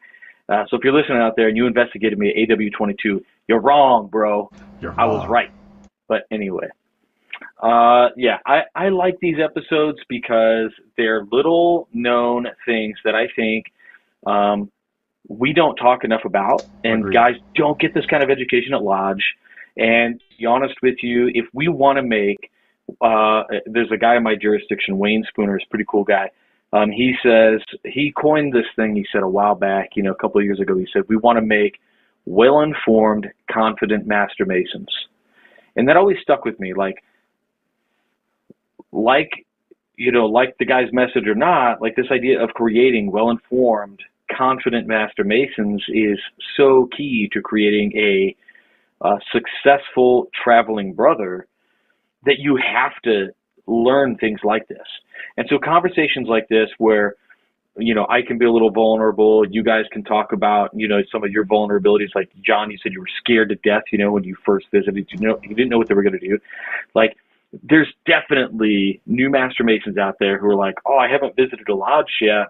Uh, 0.49 0.65
so 0.71 0.77
if 0.77 0.85
you're 0.85 0.93
listening 0.93 1.19
out 1.19 1.35
there 1.37 1.49
and 1.49 1.57
you 1.57 1.67
investigated 1.67 2.19
me 2.19 2.31
at 2.31 2.57
AW22, 2.57 3.21
you're 3.49 3.61
wrong, 3.61 4.07
bro. 4.07 4.51
You're 4.81 4.93
wrong. 4.93 5.01
I 5.01 5.07
was 5.07 5.29
right. 5.29 5.51
But 6.09 6.23
anyway, 6.31 6.69
uh, 7.61 8.11
yeah, 8.17 8.39
I, 8.47 8.63
I 8.75 8.89
like 8.91 9.19
these 9.21 9.37
episodes 9.43 9.99
because 10.09 10.71
they're 10.97 11.25
little 11.33 11.89
known 11.93 12.47
things 12.65 12.97
that 13.05 13.15
I 13.15 13.27
think 13.35 13.67
um, 14.25 14.71
we 15.29 15.53
don't 15.53 15.77
talk 15.77 16.05
enough 16.05 16.25
about, 16.25 16.65
and 16.85 17.01
Agreed. 17.01 17.15
guys 17.15 17.35
don't 17.55 17.79
get 17.79 17.95
this 17.95 18.07
kind 18.07 18.23
of 18.23 18.31
education 18.31 18.75
at 18.75 18.83
Lodge. 18.83 19.25
And 19.77 20.21
to 20.21 20.37
be 20.39 20.47
honest 20.47 20.75
with 20.83 20.97
you, 21.03 21.31
if 21.35 21.47
we 21.53 21.69
want 21.69 21.97
to 21.97 22.03
make, 22.03 22.51
uh, 23.01 23.43
there's 23.67 23.91
a 23.93 23.97
guy 23.97 24.17
in 24.17 24.23
my 24.23 24.35
jurisdiction, 24.35 24.99
Wayne 24.99 25.25
Spooner, 25.29 25.57
is 25.57 25.65
a 25.67 25.71
pretty 25.71 25.85
cool 25.89 26.05
guy. 26.05 26.31
Um, 26.73 26.91
he 26.91 27.15
says 27.23 27.61
he 27.85 28.13
coined 28.17 28.53
this 28.53 28.67
thing. 28.75 28.97
He 28.97 29.07
said 29.13 29.23
a 29.23 29.29
while 29.29 29.55
back, 29.55 29.91
you 29.95 30.03
know, 30.03 30.13
a 30.13 30.17
couple 30.17 30.41
of 30.41 30.45
years 30.45 30.61
ago. 30.61 30.77
He 30.77 30.87
said 30.93 31.03
we 31.09 31.17
want 31.17 31.37
to 31.37 31.43
make 31.43 31.81
well-informed, 32.25 33.29
confident 33.51 34.07
master 34.07 34.45
masons, 34.45 34.89
and 35.77 35.89
that 35.89 35.97
always 35.97 36.17
stuck 36.23 36.45
with 36.45 36.59
me. 36.59 36.75
Like, 36.75 37.05
like, 38.91 39.31
you 39.97 40.11
know, 40.11 40.27
like 40.27 40.57
the 40.59 40.65
guy's 40.65 40.93
message 40.93 41.27
or 41.27 41.35
not, 41.37 41.81
like 41.81 41.95
this 41.97 42.11
idea 42.11 42.43
of 42.43 42.51
creating 42.51 43.13
well-informed, 43.13 44.03
confident 44.37 44.87
master 44.87 45.25
masons 45.25 45.83
is 45.89 46.19
so 46.57 46.89
key 46.97 47.29
to 47.33 47.41
creating 47.41 47.93
a, 47.97 48.37
uh 49.03 49.19
successful 49.31 50.29
traveling 50.43 50.95
brother 50.95 51.47
that 52.25 52.39
you 52.39 52.57
have 52.57 52.93
to 53.05 53.29
learn 53.67 54.17
things 54.17 54.41
like 54.43 54.67
this. 54.69 54.87
And 55.37 55.47
so 55.51 55.59
conversations 55.59 56.29
like 56.29 56.49
this 56.49 56.69
where 56.79 57.15
you 57.79 57.95
know, 57.95 58.07
I 58.09 58.23
can 58.23 58.39
be 58.39 58.47
a 58.47 58.53
little 58.53 58.71
vulnerable. 58.71 59.45
You 59.49 59.63
guys 59.63 59.85
can 59.93 60.03
talk 60.03 60.33
about, 60.33 60.71
you 60.75 60.89
know, 60.89 61.03
some 61.13 61.23
of 61.25 61.31
your 61.31 61.45
vulnerabilities. 61.45 62.15
Like 62.15 62.31
John, 62.45 62.71
you 62.71 62.79
said 62.83 62.93
you 62.93 63.01
were 63.01 63.09
scared 63.21 63.51
to 63.51 63.55
death, 63.57 63.83
you 63.93 63.99
know, 63.99 64.13
when 64.13 64.25
you 64.25 64.37
first 64.45 64.67
visited. 64.73 65.09
You 65.13 65.19
know, 65.19 65.39
you 65.43 65.55
didn't 65.55 65.69
know 65.69 65.79
what 65.79 65.89
they 65.89 65.95
were 65.95 66.03
going 66.03 66.19
to 66.19 66.29
do. 66.29 66.39
Like, 66.95 67.17
there's 67.63 67.89
definitely 68.07 69.01
new 69.07 69.31
master 69.31 69.63
masons 69.63 69.99
out 69.99 70.17
there 70.19 70.39
who 70.39 70.49
are 70.49 70.55
like, 70.55 70.75
oh, 70.87 70.97
I 70.97 71.09
haven't 71.09 71.37
visited 71.37 71.69
a 71.69 71.75
lodge 71.75 72.11
yet. 72.21 72.49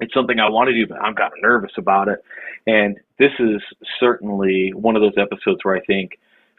It's 0.00 0.12
something 0.12 0.38
I 0.38 0.48
want 0.50 0.68
to 0.68 0.74
do, 0.74 0.86
but 0.86 1.00
I'm 1.00 1.14
kind 1.14 1.32
of 1.32 1.42
nervous 1.42 1.72
about 1.76 2.08
it. 2.08 2.22
And 2.66 2.98
this 3.18 3.32
is 3.38 3.62
certainly 3.98 4.72
one 4.74 4.96
of 4.96 5.02
those 5.02 5.16
episodes 5.16 5.60
where 5.62 5.76
I 5.76 5.80
think 5.80 6.18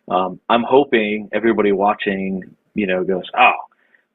um, 0.09 0.39
I'm 0.49 0.63
hoping 0.63 1.29
everybody 1.33 1.71
watching, 1.71 2.43
you 2.73 2.87
know, 2.87 3.03
goes, 3.03 3.29
oh, 3.37 3.53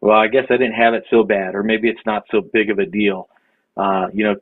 well, 0.01 0.19
I 0.19 0.27
guess 0.27 0.47
I 0.51 0.57
didn't 0.57 0.75
have 0.75 0.95
it 0.95 1.05
so 1.11 1.23
bad, 1.23 1.55
or 1.55 1.63
maybe 1.63 1.89
it's 1.89 2.05
not 2.05 2.25
so 2.31 2.41
big 2.41 2.71
of 2.71 2.79
a 2.79 2.87
deal. 2.87 3.29
Uh, 3.77 4.09
you 4.13 4.25
know, 4.25 4.37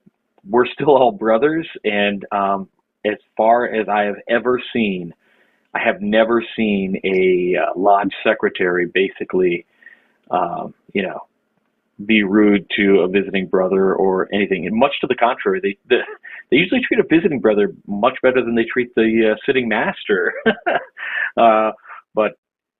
we're 0.48 0.66
still 0.66 0.96
all 0.96 1.12
brothers, 1.12 1.68
and 1.84 2.24
um, 2.32 2.68
as 3.04 3.16
far 3.36 3.66
as 3.66 3.88
I 3.88 4.02
have 4.02 4.16
ever 4.28 4.60
seen, 4.72 5.12
I 5.74 5.80
have 5.80 6.00
never 6.00 6.42
seen 6.56 7.00
a 7.04 7.56
uh, 7.56 7.78
lodge 7.78 8.12
secretary 8.24 8.86
basically, 8.86 9.66
um, 10.30 10.74
you 10.94 11.02
know, 11.02 11.26
be 12.06 12.22
rude 12.22 12.66
to 12.76 13.00
a 13.00 13.08
visiting 13.08 13.46
brother 13.46 13.94
or 13.94 14.28
anything. 14.32 14.66
And 14.66 14.76
much 14.76 14.92
to 15.00 15.06
the 15.06 15.14
contrary, 15.14 15.60
they 15.62 15.76
the, 15.88 16.02
they 16.50 16.56
usually 16.56 16.80
treat 16.86 17.00
a 17.00 17.04
visiting 17.08 17.40
brother 17.40 17.74
much 17.86 18.18
better 18.22 18.44
than 18.44 18.54
they 18.54 18.64
treat 18.64 18.94
the 18.94 19.32
uh, 19.32 19.36
sitting 19.46 19.68
master. 19.68 20.32
uh, 21.36 21.72
but 22.14 22.32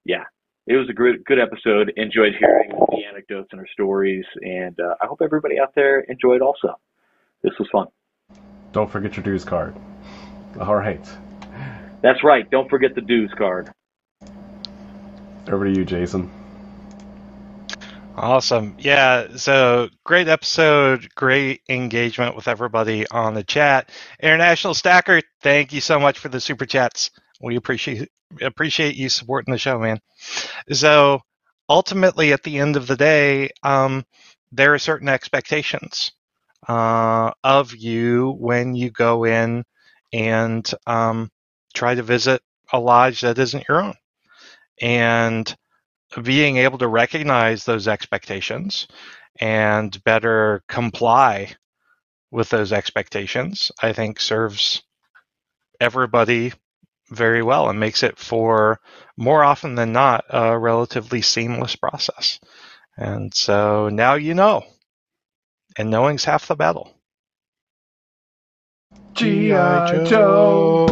yeah, 0.05 0.25
it 0.67 0.77
was 0.77 0.89
a 0.89 0.93
good 0.93 1.25
good 1.25 1.39
episode. 1.39 1.93
Enjoyed 1.97 2.35
hearing 2.39 2.71
the 2.71 3.05
anecdotes 3.09 3.49
and 3.53 3.61
her 3.61 3.69
stories, 3.73 4.25
and 4.43 4.79
uh, 4.81 4.95
I 5.01 5.07
hope 5.07 5.21
everybody 5.23 5.59
out 5.59 5.75
there 5.75 6.01
enjoyed 6.01 6.43
also. 6.43 6.79
This 7.43 7.53
was 7.59 7.69
fun. 7.73 7.87
Don't 8.73 8.91
forget 8.91 9.17
your 9.17 9.25
dues 9.25 9.45
card. 9.45 9.75
All 10.61 10.77
right. 10.77 11.05
That's 12.03 12.23
right. 12.25 12.49
Don't 12.51 12.69
forget 12.71 12.95
the 12.95 13.01
dues 13.01 13.33
card. 13.37 13.71
Over 15.49 15.65
to 15.65 15.79
you, 15.79 15.85
Jason. 15.85 16.31
Awesome. 18.21 18.77
Yeah. 18.79 19.37
So 19.37 19.89
great 20.05 20.29
episode. 20.29 21.09
Great 21.15 21.63
engagement 21.71 22.37
with 22.37 22.49
everybody 22.49 23.09
on 23.09 23.33
the 23.33 23.43
chat. 23.43 23.89
International 24.23 24.75
Stacker, 24.75 25.23
thank 25.43 25.73
you 25.73 25.81
so 25.81 25.99
much 25.99 26.19
for 26.19 26.29
the 26.29 26.39
super 26.39 26.67
chats. 26.67 27.11
We 27.41 27.57
appreciate 27.57 28.11
appreciate 28.43 28.97
you 28.97 29.09
supporting 29.09 29.53
the 29.53 29.59
show, 29.59 29.79
man. 29.79 30.01
So 30.71 31.23
ultimately, 31.71 32.35
at 32.35 32.43
the 32.43 32.59
end 32.59 32.77
of 32.77 32.87
the 32.87 32.97
day, 32.97 33.49
um, 33.63 34.05
there 34.53 34.75
are 34.75 34.79
certain 34.79 35.09
expectations 35.09 36.13
uh, 36.69 37.31
of 37.43 37.75
you 37.75 38.37
when 38.39 38.75
you 38.75 38.91
go 38.91 39.25
in 39.25 39.65
and 40.13 40.71
um, 40.87 41.31
try 41.73 41.95
to 41.95 42.03
visit 42.03 42.43
a 42.71 42.79
lodge 42.79 43.23
that 43.23 43.39
isn't 43.39 43.67
your 43.67 43.81
own. 43.81 43.95
And 44.83 45.57
being 46.23 46.57
able 46.59 46.79
to 46.79 46.89
recognize 46.89 47.65
those 47.65 47.89
expectations 47.89 48.87
and 49.41 50.03
better 50.05 50.63
comply 50.69 51.55
with 52.31 52.49
those 52.51 52.73
expectations, 52.73 53.73
I 53.83 53.93
think 53.93 54.21
serves 54.21 54.83
everybody 55.81 56.53
very 57.11 57.43
well 57.43 57.69
and 57.69 57.81
makes 57.81 58.03
it 58.03 58.19
for 58.19 58.81
more 59.17 59.43
often 59.43 59.75
than 59.75 59.93
not 59.93 60.25
a 60.29 60.59
relatively 60.59 61.23
seamless 61.23 61.77
process. 61.77 62.39
And 62.97 63.35
so 63.35 63.89
now 63.89 64.15
you 64.15 64.35
know, 64.35 64.65
and 65.77 65.91
knowing's 65.91 66.25
half 66.25 66.47
the 66.47 66.57
battle. 66.57 66.95
G.I. 69.15 70.05
Joe. 70.05 70.90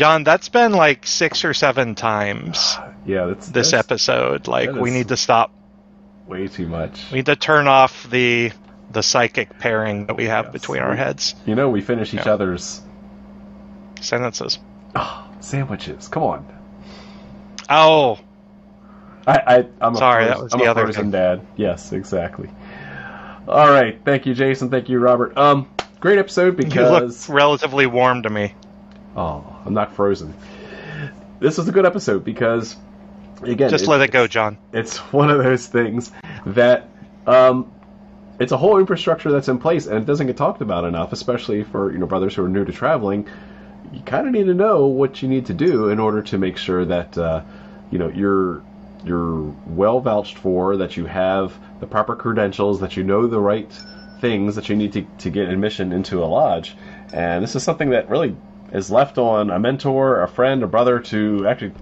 John, 0.00 0.24
that's 0.24 0.48
been 0.48 0.72
like 0.72 1.06
six 1.06 1.44
or 1.44 1.52
seven 1.52 1.94
times 1.94 2.78
Yeah, 3.04 3.26
that's 3.26 3.48
this 3.50 3.72
that's 3.72 3.84
episode. 3.84 4.48
Like 4.48 4.72
we 4.72 4.90
need 4.90 5.08
to 5.08 5.16
stop. 5.18 5.52
way 6.26 6.48
too 6.48 6.66
much. 6.66 7.10
We 7.12 7.16
need 7.18 7.26
to 7.26 7.36
turn 7.36 7.68
off 7.68 8.08
the 8.08 8.50
the 8.90 9.02
psychic 9.02 9.58
pairing 9.58 10.06
that 10.06 10.16
we 10.16 10.24
have 10.24 10.46
Yes. 10.46 10.52
between 10.54 10.80
our 10.80 10.96
heads. 10.96 11.34
You 11.44 11.54
know, 11.54 11.68
we 11.68 11.82
finish 11.82 12.14
each 12.14 12.24
Yeah. 12.24 12.32
other's 12.32 12.80
Sentences. 14.00 14.58
oh, 14.96 15.28
sandwiches. 15.40 16.08
Come 16.08 16.22
on. 16.22 16.46
Oh, 17.68 18.18
I, 19.26 19.38
I 19.46 19.66
I'm 19.82 19.94
Sorry, 19.96 20.24
frozen, 20.24 20.38
that 20.38 20.42
was 20.42 20.54
I'm 20.54 20.60
the 20.60 20.66
other 20.66 20.84
frozen 20.84 21.02
thing. 21.02 21.10
dad. 21.10 21.46
Yes, 21.56 21.92
exactly. 21.92 22.48
All 23.46 23.68
right, 23.70 24.00
thank 24.06 24.24
you, 24.24 24.32
Jason. 24.32 24.70
Thank 24.70 24.88
you, 24.88 24.98
Robert. 24.98 25.36
Um, 25.36 25.68
great 26.00 26.18
episode 26.18 26.56
you 26.58 26.64
look 26.64 26.68
because 26.70 27.28
relatively 27.28 27.84
warm 27.84 28.22
to 28.22 28.30
me. 28.30 28.54
Oh, 29.16 29.56
I'm 29.64 29.74
not 29.74 29.94
frozen. 29.94 30.34
This 31.40 31.56
was 31.58 31.68
a 31.68 31.72
good 31.72 31.86
episode 31.86 32.24
because 32.24 32.76
again, 33.42 33.70
Just 33.70 33.84
it- 33.84 33.88
let 33.88 34.00
it 34.00 34.10
go, 34.10 34.26
John. 34.26 34.58
It's 34.72 34.98
one 35.12 35.30
of 35.30 35.42
those 35.42 35.66
things 35.66 36.12
that 36.46 36.88
um, 37.26 37.72
it's 38.38 38.52
a 38.52 38.56
whole 38.56 38.78
infrastructure 38.78 39.30
that's 39.30 39.48
in 39.48 39.58
place 39.58 39.86
and 39.86 39.96
it 39.98 40.06
doesn't 40.06 40.26
get 40.26 40.36
talked 40.36 40.60
about 40.62 40.84
enough, 40.84 41.12
especially 41.12 41.62
for 41.62 41.92
you 41.92 41.98
know 41.98 42.06
brothers 42.06 42.34
who 42.34 42.44
are 42.44 42.48
new 42.48 42.64
to 42.64 42.72
traveling. 42.72 43.28
You 43.92 44.00
kind 44.02 44.26
of 44.26 44.32
need 44.32 44.44
to 44.44 44.54
know 44.54 44.86
what 44.86 45.22
you 45.22 45.28
need 45.28 45.46
to 45.46 45.54
do 45.54 45.88
in 45.88 45.98
order 45.98 46.22
to 46.22 46.38
make 46.38 46.56
sure 46.56 46.84
that 46.84 47.16
uh, 47.18 47.42
you 47.90 47.98
know 47.98 48.08
you're 48.08 48.62
you're 49.04 49.54
well 49.66 50.00
vouched 50.00 50.36
for, 50.38 50.76
that 50.76 50.96
you 50.96 51.06
have 51.06 51.56
the 51.80 51.86
proper 51.86 52.14
credentials, 52.14 52.80
that 52.80 52.96
you 52.96 53.02
know 53.02 53.26
the 53.26 53.40
right 53.40 53.72
things 54.20 54.56
that 54.56 54.68
you 54.68 54.76
need 54.76 54.92
to, 54.92 55.02
to 55.18 55.30
get 55.30 55.48
admission 55.48 55.92
into 55.92 56.22
a 56.22 56.26
lodge. 56.26 56.76
And 57.12 57.42
this 57.42 57.56
is 57.56 57.62
something 57.62 57.90
that 57.90 58.10
really 58.10 58.36
is 58.72 58.90
left 58.90 59.18
on 59.18 59.50
a 59.50 59.58
mentor, 59.58 60.22
a 60.22 60.28
friend, 60.28 60.62
a 60.62 60.66
brother 60.66 61.00
to 61.00 61.46
actually 61.46 61.72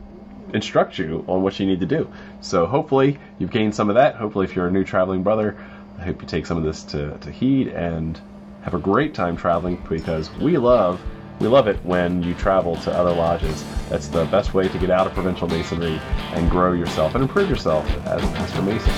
instruct 0.54 0.98
you 0.98 1.24
on 1.28 1.42
what 1.42 1.58
you 1.60 1.66
need 1.66 1.80
to 1.80 1.86
do. 1.86 2.10
So 2.40 2.66
hopefully 2.66 3.18
you've 3.38 3.50
gained 3.50 3.74
some 3.74 3.88
of 3.88 3.96
that. 3.96 4.16
Hopefully, 4.16 4.44
if 4.44 4.56
you're 4.56 4.68
a 4.68 4.70
new 4.70 4.84
traveling 4.84 5.22
brother, 5.22 5.56
I 5.98 6.04
hope 6.04 6.22
you 6.22 6.28
take 6.28 6.46
some 6.46 6.56
of 6.56 6.64
this 6.64 6.82
to, 6.84 7.18
to 7.18 7.30
heed 7.30 7.68
and 7.68 8.20
have 8.62 8.74
a 8.74 8.78
great 8.78 9.14
time 9.14 9.36
traveling 9.36 9.82
because 9.88 10.30
we 10.36 10.56
love 10.56 11.00
we 11.40 11.46
love 11.46 11.68
it 11.68 11.76
when 11.84 12.22
you 12.24 12.34
travel 12.34 12.74
to 12.76 12.92
other 12.92 13.12
lodges. 13.12 13.64
That's 13.88 14.08
the 14.08 14.24
best 14.24 14.54
way 14.54 14.66
to 14.68 14.78
get 14.78 14.90
out 14.90 15.06
of 15.06 15.14
provincial 15.14 15.46
masonry 15.46 16.00
and 16.32 16.50
grow 16.50 16.72
yourself 16.72 17.14
and 17.14 17.22
improve 17.22 17.48
yourself 17.48 17.88
as 18.06 18.22
a 18.22 18.26
master 18.32 18.62
mason. 18.62 18.92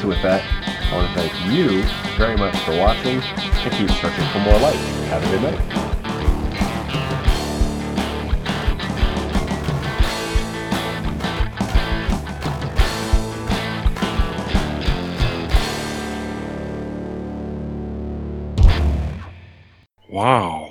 So 0.00 0.08
with 0.08 0.22
that, 0.22 0.42
I 0.90 0.96
want 0.96 1.12
to 1.12 1.20
thank 1.20 1.54
you 1.54 1.82
very 2.16 2.36
much 2.36 2.56
for 2.60 2.78
watching 2.78 3.20
and 3.20 3.72
keep 3.74 3.90
searching 3.90 4.26
for 4.32 4.38
more 4.38 4.58
light. 4.60 4.76
Have 5.10 5.22
a 5.22 5.30
good 5.30 5.42
night. 5.42 5.89
Wow. 20.20 20.69